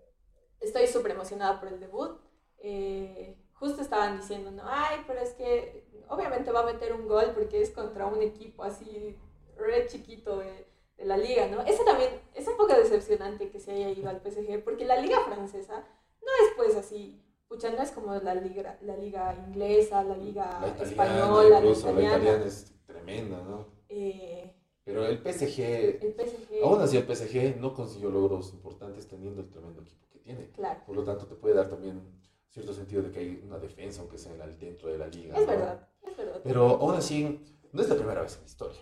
estoy 0.60 0.86
súper 0.88 1.12
emocionada 1.12 1.60
por 1.60 1.68
el 1.68 1.80
debut. 1.80 2.18
Eh, 2.58 3.38
justo 3.54 3.80
estaban 3.80 4.16
diciendo, 4.18 4.50
no, 4.50 4.62
ay, 4.66 5.04
pero 5.06 5.20
es 5.20 5.32
que 5.34 5.86
obviamente 6.08 6.50
va 6.50 6.60
a 6.60 6.66
meter 6.72 6.92
un 6.92 7.06
gol 7.06 7.30
porque 7.34 7.62
es 7.62 7.70
contra 7.70 8.06
un 8.06 8.20
equipo 8.20 8.64
así 8.64 9.16
re 9.60 9.86
chiquito 9.86 10.38
de, 10.38 10.66
de 10.96 11.04
la 11.04 11.16
liga, 11.16 11.46
¿no? 11.48 11.62
Eso 11.62 11.84
también 11.84 12.10
es 12.34 12.46
un 12.48 12.56
poco 12.56 12.74
decepcionante 12.74 13.50
que 13.50 13.60
se 13.60 13.72
haya 13.72 13.90
ido 13.90 14.08
al 14.10 14.20
PSG 14.20 14.62
porque 14.64 14.84
la 14.84 14.96
liga 15.00 15.18
francesa 15.26 15.84
no 16.20 16.28
es 16.46 16.52
pues 16.56 16.76
así, 16.76 17.22
pucha, 17.48 17.70
no 17.70 17.82
es 17.82 17.90
como 17.92 18.14
la 18.14 18.34
liga, 18.34 18.78
la 18.82 18.96
liga 18.96 19.34
inglesa, 19.48 20.02
la 20.04 20.16
liga 20.16 20.58
La 20.60 20.68
italiana, 20.68 20.82
española, 20.90 21.58
incluso, 21.58 21.86
la 21.86 21.92
la 21.92 22.00
italiana. 22.00 22.16
italiana 22.24 22.46
es 22.46 22.74
tremenda, 22.86 23.42
¿no? 23.42 23.66
Eh, 23.88 24.54
Pero 24.84 25.06
el 25.06 25.18
PSG, 25.18 25.60
el 26.04 26.14
PSG, 26.14 26.62
aún 26.64 26.80
así 26.80 26.96
el 26.96 27.04
PSG 27.16 27.56
no 27.60 27.74
consiguió 27.74 28.10
logros 28.10 28.52
importantes 28.52 29.06
teniendo 29.08 29.40
el 29.40 29.48
tremendo 29.50 29.82
equipo 29.82 30.06
que 30.10 30.18
tiene. 30.18 30.50
claro, 30.52 30.80
Por 30.86 30.96
lo 30.96 31.04
tanto, 31.04 31.26
te 31.26 31.34
puede 31.34 31.54
dar 31.54 31.68
también 31.68 32.00
cierto 32.48 32.72
sentido 32.72 33.02
de 33.02 33.10
que 33.10 33.20
hay 33.20 33.42
una 33.44 33.58
defensa, 33.58 34.00
aunque 34.00 34.18
sea 34.18 34.32
dentro 34.34 34.88
de 34.90 34.98
la 34.98 35.06
liga. 35.08 35.34
es 35.34 35.40
¿no? 35.40 35.46
verdad, 35.46 35.88
es 36.02 36.16
verdad. 36.16 36.40
Pero 36.44 36.66
aún 36.68 36.94
así, 36.96 37.40
no 37.72 37.82
es 37.82 37.88
la 37.88 37.94
primera 37.96 38.22
vez 38.22 38.34
en 38.34 38.40
la 38.42 38.46
historia. 38.46 38.80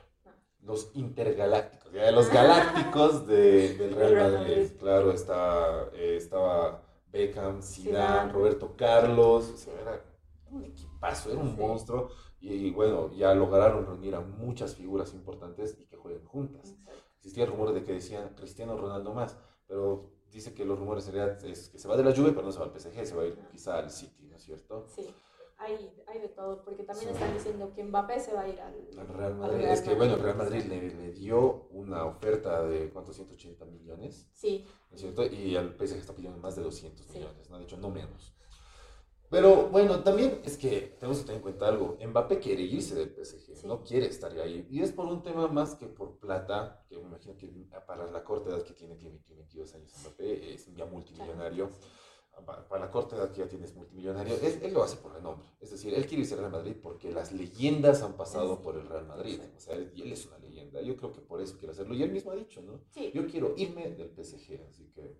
Los 0.69 0.91
intergalácticos, 0.95 1.91
ya, 1.93 2.11
los 2.13 2.29
galácticos 2.31 3.27
de- 3.27 3.75
del 3.75 3.95
Real 3.95 4.33
Madrid. 4.35 4.71
Claro, 4.79 5.11
está, 5.13 5.89
eh, 5.95 6.17
estaba 6.19 6.83
Beckham, 7.11 7.63
Zidane. 7.63 8.31
Roberto 8.31 8.77
Carlos. 8.77 9.49
o 9.49 9.57
sea, 9.57 9.73
era 9.81 10.05
un 10.51 10.65
equipazo, 10.65 11.33
era 11.33 11.41
un 11.41 11.53
Sí. 11.55 11.57
monstruo. 11.61 12.11
Y, 12.41 12.71
bueno, 12.71 13.11
ya 13.15 13.35
lograron 13.35 13.87
reunir 13.87 14.15
a 14.15 14.21
muchas 14.21 14.75
figuras 14.77 15.13
importantes 15.15 15.77
y 15.81 15.87
que 15.87 15.97
jueguen 15.97 16.25
juntas. 16.27 16.77
Existía 17.17 17.45
el 17.45 17.51
rumor 17.51 17.73
de 17.73 17.83
que 17.85 17.95
decían 17.95 18.35
Cristiano 18.37 18.77
Ronaldo 18.77 19.13
más, 19.15 19.39
pero 19.67 20.11
dice 20.31 20.53
que 20.55 20.65
los 20.67 20.79
rumores 20.79 21.03
serían 21.05 21.39
es 21.45 21.71
que 21.71 21.79
se 21.79 21.89
va 21.89 21.97
de 21.97 22.05
la 22.05 22.15
Juve, 22.15 22.33
pero 22.33 22.43
no 22.43 22.53
se 22.53 22.59
va 22.59 22.67
al 22.67 22.73
PSG, 22.73 23.07
se 23.07 23.15
va 23.17 23.23
a 23.23 23.27
ir 23.27 23.39
quizá 23.51 23.79
al 23.79 23.91
City, 23.91 24.27
¿no 24.27 24.37
es 24.37 24.43
cierto? 24.43 24.87
Sí. 24.95 25.09
Hay, 25.61 25.91
hay 26.07 26.21
de 26.21 26.29
todo, 26.29 26.65
porque 26.65 26.85
también 26.85 27.11
están 27.11 27.35
diciendo 27.35 27.73
que 27.75 27.83
Mbappé 27.83 28.21
se 28.21 28.33
va 28.33 28.43
a 28.43 28.49
ir 28.49 28.61
al, 28.61 28.75
al 28.97 29.09
Real 29.09 29.35
Madrid. 29.35 29.65
es 29.65 29.83
que, 29.83 29.95
bueno, 29.95 30.15
el 30.15 30.21
Real 30.21 30.37
Madrid 30.37 30.65
le, 30.65 30.95
le, 30.95 31.13
dio 31.13 31.67
una 31.71 32.05
oferta 32.05 32.63
de, 32.63 32.91
¿cuántos? 32.91 33.17
180 33.17 33.65
millones. 33.65 34.29
Sí. 34.35 34.65
¿No 34.91 34.95
es 34.95 35.01
cierto? 35.01 35.27
Y 35.27 35.57
al 35.57 35.75
PSG 35.75 35.97
está 35.97 36.15
pidiendo 36.15 36.39
más 36.39 36.55
de 36.55 36.63
200 36.63 37.11
millones, 37.11 37.51
¿no? 37.51 37.59
De 37.59 37.65
hecho, 37.65 37.77
no 37.77 37.91
menos. 37.91 38.39
Pero 39.31 39.69
bueno, 39.69 40.03
también 40.03 40.41
es 40.45 40.57
que 40.57 40.97
tenemos 40.99 41.19
que 41.19 41.25
tener 41.25 41.37
en 41.37 41.43
cuenta 41.43 41.69
algo. 41.69 41.99
Mbappé 42.03 42.39
quiere 42.39 42.63
irse 42.63 42.95
del 42.95 43.11
PSG, 43.11 43.67
no 43.67 43.83
quiere 43.83 44.07
estar 44.07 44.33
ahí. 44.39 44.67
Y 44.71 44.81
es 44.81 44.93
por 44.93 45.07
un 45.07 45.23
tema 45.23 45.49
más 45.49 45.75
que 45.75 45.87
por 45.87 46.19
plata, 46.19 46.83
que 46.89 46.97
me 46.97 47.03
imagino 47.03 47.37
que 47.37 47.49
para 47.87 48.11
la 48.11 48.25
corta 48.25 48.51
edad 48.51 48.63
que 48.63 48.73
tiene, 48.73 48.95
tiene 48.97 49.21
22 49.29 49.75
años 49.75 49.93
Mbappé, 50.01 50.55
es 50.55 50.75
ya 50.75 50.87
multimillonario. 50.87 51.71
Para, 52.45 52.85
la 52.85 52.91
corta 52.91 53.17
edad 53.17 53.31
que 53.31 53.41
ya 53.41 53.49
tienes 53.49 53.75
multimillonario, 53.75 54.37
él, 54.43 54.73
lo 54.73 54.83
hace 54.83 54.97
por 54.97 55.13
renombre. 55.13 55.49
Es 55.61 55.71
decir, 55.71 55.95
él 55.95 56.07
quiere 56.07 56.23
irse 56.23 56.35
al 56.35 56.41
Real 56.41 56.53
Madrid 56.53 56.77
porque 56.83 57.13
las 57.13 57.33
leyendas 57.33 58.03
han 58.03 58.15
pasado 58.15 58.61
por 58.61 58.77
el 58.77 58.89
Real 58.89 59.07
Madrid. 59.07 59.41
O 59.57 59.61
sea, 59.61 59.75
él, 59.75 59.93
él 59.97 60.13
es 60.13 60.27
una 60.27 60.39
leyenda. 60.39 60.81
Yo 60.81 60.97
creo 60.97 61.13
que 61.13 61.21
por 61.21 61.41
eso 61.41 61.57
quiere 61.59 61.73
hacerlo. 61.73 61.95
Y 61.95 62.03
él 62.03 62.11
mismo 62.11 62.31
ha 62.31 62.37
dicho, 62.37 62.63
¿no? 62.63 62.81
Yo 63.13 63.27
quiero 63.27 63.55
irme 63.57 63.91
del 63.91 64.11
PSG. 64.11 64.61
Así 64.69 64.91
que 64.95 65.19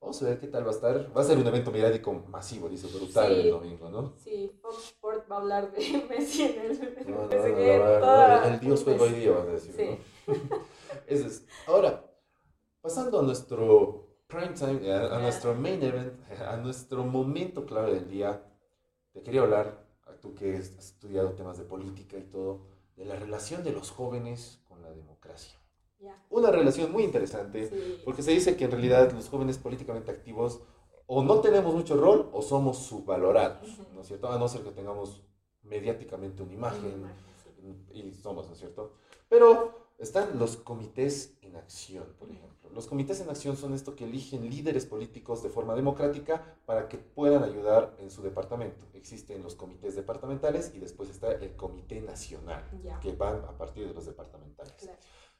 Vamos 0.00 0.22
a 0.22 0.26
ver 0.26 0.38
qué 0.38 0.46
tal 0.46 0.64
va 0.64 0.70
a 0.70 0.74
estar. 0.74 1.16
Va 1.16 1.20
a 1.22 1.24
ser 1.24 1.38
un 1.38 1.46
evento 1.46 1.72
mediático 1.72 2.12
masivo, 2.28 2.68
dice, 2.68 2.86
brutal 2.86 3.32
el 3.32 3.50
domingo, 3.50 3.90
¿no? 3.90 4.14
Sí, 4.16 4.50
Fox 4.62 4.84
Sport 4.84 5.30
va 5.30 5.36
a 5.36 5.38
hablar 5.40 5.72
de 5.72 6.06
Messi 6.08 6.44
en 6.44 6.60
el, 6.60 7.10
no, 7.10 7.26
no, 7.26 8.00
no, 8.00 8.44
el 8.44 8.60
Dios 8.60 8.84
fue 8.84 8.98
hoy 8.98 9.10
día, 9.10 9.32
van 9.32 9.48
a 9.48 9.52
decir, 9.52 9.74
sí. 9.74 9.98
¿no? 10.32 10.62
Eso 11.06 11.26
es. 11.26 11.44
Ahora, 11.66 12.04
pasando 12.80 13.18
a 13.18 13.22
nuestro 13.22 14.07
prime 14.28 14.52
time, 14.52 14.92
a, 14.92 15.18
nuestro 15.18 15.54
main 15.54 15.82
event, 15.82 16.12
a 16.46 16.56
nuestro 16.58 17.04
momento 17.04 17.64
clave 17.64 17.94
del 17.94 18.08
día, 18.08 18.44
te 19.12 19.22
quería 19.22 19.40
hablar, 19.40 19.86
a 20.06 20.12
tú 20.20 20.34
que 20.34 20.54
has 20.54 20.68
estudiado 20.78 21.32
temas 21.32 21.56
de 21.56 21.64
política 21.64 22.18
y 22.18 22.24
todo, 22.24 22.66
de 22.94 23.06
la 23.06 23.16
relación 23.16 23.64
de 23.64 23.72
los 23.72 23.90
jóvenes 23.90 24.60
con 24.68 24.82
la 24.82 24.90
democracia. 24.90 25.58
Una 26.30 26.50
relación 26.50 26.92
muy 26.92 27.04
interesante, 27.04 28.00
porque 28.04 28.22
se 28.22 28.30
dice 28.30 28.56
que 28.56 28.66
en 28.66 28.70
realidad 28.70 29.10
los 29.12 29.28
jóvenes 29.28 29.58
políticamente 29.58 30.10
activos 30.10 30.60
o 31.06 31.24
no 31.24 31.40
tenemos 31.40 31.74
mucho 31.74 31.96
rol 31.96 32.28
o 32.32 32.42
somos 32.42 32.78
subvalorados, 32.78 33.78
¿no 33.94 34.02
es 34.02 34.06
cierto? 34.08 34.30
A 34.30 34.38
no 34.38 34.46
ser 34.46 34.60
que 34.60 34.70
tengamos 34.70 35.22
mediáticamente 35.62 36.42
una 36.42 36.52
imagen, 36.52 37.02
y 37.92 38.12
somos, 38.12 38.46
¿no 38.46 38.52
es 38.52 38.58
cierto? 38.58 38.92
Pero 39.28 39.88
están 39.98 40.38
los 40.38 40.56
comités 40.56 41.38
en 41.40 41.56
acción, 41.56 42.04
por 42.18 42.30
ejemplo. 42.30 42.57
Los 42.74 42.86
comités 42.86 43.20
en 43.20 43.30
acción 43.30 43.56
son 43.56 43.74
esto 43.74 43.94
que 43.94 44.04
eligen 44.04 44.48
líderes 44.48 44.86
políticos 44.86 45.42
de 45.42 45.48
forma 45.48 45.74
democrática 45.74 46.58
para 46.66 46.88
que 46.88 46.98
puedan 46.98 47.42
ayudar 47.44 47.96
en 47.98 48.10
su 48.10 48.22
departamento. 48.22 48.86
Existen 48.94 49.42
los 49.42 49.54
comités 49.54 49.96
departamentales 49.96 50.72
y 50.74 50.78
después 50.78 51.10
está 51.10 51.32
el 51.32 51.56
comité 51.56 52.00
nacional, 52.00 52.64
que 53.00 53.12
van 53.12 53.44
a 53.44 53.56
partir 53.56 53.86
de 53.86 53.94
los 53.94 54.06
departamentales. 54.06 54.90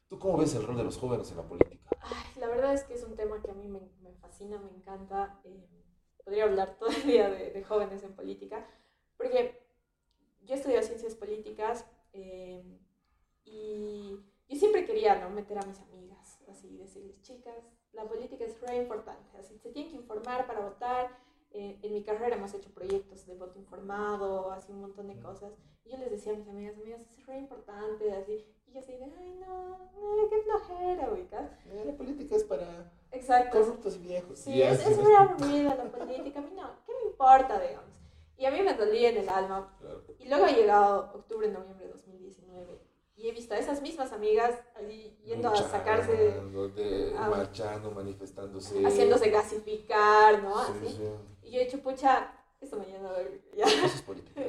¿Tú 0.09 0.19
cómo 0.19 0.39
ves 0.39 0.55
el 0.55 0.65
rol 0.65 0.77
de 0.77 0.85
los 0.85 0.97
jóvenes 0.97 1.31
en 1.31 1.37
la 1.37 1.43
política? 1.47 1.91
Ay, 2.01 2.41
la 2.41 2.49
verdad 2.49 2.73
es 2.73 2.85
que 2.85 2.95
es 2.95 3.03
un 3.05 3.15
tema 3.15 3.43
que 3.43 3.51
a 3.51 3.55
mí 3.55 3.69
me, 3.69 3.81
me 4.01 4.15
fascina, 4.15 4.59
me 4.59 4.71
encanta. 4.71 5.39
Eh, 5.45 5.69
podría 6.25 6.45
hablar 6.45 6.77
todo 6.79 6.91
el 6.91 7.07
día 7.07 7.29
de, 7.29 7.51
de, 7.51 7.65
jóvenes 7.65 8.03
en 8.03 8.15
política, 8.15 8.67
porque 9.17 9.67
yo 10.43 10.55
estudio 10.55 10.83
ciencias 10.83 11.15
políticas 11.15 11.85
eh, 12.13 12.63
y 13.45 14.19
yo 14.49 14.57
siempre 14.57 14.87
quería 14.87 15.17
¿no? 15.21 15.31
meter 15.31 15.59
a 15.59 15.67
mis 15.67 15.79
amigas, 15.81 16.18
así 16.59 16.77
decirles, 16.77 17.21
chicas, 17.23 17.55
la 17.93 18.05
política 18.05 18.45
es 18.45 18.61
re 18.61 18.77
importante, 18.77 19.39
así 19.39 19.59
se 19.59 19.71
tienen 19.71 19.93
que 19.93 19.99
informar 19.99 20.47
para 20.47 20.61
votar. 20.61 21.17
Eh, 21.51 21.79
en 21.83 21.95
mi 21.95 22.03
carrera 22.03 22.37
hemos 22.37 22.53
hecho 22.53 22.69
proyectos 22.75 23.27
de 23.27 23.35
voto 23.35 23.59
informado, 23.59 24.51
así 24.51 24.71
un 24.73 24.83
montón 24.83 25.09
de 25.09 25.19
cosas. 25.19 25.53
Y 25.85 25.91
yo 25.91 25.97
les 25.97 26.11
decía 26.11 26.33
a 26.33 26.37
mis 26.37 26.47
amigas, 26.49 26.77
amigas, 26.77 27.01
es 27.01 27.27
re 27.27 27.39
importante, 27.39 28.13
así. 28.13 28.45
Y 28.67 28.73
yo 28.73 28.81
así 28.81 28.93
de, 28.93 29.05
ay, 29.05 29.35
no, 29.41 29.79
no 29.79 30.29
qué 30.29 30.43
flojera, 30.43 31.11
ubicas. 31.11 31.51
Eh, 31.67 31.85
la 31.87 31.97
política 31.97 32.37
es 32.37 32.45
para 32.45 32.93
Exacto. 33.13 33.59
corruptos 33.61 33.97
y 33.97 34.01
viejos. 34.01 34.39
Sí, 34.39 34.61
es, 34.61 34.87
es 34.87 35.01
muy 35.03 35.15
aburrida 35.15 35.75
la 35.75 35.85
política. 35.91 36.41
A 36.41 36.43
mí 36.43 36.51
no, 36.55 36.71
¿qué 36.85 36.93
me 37.03 37.11
importa, 37.11 37.59
digamos? 37.59 37.89
Y 38.37 38.45
a 38.45 38.51
mí 38.51 38.61
me 38.61 38.75
dolía 38.75 39.09
en 39.09 39.17
el 39.17 39.29
alma. 39.31 39.75
Y 40.19 40.29
luego 40.29 40.45
ha 40.45 40.51
llegado 40.53 41.13
octubre, 41.15 41.49
noviembre 41.49 41.87
de 41.87 41.93
2019. 41.93 42.79
Y 43.19 43.29
he 43.29 43.33
visto 43.33 43.53
a 43.53 43.59
esas 43.59 43.83
mismas 43.83 44.13
amigas 44.13 44.61
ahí 44.77 45.19
yendo 45.25 45.49
a 45.49 45.57
sacarse. 45.57 46.13
De, 46.13 47.13
marchando, 47.19 47.91
manifestándose. 47.91 48.87
Haciéndose 48.87 49.29
gasificar, 49.31 50.41
¿no? 50.41 50.57
Así. 50.57 51.01
Y 51.43 51.51
yo 51.51 51.61
he 51.61 51.65
dicho, 51.65 51.83
pucha, 51.83 52.33
esto 52.61 52.77
me 52.77 52.87
llena 52.87 53.13
de... 53.15 53.43
Eso 53.57 53.87
es 53.87 54.03
política. 54.03 54.41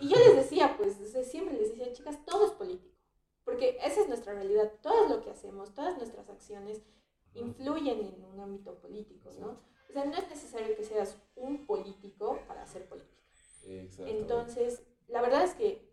y 0.00 0.08
yo 0.08 0.16
les 0.16 0.34
decía, 0.34 0.76
pues, 0.76 0.96
siempre 1.30 1.56
les 1.56 1.70
decía, 1.70 1.92
chicas, 1.92 2.18
todo 2.24 2.46
es 2.46 2.52
político. 2.52 2.96
Porque 3.44 3.78
esa 3.80 4.00
es 4.00 4.08
nuestra 4.08 4.34
realidad. 4.34 4.72
Todo 4.82 5.08
lo 5.08 5.22
que 5.22 5.30
hacemos, 5.30 5.72
todas 5.72 5.96
nuestras 5.96 6.28
acciones 6.28 6.82
influyen 7.34 8.00
en 8.00 8.24
un 8.24 8.40
ámbito 8.40 8.74
político, 8.80 9.30
¿no? 9.38 9.60
O 9.88 9.92
sea, 9.92 10.04
no 10.04 10.16
es 10.16 10.28
necesario 10.28 10.74
que 10.74 10.82
seas 10.82 11.16
un 11.36 11.64
político 11.64 12.40
para 12.48 12.62
hacer 12.62 12.88
política. 12.88 13.22
Entonces, 13.98 14.82
la 15.06 15.22
verdad 15.22 15.44
es 15.44 15.54
que 15.54 15.88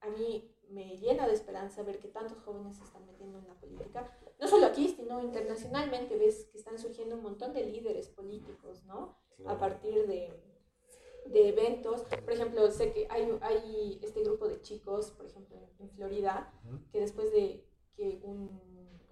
a 0.00 0.08
mí 0.08 0.52
me 0.70 0.96
llena 0.96 1.26
de 1.26 1.34
esperanza 1.34 1.82
ver 1.82 1.98
que 1.98 2.08
tantos 2.08 2.38
jóvenes 2.42 2.76
se 2.76 2.84
están 2.84 3.04
metiendo 3.06 3.38
en 3.38 3.48
la 3.48 3.54
política. 3.54 4.16
No 4.38 4.46
solo 4.46 4.66
aquí, 4.66 4.88
sino 4.88 5.20
internacionalmente 5.20 6.16
ves 6.16 6.48
que 6.52 6.58
están 6.58 6.78
surgiendo 6.78 7.16
un 7.16 7.22
montón 7.22 7.52
de 7.52 7.66
líderes 7.66 8.08
políticos, 8.08 8.84
¿no? 8.84 9.18
A 9.46 9.58
partir 9.58 10.06
de, 10.06 10.32
de 11.26 11.48
eventos. 11.48 12.02
Por 12.02 12.32
ejemplo, 12.32 12.70
sé 12.70 12.92
que 12.92 13.06
hay, 13.10 13.36
hay 13.42 13.98
este 14.02 14.22
grupo 14.22 14.48
de 14.48 14.60
chicos, 14.60 15.10
por 15.12 15.26
ejemplo, 15.26 15.58
en, 15.78 15.90
Florida, 15.90 16.52
que 16.92 17.00
después 17.00 17.32
de 17.32 17.66
que 17.96 18.20
un, 18.22 18.60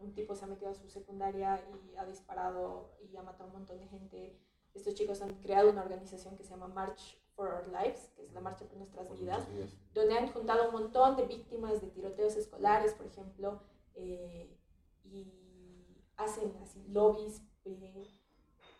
un, 0.00 0.14
tipo 0.14 0.34
se 0.34 0.44
ha 0.44 0.48
metido 0.48 0.70
a 0.70 0.74
su 0.74 0.88
secundaria 0.88 1.62
y 1.92 1.96
ha 1.96 2.06
disparado 2.06 2.96
y 3.00 3.16
ha 3.16 3.22
matado 3.22 3.44
a 3.44 3.46
un 3.48 3.52
montón 3.54 3.78
de 3.80 3.88
gente, 3.88 4.38
estos 4.74 4.94
chicos 4.94 5.20
han 5.22 5.34
creado 5.40 5.70
una 5.70 5.82
organización 5.82 6.36
que 6.36 6.44
se 6.44 6.50
llama 6.50 6.68
March 6.68 7.20
for 7.38 7.48
Our 7.54 7.68
Lives, 7.68 8.10
que 8.16 8.24
es 8.24 8.32
la 8.32 8.40
marcha 8.40 8.64
por 8.66 8.78
nuestras 8.78 9.08
vidas, 9.16 9.46
donde 9.94 10.18
han 10.18 10.26
juntado 10.32 10.66
un 10.66 10.72
montón 10.72 11.16
de 11.16 11.24
víctimas 11.24 11.80
de 11.80 11.86
tiroteos 11.86 12.34
escolares, 12.34 12.94
por 12.94 13.06
ejemplo, 13.06 13.62
eh, 13.94 14.58
y 15.04 16.02
hacen 16.16 16.52
así 16.60 16.84
lobbies. 16.88 17.40
Eh, 17.64 18.08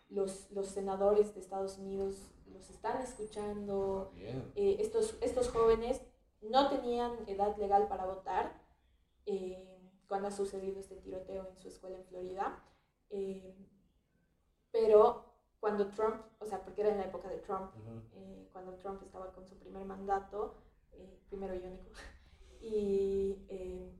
los, 0.09 0.51
los 0.51 0.67
senadores 0.67 1.33
de 1.33 1.39
Estados 1.39 1.77
Unidos 1.77 2.31
los 2.51 2.69
están 2.69 3.01
escuchando. 3.01 4.11
Eh, 4.55 4.77
estos, 4.79 5.17
estos 5.21 5.49
jóvenes 5.49 6.01
no 6.41 6.69
tenían 6.69 7.11
edad 7.27 7.55
legal 7.57 7.87
para 7.87 8.05
votar 8.05 8.61
eh, 9.25 9.79
cuando 10.07 10.27
ha 10.27 10.31
sucedido 10.31 10.79
este 10.79 10.95
tiroteo 10.97 11.47
en 11.47 11.57
su 11.59 11.69
escuela 11.69 11.97
en 11.97 12.05
Florida. 12.05 12.61
Eh, 13.09 13.55
pero 14.71 15.28
cuando 15.59 15.87
Trump, 15.87 16.21
o 16.39 16.45
sea, 16.45 16.63
porque 16.63 16.81
era 16.81 16.91
en 16.91 16.97
la 16.97 17.05
época 17.05 17.27
de 17.29 17.37
Trump, 17.37 17.71
cuando 18.51 18.75
Trump 18.75 19.01
estaba 19.03 19.31
con 19.31 19.45
su 19.45 19.57
primer 19.57 19.85
mandato, 19.85 20.55
primero 21.27 21.53
y 21.55 21.59
único, 21.59 21.89
y 22.61 23.37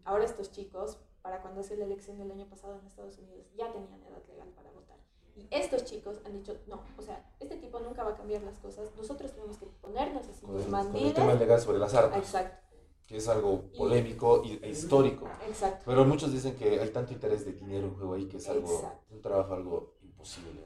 ahora 0.04 0.26
estos 0.26 0.52
chicos, 0.52 1.00
para 1.22 1.42
cuando 1.42 1.62
hace 1.62 1.76
la 1.76 1.86
elección 1.86 2.18
del 2.18 2.32
año 2.32 2.48
pasado 2.50 2.80
en 2.80 2.86
Estados 2.86 3.18
Unidos, 3.18 3.48
ya 3.56 3.72
tenían 3.72 4.02
edad 4.04 4.24
legal 4.28 4.50
para 4.56 4.72
votar. 4.72 4.98
Y 5.36 5.48
estos 5.52 5.86
chicos 5.86 6.22
han 6.26 6.34
dicho, 6.34 6.58
no, 6.68 6.82
o 6.98 7.02
sea, 7.02 7.32
este 7.40 7.58
tipo 7.58 7.80
nunca 7.80 8.04
va 8.04 8.12
a 8.12 8.16
cambiar 8.16 8.42
las 8.44 8.58
cosas, 8.60 8.96
nosotros 8.96 9.32
tenemos 9.34 9.58
que 9.58 9.66
ponernos 9.66 10.28
así, 10.28 10.46
con, 10.46 10.56
el, 10.96 11.14
tema 11.14 11.34
legal 11.34 11.60
sobre 11.60 11.78
las 11.78 11.94
armas. 11.94 12.20
Exacto. 12.20 12.68
Que 13.06 13.18
es 13.18 13.28
algo 13.28 13.64
polémico 13.76 14.44
y, 14.44 14.60
e 14.62 14.70
histórico. 14.70 15.28
Exacto. 15.48 15.84
Pero 15.86 16.06
muchos 16.06 16.32
dicen 16.32 16.56
que 16.56 16.80
hay 16.80 16.90
tanto 16.90 17.12
interés 17.12 17.44
de 17.44 17.54
dinero 17.54 17.88
en 17.88 17.96
juego 17.96 18.14
ahí 18.14 18.28
que 18.28 18.38
es 18.38 18.48
algo, 18.48 18.92
un 19.10 19.22
trabajo 19.22 19.54
algo 19.54 19.96
imposible. 20.04 20.64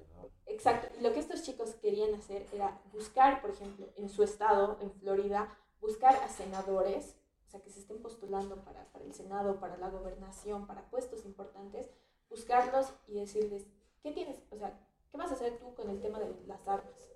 Exacto. 0.53 0.87
Y 0.97 1.01
lo 1.01 1.13
que 1.13 1.19
estos 1.19 1.43
chicos 1.43 1.75
querían 1.81 2.13
hacer 2.13 2.45
era 2.53 2.81
buscar, 2.91 3.41
por 3.41 3.51
ejemplo, 3.51 3.87
en 3.97 4.09
su 4.09 4.23
estado, 4.23 4.77
en 4.81 4.91
Florida, 4.91 5.57
buscar 5.81 6.15
a 6.15 6.29
senadores, 6.29 7.15
o 7.47 7.49
sea, 7.49 7.61
que 7.61 7.69
se 7.69 7.79
estén 7.79 8.01
postulando 8.01 8.63
para, 8.63 8.85
para 8.91 9.05
el 9.05 9.13
Senado, 9.13 9.59
para 9.59 9.77
la 9.77 9.89
gobernación, 9.89 10.65
para 10.65 10.89
puestos 10.89 11.25
importantes, 11.25 11.89
buscarlos 12.29 12.93
y 13.07 13.15
decirles, 13.15 13.65
¿qué 14.01 14.11
tienes? 14.11 14.41
O 14.51 14.57
sea, 14.57 14.79
¿qué 15.11 15.17
vas 15.17 15.31
a 15.31 15.35
hacer 15.35 15.59
tú 15.59 15.73
con 15.75 15.89
el 15.89 16.01
tema 16.01 16.19
de 16.19 16.33
las 16.47 16.67
armas? 16.67 17.09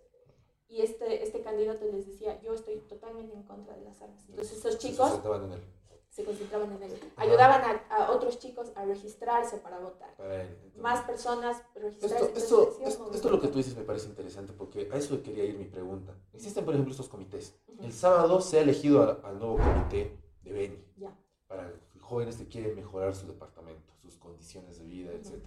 Y 0.70 0.82
este, 0.82 1.24
este 1.24 1.42
candidato 1.42 1.86
les 1.86 2.08
decía, 2.08 2.42
yo 2.42 2.54
estoy 2.54 2.80
totalmente 2.82 3.34
en 3.34 3.44
contra 3.44 3.76
de 3.76 3.86
las 3.86 4.02
armas. 4.02 4.26
Entonces 4.28 4.58
esos 4.58 4.78
chicos 4.78 5.12
se 5.12 5.22
concentraban 6.26 6.72
en 6.74 6.84
él. 6.84 7.14
Ayudaban 7.16 7.82
a, 7.90 8.12
otros 8.12 8.40
chicos 8.40 8.72
a 8.76 8.86
registrarse 8.86 9.58
para 9.58 9.80
votar. 9.80 10.16
Más 10.78 11.02
personas 11.02 11.62
registrarse. 11.76 12.34
Esto, 12.36 12.78
esto, 12.80 13.12
esto, 13.14 13.30
lo 13.30 13.40
que 13.40 13.48
tú 13.48 13.58
dices 13.58 13.76
me 13.76 13.84
parece 13.84 14.08
interesante 14.08 14.54
porque 14.54 14.90
a 14.92 14.98
eso 14.98 15.22
quería 15.22 15.46
ir 15.46 15.58
mi 15.58 15.66
pregunta. 15.66 16.16
Existen, 16.34 16.66
por 16.66 16.74
ejemplo, 16.74 16.92
estos 16.92 17.10
comités. 17.10 17.56
El 17.80 17.94
sábado 17.94 18.42
se 18.42 18.60
ha 18.60 18.62
elegido 18.62 19.20
al, 19.24 19.40
nuevo 19.40 19.58
comité 19.58 20.18
de 20.44 20.54
Beni. 20.54 20.86
Ya. 20.98 21.18
Para 21.48 21.74
jóvenes 22.00 22.38
que 22.38 22.48
quieren 22.48 22.76
mejorar 22.76 23.16
su 23.16 23.28
departamento, 23.28 23.94
sus 24.02 24.18
condiciones 24.18 24.80
de 24.80 24.86
vida, 24.86 25.12
etc 25.12 25.44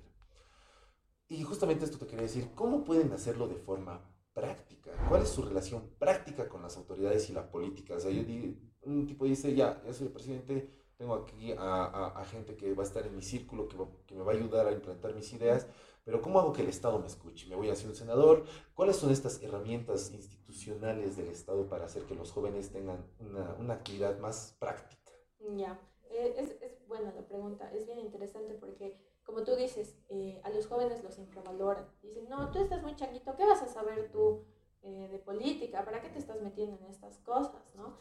y 1.31 1.45
justamente 1.45 1.85
esto 1.85 1.97
te 1.97 2.07
quería 2.07 2.25
decir, 2.25 2.51
¿cómo 2.57 2.83
pueden 2.83 3.13
hacerlo 3.13 3.47
de 3.47 3.55
forma 3.55 4.05
práctica? 4.35 4.91
¿Cuál 5.09 5.23
es 5.23 5.29
su 5.29 5.43
relación 5.43 5.89
práctica 5.97 6.49
con 6.49 6.61
las 6.61 6.77
autoridades 6.77 7.31
y 7.31 7.33
la 7.33 7.49
política? 7.49 7.95
O 7.95 8.01
sea, 8.01 8.11
yo 8.11 8.25
digo, 8.25 8.53
un 8.83 9.07
tipo 9.07 9.25
dice, 9.25 9.55
ya, 9.55 9.83
ya 9.85 9.93
soy 9.93 10.07
el 10.07 10.13
presidente, 10.13 10.69
tengo 10.97 11.15
aquí 11.15 11.53
a, 11.53 12.13
a, 12.15 12.25
gente 12.25 12.57
que 12.57 12.75
va 12.75 12.83
a 12.83 12.87
estar 12.87 13.07
en 13.07 13.17
mi 13.17 13.23
círculo, 13.23 13.69
que, 13.69 13.77
que, 14.07 14.15
me 14.15 14.23
va 14.23 14.33
a 14.33 14.35
ayudar 14.35 14.67
a 14.67 14.73
implantar 14.73 15.15
mis 15.15 15.33
ideas, 15.33 15.67
pero 16.05 16.21
¿cómo 16.21 16.39
hago 16.39 16.53
que 16.53 16.63
el 16.63 16.69
Estado 16.69 16.99
me 16.99 17.07
escuche? 17.07 17.49
¿Me 17.49 17.57
voy 17.57 17.71
a 17.71 17.75
ser 17.75 17.89
un 17.89 17.97
senador? 17.97 18.45
¿Cuáles 18.75 18.97
son 18.97 19.11
estas 19.11 19.43
herramientas 19.43 20.13
institucionales 20.13 21.17
del 21.17 21.29
Estado 21.29 21.69
para 21.69 21.87
hacer 21.87 22.05
que 22.05 22.15
los 22.15 22.33
jóvenes 22.33 22.71
tengan 22.71 23.05
una, 23.19 23.55
una 23.59 23.75
actividad 23.75 24.19
más 24.19 24.57
práctica? 24.59 25.13
Ya, 25.57 25.81
eh, 26.11 26.35
es, 26.37 26.51
es 26.61 26.87
buena 26.87 27.13
la 27.13 27.27
pregunta, 27.27 27.71
es 27.73 27.87
bien 27.87 27.99
interesante 27.99 28.55
porque 28.55 28.99
como 29.31 29.45
tú 29.45 29.55
dices, 29.55 29.97
eh, 30.09 30.41
a 30.43 30.51
los 30.51 30.67
jóvenes 30.67 31.05
los 31.05 31.19
infravaloran. 31.19 31.87
Dicen, 32.03 32.29
no, 32.29 32.51
tú 32.51 32.59
estás 32.59 32.83
muy 32.83 32.97
changuito, 32.97 33.37
¿qué 33.37 33.47
vas 33.47 33.63
a 33.63 33.69
saber 33.69 34.11
tú 34.11 34.45
eh, 34.83 35.09
de 35.09 35.19
política? 35.19 35.85
¿Para 35.85 36.01
qué 36.03 36.09
te 36.09 36.19
estás 36.19 36.41
metiendo 36.43 36.77
en 36.79 36.87
estas 36.87 37.19
cosas? 37.19 37.75
¿no? 37.77 37.97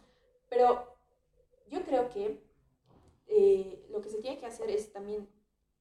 Pero 0.50 0.96
yo 1.68 1.84
creo 1.84 2.10
que 2.10 2.44
eh, 3.28 3.86
lo 3.90 4.02
que 4.02 4.10
se 4.10 4.22
tiene 4.22 4.40
que 4.40 4.46
hacer 4.46 4.70
es 4.70 4.92
también 4.92 5.30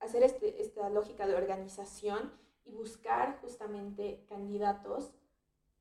hacer 0.01 0.23
este, 0.23 0.61
esta 0.61 0.89
lógica 0.91 1.27
de 1.27 1.35
organización 1.35 2.33
y 2.65 2.73
buscar 2.73 3.41
justamente 3.41 4.25
candidatos 4.29 5.13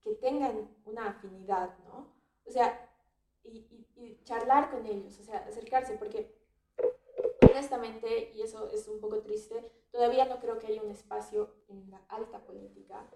que 0.04 0.16
tengan 0.16 0.70
una 0.86 1.10
afinidad, 1.10 1.78
¿no? 1.86 2.08
O 2.46 2.52
sea, 2.52 2.90
y, 3.44 3.86
y 3.96 4.20
charlar 4.24 4.72
con 4.72 4.86
ellos, 4.86 5.20
o 5.20 5.24
sea, 5.24 5.40
acercarse, 5.40 5.98
porque 5.98 6.34
honestamente, 7.58 8.32
y 8.36 8.42
eso 8.42 8.70
es 8.70 8.88
un 8.88 9.00
poco 9.00 9.22
triste, 9.22 9.72
todavía 9.92 10.26
no 10.26 10.40
creo 10.40 10.60
que 10.60 10.68
haya 10.68 10.82
un 10.82 10.92
espacio 10.92 11.56
en 11.68 11.90
la 11.90 12.02
alta 12.08 12.46
política 12.46 13.10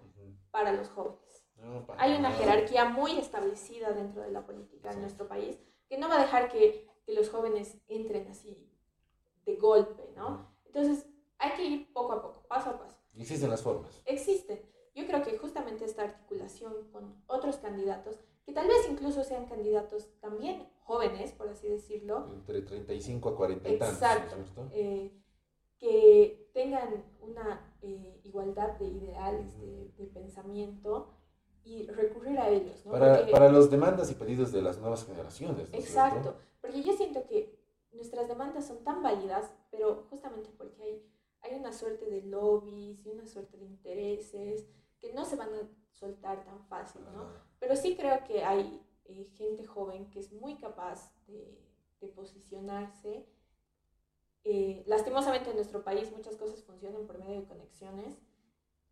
para 0.50 0.72
los 0.72 0.88
jóvenes. 0.88 1.41
Hay 1.98 2.14
una 2.14 2.32
jerarquía 2.32 2.86
muy 2.86 3.18
establecida 3.18 3.92
dentro 3.92 4.22
de 4.22 4.30
la 4.30 4.44
política 4.44 4.92
en 4.92 5.00
nuestro 5.00 5.28
país 5.28 5.58
que 5.88 5.98
no 5.98 6.08
va 6.08 6.16
a 6.16 6.22
dejar 6.22 6.50
que, 6.50 6.88
que, 7.04 7.12
los 7.14 7.28
jóvenes 7.28 7.78
entren 7.88 8.26
así 8.28 8.70
de 9.44 9.56
golpe, 9.56 10.10
¿no? 10.16 10.50
Entonces, 10.64 11.06
hay 11.38 11.52
que 11.52 11.64
ir 11.64 11.92
poco 11.92 12.12
a 12.12 12.22
poco, 12.22 12.42
paso 12.48 12.70
a 12.70 12.78
paso. 12.78 12.96
Existen 13.14 13.50
las 13.50 13.62
formas. 13.62 14.02
Existen. 14.06 14.60
Yo 14.94 15.06
creo 15.06 15.22
que 15.22 15.36
justamente 15.38 15.84
esta 15.84 16.02
articulación 16.02 16.88
con 16.90 17.22
otros 17.26 17.56
candidatos, 17.56 18.18
que 18.44 18.52
tal 18.52 18.68
vez 18.68 18.88
incluso 18.90 19.24
sean 19.24 19.46
candidatos 19.46 20.08
también 20.20 20.68
jóvenes, 20.80 21.32
por 21.32 21.48
así 21.48 21.68
decirlo. 21.68 22.28
Entre 22.32 22.62
35 22.62 23.28
a 23.28 23.36
40 23.36 23.68
y 23.68 23.78
tantos. 23.78 23.96
Exacto. 23.96 24.68
Eh, 24.72 25.12
que 25.78 26.50
tengan 26.54 27.04
una 27.20 27.74
eh, 27.82 28.20
igualdad 28.24 28.78
de 28.78 28.86
ideales, 28.86 29.58
de, 29.60 30.06
pensamiento 30.14 31.10
y 31.64 31.86
recurrir 31.88 32.38
a 32.38 32.48
ellos. 32.48 32.84
¿no? 32.84 32.92
Para, 32.92 33.26
para 33.26 33.50
los 33.50 33.70
demandas 33.70 34.10
y 34.10 34.14
pedidos 34.14 34.52
de 34.52 34.62
las 34.62 34.78
nuevas 34.78 35.04
generaciones. 35.04 35.68
exacto, 35.72 36.36
porque 36.60 36.82
yo 36.82 36.92
siento 36.94 37.26
que 37.26 37.58
nuestras 37.92 38.28
demandas 38.28 38.66
son 38.66 38.82
tan 38.84 39.02
válidas, 39.02 39.52
pero 39.70 40.06
justamente 40.10 40.50
porque 40.56 40.82
hay, 40.82 41.06
hay 41.42 41.58
una 41.58 41.72
suerte 41.72 42.06
de 42.06 42.22
lobbies 42.22 43.04
y 43.04 43.10
una 43.10 43.26
suerte 43.26 43.56
de 43.58 43.64
intereses 43.64 44.66
que 44.98 45.12
no 45.12 45.24
se 45.24 45.36
van 45.36 45.48
a 45.54 45.68
soltar 45.90 46.44
tan 46.44 46.64
fácil, 46.66 47.02
¿no? 47.14 47.28
Pero 47.58 47.76
sí 47.76 47.96
creo 47.96 48.24
que 48.24 48.44
hay 48.44 48.80
eh, 49.04 49.28
gente 49.34 49.64
joven 49.66 50.08
que 50.10 50.20
es 50.20 50.32
muy 50.32 50.56
capaz 50.56 51.12
de, 51.26 51.58
de 52.00 52.08
posicionarse. 52.08 53.26
Eh, 54.44 54.82
lastimosamente 54.86 55.50
en 55.50 55.56
nuestro 55.56 55.84
país 55.84 56.10
muchas 56.10 56.36
cosas 56.36 56.62
funcionan 56.64 57.06
por 57.06 57.18
medio 57.18 57.40
de 57.40 57.46
conexiones. 57.46 58.18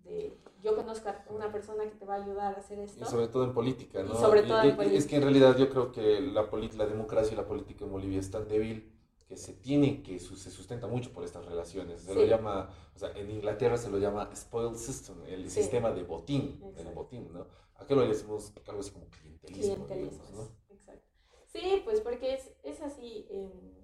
De, 0.05 0.37
yo 0.63 0.75
conozco 0.75 1.09
a 1.09 1.25
una 1.31 1.51
persona 1.53 1.85
que 1.85 1.97
te 1.97 2.05
va 2.05 2.15
a 2.15 2.23
ayudar 2.23 2.55
a 2.55 2.59
hacer 2.59 2.79
esto. 2.79 3.05
Y 3.05 3.07
sobre 3.07 3.29
todo 3.29 3.45
en 3.45 3.53
política, 3.53 4.03
¿no? 4.03 4.15
Y 4.15 4.17
sobre 4.17 4.43
todo 4.43 4.63
en 4.63 4.77
política. 4.77 4.99
Es 4.99 5.07
que 5.07 5.17
en 5.17 5.23
realidad 5.23 5.57
yo 5.57 5.71
creo 5.71 5.93
que 5.93 6.21
la, 6.21 6.49
la 6.77 6.87
democracia 6.87 7.33
y 7.33 7.37
la 7.37 7.47
política 7.47 7.85
en 7.85 7.93
Bolivia 7.93 8.19
es 8.19 8.31
tan 8.31 8.49
débil 8.49 8.93
que 9.31 9.37
se 9.37 9.53
tiene 9.53 10.03
que 10.03 10.19
se 10.19 10.51
sustenta 10.51 10.89
mucho 10.89 11.13
por 11.13 11.23
estas 11.23 11.47
relaciones. 11.47 12.03
Se 12.03 12.15
lo 12.15 12.25
llama, 12.25 12.69
o 12.97 12.99
sea, 12.99 13.13
en 13.13 13.31
Inglaterra 13.31 13.77
se 13.77 13.89
lo 13.89 13.99
llama 13.99 14.29
spoil 14.35 14.77
system, 14.77 15.23
el 15.29 15.49
sistema 15.49 15.93
de 15.93 16.03
botín, 16.03 16.61
el 16.77 16.89
botín, 16.93 17.33
¿no? 17.33 17.47
Aquí 17.77 17.95
lo 17.95 18.07
decimos 18.07 18.53
algo 18.67 18.81
así 18.81 18.91
como 18.91 19.07
clientelismo. 19.09 19.87
¿no? 20.35 20.49
exacto. 20.69 21.07
Sí, 21.47 21.81
pues 21.85 22.01
porque 22.01 22.35
es, 22.35 22.51
es 22.65 22.83
así, 22.83 23.27
eh, 23.31 23.80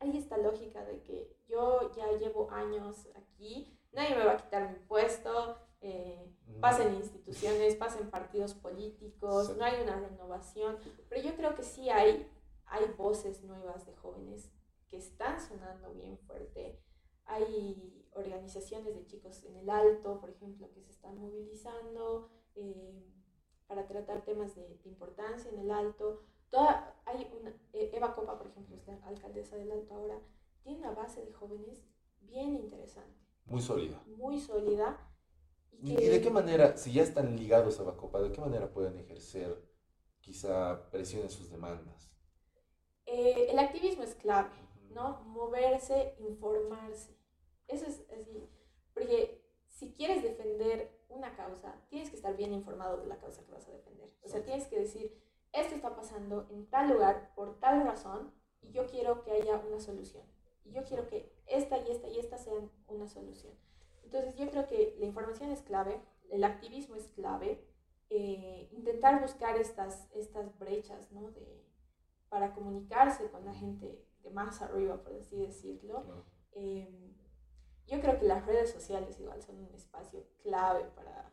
hay 0.00 0.16
esta 0.16 0.36
lógica 0.36 0.84
de 0.84 1.02
que 1.02 1.36
yo 1.48 1.92
ya 1.94 2.10
llevo 2.18 2.50
años 2.50 3.08
aquí, 3.14 3.78
nadie 3.92 4.16
me 4.16 4.24
va 4.24 4.32
a 4.32 4.36
quitar 4.36 4.70
mi 4.70 4.78
puesto, 4.86 5.56
eh, 5.80 6.34
pasen 6.60 6.94
instituciones, 6.94 7.76
pasen 7.76 8.10
partidos 8.10 8.54
políticos, 8.54 9.56
no 9.56 9.64
hay 9.64 9.80
una 9.82 9.96
renovación, 10.00 10.76
pero 11.08 11.22
yo 11.22 11.36
creo 11.36 11.54
que 11.54 11.62
sí 11.62 11.88
hay 11.88 12.28
hay 12.70 12.86
voces 12.96 13.42
nuevas 13.42 13.84
de 13.84 13.94
jóvenes 13.96 14.48
que 14.88 14.96
están 14.96 15.40
sonando 15.40 15.92
bien 15.92 16.18
fuerte. 16.18 16.80
Hay 17.24 18.06
organizaciones 18.12 18.94
de 18.94 19.06
chicos 19.06 19.44
en 19.44 19.56
el 19.56 19.68
alto, 19.68 20.20
por 20.20 20.30
ejemplo, 20.30 20.70
que 20.72 20.80
se 20.80 20.92
están 20.92 21.18
movilizando 21.18 22.30
eh, 22.54 23.04
para 23.66 23.86
tratar 23.86 24.24
temas 24.24 24.54
de, 24.54 24.80
importancia 24.84 25.50
en 25.50 25.58
el 25.58 25.70
alto. 25.70 26.24
Toda, 26.50 27.00
hay 27.06 27.30
una, 27.40 27.50
eh, 27.72 27.90
Eva 27.92 28.14
Copa, 28.14 28.36
por 28.36 28.48
ejemplo, 28.48 28.76
esta 28.76 28.92
alcaldesa 29.06 29.56
del 29.56 29.70
alto 29.70 29.94
ahora, 29.94 30.20
tiene 30.62 30.80
una 30.80 30.92
base 30.92 31.24
de 31.24 31.32
jóvenes 31.32 31.84
bien 32.20 32.56
interesante. 32.56 33.18
Muy 33.46 33.60
sólida. 33.60 34.02
Muy 34.06 34.38
sólida. 34.38 34.98
¿Y, 35.82 35.94
de 35.94 36.20
qué 36.20 36.30
manera, 36.30 36.76
si 36.76 36.92
ya 36.92 37.02
están 37.02 37.36
ligados 37.36 37.78
a 37.78 37.82
Eva 37.82 37.96
Copa, 37.96 38.20
de 38.20 38.32
qué 38.32 38.40
manera 38.40 38.70
pueden 38.70 38.98
ejercer 38.98 39.64
quizá 40.20 40.90
presión 40.90 41.22
en 41.22 41.30
sus 41.30 41.50
demandas? 41.50 42.12
Eh, 43.06 43.48
el 43.50 43.58
activismo 43.58 44.02
es 44.02 44.14
clave, 44.14 44.50
¿no? 44.90 45.22
Moverse, 45.24 46.16
informarse. 46.18 47.16
Eso 47.66 47.86
es 47.86 48.04
así. 48.10 48.48
Porque 48.92 49.42
si 49.68 49.92
quieres 49.92 50.22
defender 50.22 51.00
una 51.08 51.34
causa, 51.34 51.74
tienes 51.88 52.10
que 52.10 52.16
estar 52.16 52.36
bien 52.36 52.52
informado 52.52 52.98
de 52.98 53.06
la 53.06 53.18
causa 53.18 53.44
que 53.44 53.52
vas 53.52 53.66
a 53.66 53.72
defender. 53.72 54.12
O 54.22 54.28
sea, 54.28 54.44
tienes 54.44 54.66
que 54.66 54.78
decir, 54.78 55.18
esto 55.52 55.74
está 55.74 55.94
pasando 55.94 56.46
en 56.50 56.66
tal 56.66 56.90
lugar 56.90 57.32
por 57.34 57.58
tal 57.58 57.84
razón 57.84 58.32
y 58.62 58.72
yo 58.72 58.86
quiero 58.86 59.22
que 59.22 59.32
haya 59.32 59.56
una 59.56 59.80
solución. 59.80 60.24
Y 60.64 60.72
yo 60.72 60.84
quiero 60.84 61.08
que 61.08 61.32
esta 61.46 61.78
y 61.78 61.90
esta 61.90 62.08
y 62.08 62.18
esta 62.18 62.38
sean 62.38 62.70
una 62.86 63.08
solución. 63.08 63.54
Entonces 64.04 64.34
yo 64.36 64.48
creo 64.50 64.66
que 64.66 64.96
la 64.98 65.06
información 65.06 65.50
es 65.50 65.62
clave, 65.62 66.00
el 66.30 66.44
activismo 66.44 66.96
es 66.96 67.08
clave, 67.08 67.64
eh, 68.10 68.68
intentar 68.72 69.20
buscar 69.20 69.56
estas, 69.56 70.08
estas 70.14 70.58
brechas, 70.58 71.10
¿no? 71.12 71.30
De, 71.30 71.64
para 72.28 72.52
comunicarse 72.54 73.30
con 73.30 73.44
la 73.44 73.54
gente 73.54 74.04
de 74.22 74.30
más 74.30 74.62
arriba, 74.62 75.02
por 75.02 75.14
así 75.14 75.36
decirlo. 75.36 76.24
Em, 76.52 77.14
yo 77.86 78.00
creo 78.00 78.18
que 78.18 78.26
las 78.26 78.46
redes 78.46 78.70
sociales 78.70 79.18
igual 79.18 79.42
son 79.42 79.58
un 79.58 79.74
espacio 79.74 80.24
clave 80.42 80.84
para, 80.94 81.32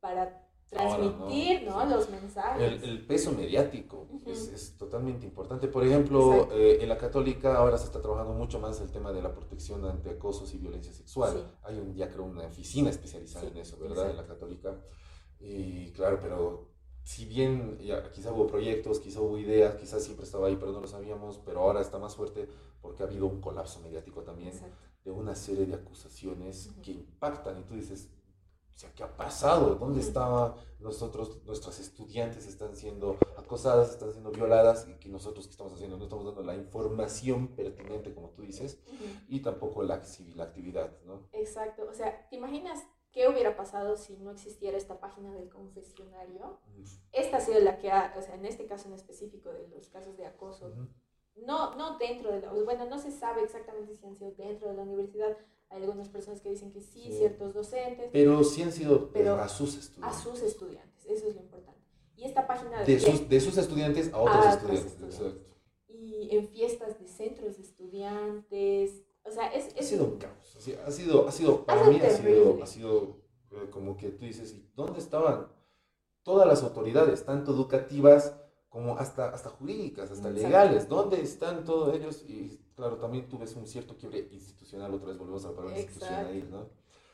para 0.00 0.49
transmitir 0.70 1.64
¿no? 1.64 1.84
los 1.84 2.08
mensajes. 2.10 2.82
El, 2.82 3.04
peso 3.04 3.32
mediático 3.32 4.06
es, 4.26 4.48
es, 4.48 4.76
totalmente 4.76 5.26
importante. 5.26 5.66
Por 5.66 5.84
ejemplo, 5.84 6.48
eh, 6.52 6.78
en 6.80 6.88
la 6.88 6.96
católica 6.96 7.56
ahora 7.56 7.76
se 7.76 7.86
está 7.86 8.00
trabajando 8.00 8.32
mucho 8.34 8.60
más 8.60 8.80
el 8.80 8.90
tema 8.90 9.12
de 9.12 9.20
la 9.20 9.34
protección 9.34 9.84
ante 9.84 10.10
acosos 10.10 10.54
y 10.54 10.58
violencia 10.58 10.92
sexual. 10.92 11.58
Hay 11.64 11.76
un, 11.76 11.94
ya 11.94 12.08
creo 12.08 12.24
una 12.24 12.46
oficina 12.46 12.90
especializada 12.90 13.48
en 13.48 13.56
eso, 13.56 13.78
¿verdad? 13.78 14.10
En 14.10 14.16
la 14.16 14.26
católica. 14.26 14.80
Y 15.40 15.90
claro, 15.92 16.18
pero 16.22 16.70
si 17.02 17.24
bien 17.24 17.78
ya, 17.78 18.10
quizá 18.12 18.32
hubo 18.32 18.46
proyectos, 18.46 19.00
quizá 19.00 19.20
hubo 19.20 19.38
ideas, 19.38 19.74
quizás 19.74 20.04
siempre 20.04 20.24
estaba 20.24 20.46
ahí, 20.46 20.56
pero 20.56 20.70
no 20.70 20.80
lo 20.80 20.86
sabíamos, 20.86 21.40
pero 21.44 21.60
ahora 21.60 21.80
está 21.80 21.98
más 21.98 22.14
fuerte 22.14 22.48
porque 22.80 23.02
ha 23.02 23.06
habido 23.06 23.26
un 23.26 23.40
colapso 23.40 23.80
mediático 23.80 24.22
también 24.22 24.52
de 25.04 25.10
una 25.10 25.34
serie 25.34 25.66
de 25.66 25.74
acusaciones 25.74 26.70
que 26.82 26.92
impactan 26.92 27.58
y 27.58 27.64
tú 27.64 27.74
dices, 27.74 28.08
sea, 28.80 28.92
¿qué 28.94 29.02
ha 29.02 29.16
pasado? 29.16 29.74
¿Dónde 29.74 30.00
estaban 30.00 30.54
nosotros, 30.78 31.42
nuestras 31.44 31.78
estudiantes 31.80 32.46
están 32.46 32.74
siendo 32.74 33.18
acosadas, 33.36 33.90
están 33.90 34.12
siendo 34.12 34.30
violadas 34.30 34.88
y 34.88 34.94
que 34.94 35.08
nosotros 35.08 35.46
qué 35.46 35.52
estamos 35.52 35.74
haciendo? 35.74 35.98
No 35.98 36.04
estamos 36.04 36.24
dando 36.24 36.42
la 36.42 36.54
información 36.54 37.48
pertinente, 37.48 38.14
como 38.14 38.30
tú 38.30 38.42
dices, 38.42 38.80
y 39.28 39.40
tampoco 39.40 39.82
la, 39.82 40.02
la 40.34 40.44
actividad, 40.44 40.96
¿no? 41.04 41.28
Exacto, 41.32 41.86
o 41.88 41.94
sea, 41.94 42.26
¿te 42.28 42.36
imaginas 42.36 42.84
¿Qué 43.12 43.26
hubiera 43.26 43.56
pasado 43.56 43.96
si 43.96 44.16
no 44.18 44.30
existiera 44.30 44.76
esta 44.76 45.00
página 45.00 45.34
del 45.34 45.48
confesionario? 45.48 46.60
Esta 47.10 47.38
ha 47.38 47.40
sido 47.40 47.58
la 47.58 47.78
que 47.78 47.90
ha, 47.90 48.14
o 48.16 48.22
sea, 48.22 48.36
en 48.36 48.46
este 48.46 48.66
caso 48.66 48.86
en 48.86 48.94
específico 48.94 49.50
de 49.50 49.66
los 49.66 49.88
casos 49.88 50.16
de 50.16 50.26
acoso, 50.26 50.72
no, 51.34 51.74
no 51.74 51.98
dentro 51.98 52.30
de 52.30 52.40
la, 52.40 52.52
bueno, 52.52 52.84
no 52.86 52.98
se 52.98 53.10
sabe 53.10 53.42
exactamente 53.42 53.96
si 53.96 54.06
han 54.06 54.14
sido 54.16 54.30
dentro 54.32 54.68
de 54.68 54.74
la 54.74 54.82
universidad. 54.82 55.36
Hay 55.70 55.82
algunas 55.82 56.08
personas 56.08 56.40
que 56.40 56.50
dicen 56.50 56.72
que 56.72 56.80
sí, 56.80 57.12
ciertos 57.16 57.54
docentes. 57.54 58.10
Pero 58.12 58.42
sí 58.42 58.62
han 58.62 58.72
sido 58.72 59.10
pero 59.12 59.34
a 59.34 59.48
sus 59.48 59.76
estudiantes. 59.76 60.18
A 60.18 60.22
sus 60.22 60.42
estudiantes, 60.42 61.06
eso 61.06 61.28
es 61.28 61.34
lo 61.36 61.40
importante. 61.40 61.80
Y 62.16 62.24
esta 62.24 62.46
página 62.46 62.80
de... 62.80 62.92
De, 62.92 63.00
sus, 63.00 63.28
de 63.28 63.40
sus 63.40 63.56
estudiantes 63.56 64.12
a 64.12 64.18
otros 64.18 64.46
estudiantes, 64.46 64.94
Exacto. 65.02 65.46
Y 65.88 66.36
en 66.36 66.48
fiestas 66.48 66.98
de 66.98 67.06
centros 67.06 67.56
de 67.56 67.62
estudiantes, 67.62 69.04
O 69.24 69.30
sea, 69.30 69.46
es, 69.52 69.74
Ha 69.78 69.82
sido 69.82 70.04
un 70.06 70.18
caos. 70.18 70.56
Ha 70.86 70.90
sido, 70.90 71.28
ha 71.28 71.32
sido 71.32 71.64
para 71.64 71.84
mí 71.84 72.00
ha 72.00 72.10
sido, 72.10 72.62
ha 72.62 72.66
sido 72.66 73.20
eh, 73.52 73.68
como 73.70 73.96
que 73.96 74.10
tú 74.10 74.24
dices, 74.24 74.52
¿y 74.52 74.68
dónde 74.74 74.98
estaban 74.98 75.48
todas 76.22 76.46
las 76.46 76.62
autoridades, 76.62 77.24
tanto 77.24 77.52
educativas 77.52 78.36
como 78.70 78.96
hasta, 78.96 79.30
hasta 79.30 79.50
jurídicas, 79.50 80.10
hasta 80.10 80.30
legales? 80.30 80.88
¿Dónde 80.88 81.20
están 81.20 81.64
todos 81.64 81.94
ellos? 81.94 82.24
Y 82.26 82.58
claro, 82.76 82.96
también 82.96 83.28
tú 83.28 83.36
ves 83.36 83.54
un 83.56 83.66
cierto 83.66 83.96
quiebre 83.96 84.28
institucional, 84.30 84.94
otra 84.94 85.08
vez 85.08 85.18
volvemos 85.18 85.44
a 85.44 85.48
la 85.50 85.56
palabra 85.56 85.78
institucional, 85.78 86.50
¿no? 86.50 86.68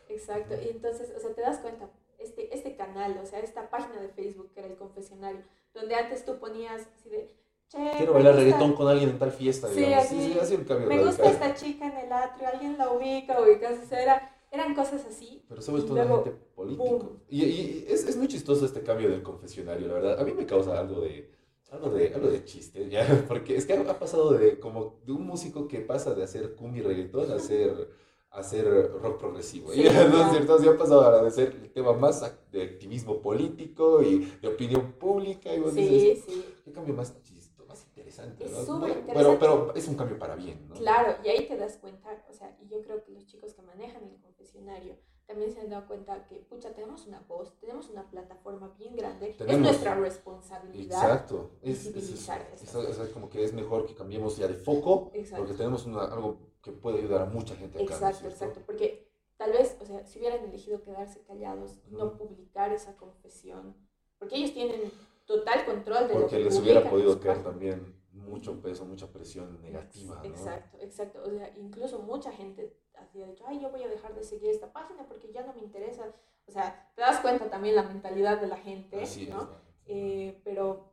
Exacto, 0.08 0.54
y 0.54 0.68
entonces, 0.68 1.12
o 1.16 1.18
sea, 1.18 1.34
te 1.34 1.40
das 1.40 1.58
cuenta, 1.58 1.90
este, 2.18 2.54
este 2.54 2.76
canal, 2.76 3.18
o 3.20 3.26
sea, 3.26 3.40
esta 3.40 3.68
página 3.70 4.00
de 4.00 4.08
Facebook 4.10 4.52
que 4.52 4.60
era 4.60 4.68
el 4.68 4.76
confesionario, 4.76 5.42
donde 5.74 5.94
antes 5.96 6.24
tú 6.24 6.38
ponías 6.38 6.86
así 6.94 7.08
de, 7.08 7.34
Quiero 7.68 8.12
bailar 8.12 8.36
reggaetón 8.36 8.74
con 8.74 8.86
alguien 8.86 9.10
en 9.10 9.18
tal 9.18 9.32
fiesta, 9.32 9.66
sí, 9.68 9.80
digamos. 9.80 10.06
sí, 10.06 10.32
sí, 10.32 10.38
así 10.40 10.54
un 10.54 10.62
cambio 10.62 10.86
Me 10.86 11.04
gusta 11.04 11.28
esta 11.28 11.52
chica 11.52 11.88
en 11.88 12.06
el 12.06 12.12
atrio, 12.12 12.46
alguien 12.46 12.78
la 12.78 12.92
ubica, 12.92 13.40
ubicas, 13.40 13.80
o 13.84 13.88
sea, 13.88 14.00
era, 14.00 14.36
eran 14.52 14.72
cosas 14.72 15.04
así. 15.04 15.44
Pero 15.48 15.60
vuelto 15.72 15.88
totalmente 15.88 16.30
político. 16.54 17.16
Y, 17.28 17.44
y 17.44 17.86
es, 17.88 18.06
es, 18.06 18.16
muy 18.16 18.28
chistoso 18.28 18.64
este 18.64 18.82
cambio 18.82 19.10
del 19.10 19.24
confesionario, 19.24 19.88
la 19.88 19.94
verdad. 19.94 20.20
A 20.20 20.24
mí 20.24 20.32
me 20.32 20.46
causa 20.46 20.78
algo 20.78 21.00
de, 21.00 21.28
algo 21.70 21.90
de, 21.90 22.14
algo 22.14 22.28
de 22.28 22.44
chiste, 22.44 22.88
¿ya? 22.88 23.06
Porque 23.28 23.56
es 23.56 23.66
que 23.66 23.74
ha 23.74 23.98
pasado 23.98 24.32
de, 24.32 24.58
como, 24.58 25.00
de 25.04 25.12
un 25.12 25.26
músico 25.26 25.68
que 25.68 25.80
pasa 25.80 26.14
de 26.14 26.22
hacer 26.22 26.54
cumbia 26.54 26.82
y 26.82 26.86
reggaetón 26.86 27.30
a 27.30 27.36
hacer 27.36 27.88
hacer 28.36 28.92
rock 29.00 29.18
progresivo. 29.18 29.72
Sí, 29.72 29.84
¿no 30.10 30.30
cierto? 30.30 30.58
Se 30.58 30.68
ha 30.68 30.76
pasado 30.76 31.02
ahora 31.02 31.22
de 31.22 31.30
ser 31.30 31.48
el 31.62 31.70
tema 31.72 31.92
más 31.92 32.20
de 32.52 32.62
activismo 32.62 33.20
político 33.20 34.02
y 34.02 34.26
de 34.40 34.48
opinión 34.48 34.92
pública. 34.92 35.52
Y 35.54 35.60
vos 35.60 35.72
sí, 35.72 35.88
dices, 35.88 36.24
sí. 36.26 36.44
¿qué 36.64 36.72
cambio 36.72 36.94
más 36.94 37.20
chisto, 37.22 37.64
más 37.66 37.84
interesante? 37.86 38.44
Es 38.44 38.52
¿no? 38.52 38.64
súper 38.64 38.90
interesante. 38.90 39.14
Pero, 39.14 39.38
pero 39.38 39.74
es 39.74 39.88
un 39.88 39.94
cambio 39.96 40.18
para 40.18 40.36
bien, 40.36 40.68
¿no? 40.68 40.74
Claro, 40.74 41.16
y 41.24 41.28
ahí 41.28 41.46
te 41.46 41.56
das 41.56 41.78
cuenta, 41.78 42.24
o 42.28 42.32
sea, 42.32 42.56
y 42.60 42.68
yo 42.68 42.82
creo 42.82 43.02
que 43.02 43.12
los 43.12 43.26
chicos 43.26 43.54
que 43.54 43.62
manejan 43.62 44.04
el 44.04 44.20
confesionario 44.20 44.96
también 45.26 45.52
se 45.52 45.60
han 45.60 45.68
dado 45.68 45.86
cuenta 45.86 46.24
que, 46.26 46.36
pucha, 46.36 46.72
tenemos 46.72 47.06
una 47.06 47.20
voz, 47.20 47.58
tenemos 47.58 47.88
una 47.90 48.08
plataforma 48.08 48.72
bien 48.78 48.94
grande, 48.94 49.34
tenemos, 49.36 49.54
es 49.54 49.60
nuestra 49.60 49.94
responsabilidad. 49.96 51.02
Exacto, 51.02 51.50
es, 51.62 51.86
es, 51.86 51.96
es, 51.96 52.74
es, 52.74 53.08
como 53.10 53.28
que 53.28 53.44
es 53.44 53.52
mejor 53.52 53.86
que 53.86 53.94
cambiemos 53.94 54.36
ya 54.36 54.46
de 54.46 54.54
foco, 54.54 55.10
exacto. 55.14 55.44
porque 55.44 55.54
tenemos 55.58 55.84
una, 55.86 56.04
algo 56.04 56.38
que 56.62 56.72
puede 56.72 56.98
ayudar 56.98 57.22
a 57.22 57.26
mucha 57.26 57.56
gente 57.56 57.82
acá. 57.82 57.94
Exacto, 57.94 58.24
¿no 58.24 58.30
exacto, 58.30 58.60
porque 58.64 59.10
tal 59.36 59.52
vez, 59.52 59.76
o 59.80 59.84
sea, 59.84 60.06
si 60.06 60.18
hubieran 60.18 60.44
elegido 60.44 60.82
quedarse 60.82 61.20
callados, 61.22 61.72
uh 61.72 61.94
-huh. 61.94 61.98
no 61.98 62.16
publicar 62.16 62.72
esa 62.72 62.96
confesión, 62.96 63.74
porque 64.18 64.36
ellos 64.36 64.52
tienen 64.52 64.80
total 65.26 65.64
control 65.64 66.08
de 66.08 66.14
porque 66.14 66.22
lo 66.22 66.28
que 66.28 66.44
les 66.44 66.58
hubiera 66.58 66.88
podido 66.88 67.18
caer 67.20 67.42
también 67.42 67.96
mucho 68.12 68.60
peso, 68.60 68.84
mucha 68.84 69.08
presión 69.08 69.60
negativa. 69.60 70.16
¿no? 70.16 70.24
Exacto, 70.24 70.78
exacto. 70.80 71.22
O 71.24 71.30
sea, 71.30 71.52
incluso 71.56 71.98
mucha 71.98 72.32
gente 72.32 72.76
había 73.22 73.32
dicho, 73.32 73.44
ay, 73.46 73.60
yo 73.60 73.70
voy 73.70 73.82
a 73.82 73.88
dejar 73.88 74.14
de 74.14 74.22
seguir 74.24 74.50
esta 74.50 74.72
página 74.72 75.06
porque 75.08 75.32
ya 75.32 75.44
no 75.44 75.52
me 75.54 75.60
interesa. 75.60 76.04
O 76.46 76.52
sea, 76.52 76.90
te 76.94 77.02
das 77.02 77.20
cuenta 77.20 77.50
también 77.50 77.74
la 77.74 77.82
mentalidad 77.82 78.40
de 78.40 78.46
la 78.46 78.56
gente, 78.56 79.02
Así 79.02 79.26
¿no? 79.26 79.42
es, 79.42 79.48
Eh, 79.86 80.40
pero, 80.44 80.92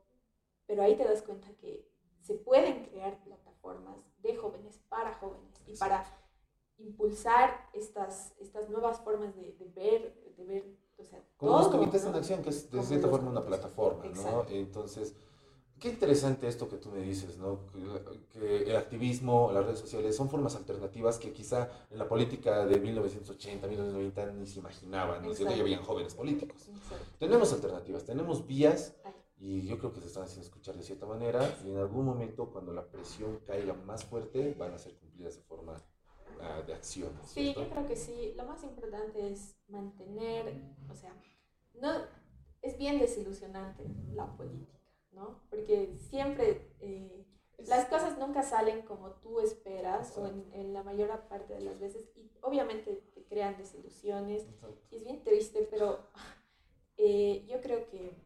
pero 0.66 0.82
ahí 0.82 0.96
te 0.96 1.04
das 1.04 1.22
cuenta 1.22 1.48
que 1.56 1.88
se 2.20 2.34
pueden 2.34 2.84
crear 2.86 3.22
plataformas 3.22 3.96
de 4.22 4.34
jóvenes 4.36 4.78
para 4.88 5.12
jóvenes 5.14 5.52
y 5.66 5.76
para 5.76 6.04
impulsar 6.78 7.68
estas, 7.72 8.32
estas 8.40 8.68
nuevas 8.70 9.00
formas 9.00 9.34
de, 9.36 9.52
de 9.52 9.66
ver, 9.68 10.14
de 10.36 10.44
ver, 10.44 10.64
o 10.98 11.04
sea, 11.04 11.20
Como 11.36 11.52
todo, 11.52 11.60
los 11.62 11.68
comités 11.68 12.04
¿no? 12.04 12.10
en 12.10 12.16
acción, 12.16 12.42
que 12.42 12.50
es 12.50 12.64
de 12.64 12.70
Como 12.78 12.82
cierta 12.84 13.08
forma 13.08 13.30
una 13.30 13.44
plataforma, 13.44 14.04
¿no? 14.06 14.44
Entonces, 14.48 15.14
qué 15.80 15.88
interesante 15.88 16.48
esto 16.48 16.68
que 16.68 16.76
tú 16.76 16.90
me 16.90 17.00
dices, 17.00 17.38
¿no? 17.38 17.60
Que, 18.32 18.62
el 18.70 18.76
activismo, 18.76 19.50
las 19.52 19.64
redes 19.64 19.80
sociales 19.80 20.16
son 20.16 20.28
formas 20.30 20.56
alternativas 20.56 21.18
que 21.18 21.32
quizá 21.32 21.68
en 21.90 21.98
la 21.98 22.08
política 22.08 22.64
de 22.66 22.80
1980, 22.80 23.66
1990 23.66 24.32
ni 24.32 24.46
se 24.46 24.58
imaginaban, 24.60 25.22
¿no. 25.22 25.32
Ya 25.32 25.50
habían 25.50 25.82
jóvenes 25.82 26.14
políticos. 26.14 26.68
Exacto. 26.68 27.06
Tenemos 27.18 27.52
alternativas, 27.52 28.04
tenemos 28.04 28.46
vías 28.46 28.94
y 29.38 29.66
yo 29.66 29.78
creo 29.78 29.92
que 29.92 30.00
se 30.00 30.06
están 30.06 30.24
haciendo 30.24 30.46
escuchar 30.46 30.76
de 30.76 30.82
cierta 30.82 31.06
manera 31.06 31.54
y 31.64 31.70
en 31.70 31.78
algún 31.78 32.04
momento 32.04 32.50
cuando 32.50 32.72
la 32.72 32.86
presión 32.86 33.40
caiga 33.46 33.74
más 33.74 34.04
fuerte 34.04 34.54
van 34.58 34.72
a 34.72 34.78
ser 34.78 34.94
cumplidas 34.94 35.36
de 35.36 35.42
forma 35.42 35.76
ah, 36.40 36.62
de 36.66 36.72
acción. 36.72 37.14
¿no 37.14 37.20
es 37.22 37.28
Sí, 37.28 37.42
cierto? 37.42 37.62
yo 37.62 37.70
creo 37.70 37.86
que 37.86 37.96
sí. 37.96 38.32
Lo 38.36 38.44
más 38.46 38.62
importante 38.62 39.30
es 39.30 39.56
mantener, 39.68 40.62
o 40.90 40.94
sea, 40.94 41.14
no 41.74 41.92
es 42.62 42.78
bien 42.78 42.98
desilusionante 42.98 43.84
la 44.14 44.34
política, 44.36 44.78
¿no? 45.14 45.40
Porque 45.50 45.96
siempre 45.98 46.74
eh, 46.80 47.24
las 47.58 47.86
cosas 47.86 48.18
nunca 48.18 48.42
salen 48.42 48.82
como 48.82 49.12
tú 49.12 49.40
esperas 49.40 50.16
o 50.18 50.26
en, 50.26 50.50
en, 50.52 50.72
la 50.72 50.82
mayor 50.82 51.08
parte 51.28 51.54
de 51.54 51.60
las 51.60 51.78
veces 51.78 52.08
y 52.16 52.30
obviamente 52.42 53.02
te 53.14 53.24
crean 53.24 53.56
desilusiones 53.56 54.46
y 54.90 54.96
es 54.96 55.04
bien 55.04 55.22
triste, 55.22 55.66
pero 55.70 56.00
eh, 56.96 57.44
yo 57.48 57.60
creo 57.60 57.88
que 57.88 58.16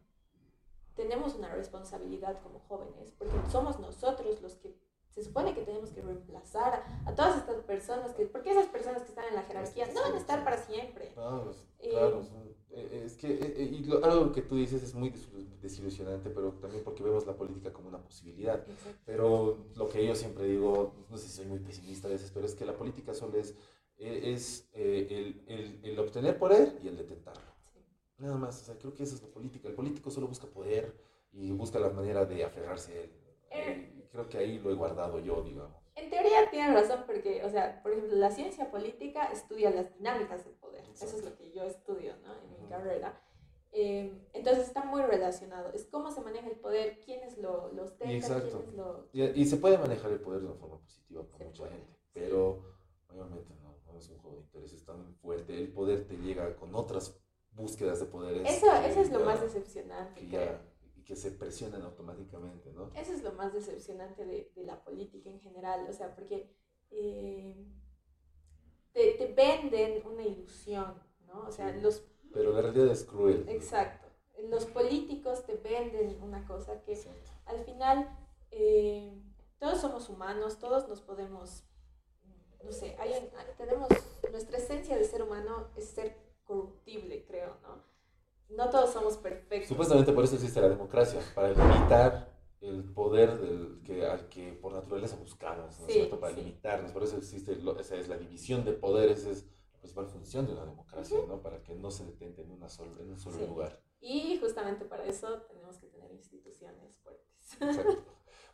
tenemos 0.94 1.34
una 1.34 1.54
responsabilidad 1.54 2.42
como 2.42 2.60
jóvenes 2.60 3.12
porque 3.12 3.34
somos 3.50 3.78
nosotros 3.78 4.42
los 4.42 4.56
que 4.56 4.74
se 5.18 5.24
supone 5.24 5.54
que 5.54 5.62
tenemos 5.62 5.90
que 5.90 6.00
reemplazar 6.00 6.74
a, 7.04 7.08
a, 7.10 7.14
todas 7.14 7.38
estas 7.38 7.56
personas, 7.64 8.12
que, 8.14 8.26
porque 8.26 8.50
esas 8.52 8.66
personas 8.66 9.02
que 9.02 9.08
están 9.08 9.26
en 9.26 9.34
la 9.34 9.42
jerarquía 9.42 9.86
no 9.92 10.00
van 10.02 10.14
a 10.14 10.18
estar 10.18 10.44
para 10.44 10.56
siempre. 10.58 11.08
Claro, 11.14 11.52
Eh, 11.80 11.90
claro. 11.90 12.22
son- 12.22 12.48
eh, 12.70 13.02
es 13.06 13.16
que 13.16 13.28
eh, 13.32 13.54
eh, 13.56 13.62
y 13.72 13.84
lo- 13.84 14.04
algo 14.04 14.30
que 14.32 14.42
tú 14.42 14.54
dices 14.56 14.82
es 14.82 14.94
muy 14.94 15.10
desilu- 15.10 15.48
desilusionante, 15.60 16.30
pero 16.30 16.52
también 16.52 16.84
porque 16.84 17.02
vemos 17.02 17.26
la 17.26 17.34
política 17.36 17.72
como 17.72 17.88
una 17.88 17.98
posibilidad. 18.02 18.60
Exacto. 18.68 18.98
Pero 19.06 19.58
lo 19.74 19.88
que 19.88 20.06
yo 20.06 20.14
siempre 20.14 20.44
digo, 20.44 20.94
no 21.10 21.16
sé 21.16 21.26
si 21.28 21.36
soy 21.38 21.46
muy 21.46 21.58
pesimista 21.58 22.06
a 22.08 22.10
veces, 22.10 22.30
pero 22.32 22.46
es 22.46 22.54
que 22.54 22.64
la 22.64 22.76
política 22.76 23.14
solo 23.14 23.38
es, 23.38 23.54
eh, 23.98 24.32
es 24.34 24.68
eh, 24.74 25.06
el, 25.10 25.42
el- 25.54 25.80
el 25.84 25.98
obtener 25.98 26.38
poder 26.38 26.78
y 26.82 26.88
el 26.88 26.96
detentarlo. 26.96 27.42
Sí. 27.72 27.80
Nada 28.18 28.36
más, 28.36 28.62
o 28.62 28.64
sea, 28.66 28.78
creo 28.78 28.94
que 28.94 29.02
eso 29.02 29.14
es 29.16 29.22
la 29.22 29.28
política. 29.28 29.66
El 29.68 29.74
político 29.74 30.10
solo 30.10 30.28
busca 30.28 30.46
poder 30.46 30.94
y 31.32 31.50
busca 31.52 31.78
la 31.80 31.90
manera 31.90 32.24
de 32.24 32.44
aferrarse 32.44 32.92
a 32.92 33.00
él. 33.02 33.10
Eh. 33.50 33.92
Y 33.96 34.02
creo 34.08 34.28
que 34.28 34.38
ahí 34.38 34.58
lo 34.58 34.70
he 34.70 34.74
guardado 34.74 35.18
yo, 35.20 35.42
digamos. 35.42 35.76
En 35.94 36.10
teoría 36.10 36.48
tienen 36.50 36.74
razón 36.74 37.04
porque, 37.06 37.44
o 37.44 37.50
sea, 37.50 37.82
por 37.82 37.92
ejemplo, 37.92 38.16
la 38.16 38.30
ciencia 38.30 38.70
política 38.70 39.32
estudia 39.32 39.70
las 39.70 39.92
dinámicas 39.96 40.44
del 40.44 40.54
poder. 40.54 40.84
Eso 40.94 41.16
es 41.16 41.24
lo 41.24 41.34
que 41.36 41.50
yo 41.50 41.64
estudio, 41.64 42.14
¿no? 42.22 42.34
En 42.34 42.50
mi 42.50 42.56
Ujú. 42.58 42.68
carrera. 42.68 43.20
Eh, 43.72 44.12
entonces 44.32 44.66
está 44.68 44.84
muy 44.84 45.02
relacionado. 45.02 45.72
Es 45.72 45.86
cómo 45.86 46.10
se 46.10 46.20
maneja 46.20 46.46
el 46.48 46.56
poder, 46.56 47.00
quiénes 47.00 47.36
lo, 47.38 47.72
lo 47.72 47.82
ostentan, 47.82 48.14
Exacto. 48.16 48.58
quiénes 48.60 48.74
lo... 48.74 49.08
Y, 49.12 49.22
y 49.24 49.44
se 49.46 49.56
puede 49.56 49.76
manejar 49.76 50.10
el 50.12 50.20
poder 50.20 50.40
de 50.40 50.46
una 50.46 50.54
forma 50.56 50.78
positiva 50.80 51.22
para 51.24 51.44
mucha 51.44 51.64
puede, 51.64 51.72
gente, 51.76 51.92
sí. 51.94 52.10
pero 52.14 52.62
mayormente 53.08 53.54
no, 53.60 53.76
no 53.92 53.98
es 53.98 54.08
un 54.08 54.18
juego 54.18 54.36
de 54.36 54.42
intereses 54.44 54.84
tan 54.84 55.14
fuerte. 55.16 55.58
El 55.58 55.72
poder 55.72 56.06
te 56.06 56.16
llega 56.16 56.54
con 56.56 56.74
otras 56.74 57.20
búsquedas 57.50 57.98
de 58.00 58.06
poderes. 58.06 58.48
Eso, 58.48 58.72
eso 58.72 59.00
es 59.00 59.10
lo 59.10 59.20
más 59.20 59.40
decepcionante, 59.40 60.20
que 60.20 60.28
creo. 60.28 60.44
ya- 60.44 60.62
que 61.08 61.16
se 61.16 61.30
presionan 61.30 61.80
automáticamente, 61.80 62.70
¿no? 62.70 62.90
Eso 62.94 63.14
es 63.14 63.22
lo 63.22 63.32
más 63.32 63.54
decepcionante 63.54 64.26
de, 64.26 64.52
de 64.54 64.62
la 64.64 64.84
política 64.84 65.30
en 65.30 65.40
general, 65.40 65.86
o 65.88 65.92
sea, 65.94 66.14
porque 66.14 66.54
eh, 66.90 67.56
te, 68.92 69.12
te 69.14 69.32
venden 69.32 70.06
una 70.06 70.22
ilusión, 70.22 71.02
¿no? 71.26 71.46
O 71.46 71.50
sea, 71.50 71.74
los... 71.78 72.04
Pero 72.30 72.52
la 72.52 72.60
realidad 72.60 72.88
es 72.88 73.04
cruel. 73.04 73.48
Exacto. 73.48 74.06
Los 74.50 74.66
políticos 74.66 75.46
te 75.46 75.54
venden 75.54 76.22
una 76.22 76.46
cosa 76.46 76.82
que 76.82 76.94
al 77.46 77.64
final 77.64 78.14
eh, 78.50 79.18
todos 79.58 79.80
somos 79.80 80.10
humanos, 80.10 80.58
todos 80.58 80.90
nos 80.90 81.00
podemos, 81.00 81.64
no 82.62 82.70
sé, 82.70 82.96
hay, 82.98 83.32
tenemos, 83.56 83.88
nuestra 84.30 84.58
esencia 84.58 84.94
de 84.98 85.04
ser 85.04 85.22
humano 85.22 85.70
es 85.74 85.86
ser 85.88 86.18
corruptible, 86.44 87.24
creo, 87.24 87.56
¿no? 87.62 87.87
No 88.48 88.70
todos 88.70 88.92
somos 88.92 89.16
perfectos. 89.18 89.68
Supuestamente 89.68 90.12
por 90.12 90.24
eso 90.24 90.34
existe 90.36 90.60
la 90.60 90.68
democracia, 90.68 91.20
para 91.34 91.50
limitar 91.50 92.36
el 92.60 92.82
poder 92.92 93.38
del 93.40 93.80
que, 93.84 94.04
al 94.06 94.28
que 94.28 94.52
por 94.54 94.72
naturaleza 94.72 95.16
buscamos, 95.16 95.78
¿no 95.80 95.86
es 95.86 95.92
Sí, 95.92 95.98
cierto? 96.00 96.18
Para 96.18 96.34
sí. 96.34 96.40
limitarnos, 96.40 96.92
por 96.92 97.02
eso 97.04 97.16
existe, 97.18 97.56
lo- 97.56 97.78
esa 97.78 97.96
es 97.96 98.08
la 98.08 98.16
división 98.16 98.64
de 98.64 98.72
poderes, 98.72 99.24
es 99.26 99.44
la 99.74 99.78
principal 99.80 100.06
función 100.08 100.46
de 100.46 100.52
una 100.54 100.64
democracia, 100.64 101.18
¿no? 101.28 101.40
Para 101.40 101.62
que 101.62 101.74
no 101.74 101.90
se 101.90 102.04
detente 102.04 102.42
en, 102.42 102.50
una 102.50 102.68
sol- 102.68 102.96
en 103.00 103.10
un 103.10 103.18
solo 103.18 103.36
Sí. 103.38 103.46
lugar. 103.46 103.80
Y 104.00 104.38
justamente 104.40 104.84
para 104.84 105.04
eso 105.04 105.42
tenemos 105.48 105.76
que 105.78 105.86
tener 105.88 106.10
instituciones 106.12 106.96
fuertes. 107.02 107.26
Exacto. 107.60 108.04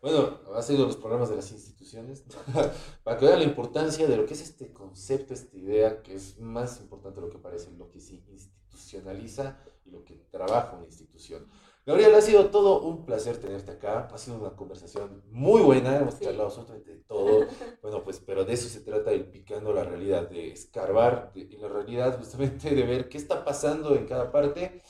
Bueno, 0.03 0.39
ha 0.55 0.61
sido 0.61 0.85
los 0.85 0.97
programas 0.97 1.31
de 1.31 1.37
las 1.37 1.51
instituciones, 1.51 2.25
para 3.05 3.17
que 3.19 3.25
vean 3.25 3.39
la 3.39 3.45
importancia 3.47 4.07
de 4.07 4.17
lo 4.19 4.27
que 4.27 4.35
es 4.35 4.43
este 4.43 4.71
concepto, 4.73 5.33
esta 5.33 5.57
idea, 5.57 6.03
que 6.03 6.15
es 6.15 6.39
más 6.39 6.79
importante 6.81 7.21
de 7.23 7.27
lo 7.27 7.33
que 7.33 7.39
parece, 7.39 7.71
lo 7.73 7.89
que 7.91 8.01
se 8.01 8.17
institucionaliza 8.75 9.57
y 9.85 9.91
lo 9.91 10.05
que 10.05 10.15
trabaja 10.31 10.77
una 10.77 10.87
institución. 10.87 11.47
Gabriel, 11.87 12.15
ha 12.15 12.23
sido 12.23 12.49
todo 12.51 12.81
un 12.83 13.05
placer 13.05 13.37
tenerte 13.39 13.73
acá, 13.73 14.09
ha 14.11 14.19
sido 14.19 14.39
una 14.39 14.57
conversación 14.57 15.23
muy 15.31 15.61
buena, 15.61 15.99
hemos 15.99 16.15
Sí. 16.15 16.25
charlado 16.25 16.45
absolutamente 16.47 16.93
de 16.93 17.01
todo, 17.05 17.47
bueno, 17.83 18.03
pues, 18.03 18.21
pero 18.21 18.45
de 18.45 18.55
eso 18.55 18.69
se 18.71 18.81
trata, 18.81 19.13
el 19.13 19.27
picando 19.27 19.73
la 19.73 19.85
realidad, 19.85 20.29
de 20.31 20.51
escarbar 20.53 21.33
de- 21.35 21.43
en 21.55 21.61
la 21.61 21.69
realidad, 21.69 22.19
justamente 22.19 22.75
de 22.75 22.83
ver 22.85 23.09
qué 23.11 23.19
está 23.19 23.45
pasando 23.45 23.95
en 23.97 24.07
cada 24.07 24.33
parte 24.33 24.81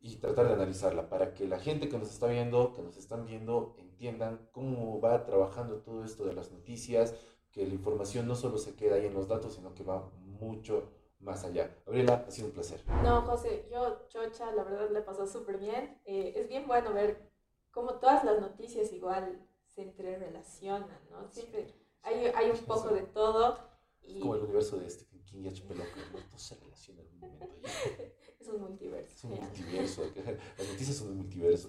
y 0.00 0.16
tratar 0.16 0.46
de 0.48 0.54
analizarla 0.54 1.08
para 1.08 1.34
que 1.34 1.46
la 1.46 1.58
gente 1.58 1.88
que 1.88 1.98
nos 1.98 2.10
está 2.10 2.26
viendo, 2.28 2.72
que 2.72 2.82
nos 2.82 2.96
están 2.96 3.26
viendo, 3.26 3.74
entiendan 3.78 4.48
cómo 4.52 5.00
va 5.00 5.24
trabajando 5.26 5.80
todo 5.82 6.04
esto 6.04 6.24
de 6.24 6.32
las 6.34 6.50
noticias, 6.52 7.14
que 7.50 7.66
la 7.66 7.74
información 7.74 8.26
no 8.28 8.36
solo 8.36 8.58
se 8.58 8.74
queda 8.76 8.96
ahí 8.96 9.06
en 9.06 9.14
los 9.14 9.28
datos, 9.28 9.54
sino 9.54 9.74
que 9.74 9.82
va 9.82 10.10
mucho 10.20 10.90
más 11.20 11.44
allá. 11.44 11.74
Gabriela, 11.86 12.24
ha 12.26 12.30
sido 12.30 12.48
un 12.48 12.54
placer. 12.54 12.82
No, 13.02 13.22
José, 13.22 13.68
yo, 13.70 14.06
chocha, 14.08 14.52
la 14.52 14.64
verdad 14.64 14.90
le 14.90 15.02
pasó 15.02 15.26
súper 15.26 15.58
bien. 15.58 16.00
Eh, 16.04 16.34
es 16.36 16.48
bien 16.48 16.66
bueno 16.66 16.92
ver 16.92 17.30
cómo 17.70 17.94
todas 17.94 18.24
las 18.24 18.40
noticias 18.40 18.92
igual 18.92 19.46
se 19.66 19.82
entrerelacionan, 19.82 21.00
¿no? 21.10 21.28
Siempre 21.30 21.74
hay, 22.02 22.26
hay 22.26 22.50
un 22.50 22.58
poco 22.58 22.88
de 22.88 23.02
todo. 23.02 23.58
Y... 24.02 24.20
como 24.20 24.36
el 24.36 24.42
universo 24.42 24.78
de 24.78 24.88
Stephen 24.88 25.22
King 25.24 25.44
y. 25.44 25.74
Lovecraft, 25.74 26.12
¿no? 26.12 26.18
todo 26.28 26.38
se 26.38 26.54
relaciona 26.54 27.02
en 27.02 27.08
un 27.08 27.18
momento. 27.20 27.46
es 28.40 28.48
un 28.48 28.60
multiverso. 28.60 29.14
Es 29.14 29.24
un 29.24 29.40
multiverso, 29.40 30.02
las 30.58 30.68
noticias 30.68 30.96
son 30.96 31.08
un 31.08 31.16
multiverso. 31.18 31.68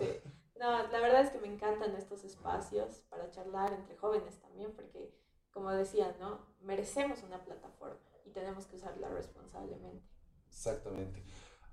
No, 0.60 0.88
la 0.88 1.00
verdad 1.00 1.22
es 1.22 1.30
que 1.30 1.40
me 1.40 1.48
encantan 1.48 1.96
estos 1.96 2.24
espacios 2.24 3.04
para 3.10 3.30
charlar 3.32 3.74
entre 3.74 3.96
jóvenes 3.98 4.40
también, 4.40 4.74
porque, 4.74 5.14
como 5.52 5.72
decía, 5.72 6.16
¿no? 6.20 6.46
Merecemos 6.60 7.24
una 7.24 7.44
plataforma 7.44 8.09
y 8.30 8.32
tenemos 8.32 8.66
que 8.68 8.76
usarla 8.76 9.10
responsablemente. 9.10 10.04
Exactamente. 10.48 11.24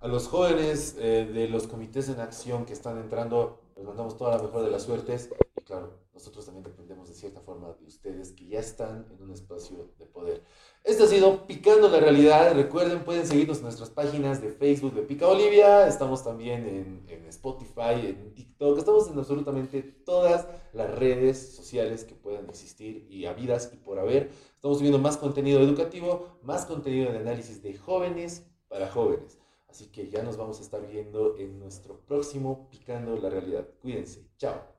A 0.00 0.08
los 0.08 0.28
jóvenes 0.28 0.96
eh, 0.98 1.24
de 1.32 1.48
los 1.48 1.66
comités 1.66 2.08
en 2.08 2.20
acción 2.20 2.64
que 2.64 2.72
están 2.72 2.98
entrando, 2.98 3.60
les 3.76 3.84
mandamos 3.84 4.16
toda 4.16 4.36
la 4.36 4.42
mejor 4.42 4.64
de 4.64 4.70
las 4.70 4.82
suertes 4.82 5.30
y 5.56 5.60
claro, 5.62 5.98
nosotros 6.16 6.46
también 6.46 6.64
dependemos 6.64 7.10
de 7.10 7.14
cierta 7.14 7.42
forma 7.42 7.74
de 7.74 7.84
ustedes 7.84 8.32
que 8.32 8.46
ya 8.48 8.58
están 8.58 9.06
en 9.10 9.22
un 9.22 9.32
espacio 9.32 9.92
de 9.98 10.06
poder. 10.06 10.42
Esto 10.82 11.04
ha 11.04 11.08
sido 11.08 11.46
Picando 11.46 11.90
la 11.90 12.00
Realidad. 12.00 12.54
Recuerden, 12.54 13.04
pueden 13.04 13.26
seguirnos 13.26 13.58
en 13.58 13.64
nuestras 13.64 13.90
páginas 13.90 14.40
de 14.40 14.48
Facebook 14.48 14.94
de 14.94 15.02
Pica 15.02 15.26
Bolivia. 15.26 15.86
Estamos 15.86 16.24
también 16.24 17.04
en, 17.06 17.26
Spotify, 17.26 18.00
en 18.00 18.34
TikTok. 18.34 18.78
Estamos 18.78 19.10
en 19.10 19.18
absolutamente 19.18 19.82
todas 19.82 20.48
las 20.72 20.90
redes 20.98 21.54
sociales 21.54 22.04
que 22.04 22.14
puedan 22.14 22.48
existir 22.48 23.06
y 23.10 23.26
habidas 23.26 23.70
y 23.74 23.76
por 23.76 23.98
haber. 23.98 24.30
Estamos 24.54 24.78
subiendo 24.78 24.98
más 24.98 25.18
contenido 25.18 25.60
educativo, 25.60 26.38
más 26.40 26.64
contenido 26.64 27.12
de 27.12 27.18
análisis 27.18 27.62
de 27.62 27.76
jóvenes 27.76 28.46
para 28.68 28.88
jóvenes. 28.88 29.38
Así 29.68 29.88
que 29.88 30.08
ya 30.08 30.22
nos 30.22 30.38
vamos 30.38 30.60
a 30.60 30.62
estar 30.62 30.80
viendo 30.86 31.36
en 31.36 31.58
nuestro 31.58 32.00
próximo 32.06 32.70
Picando 32.70 33.18
la 33.18 33.28
Realidad. 33.28 33.68
Cuídense. 33.82 34.26
Chao. 34.38 34.75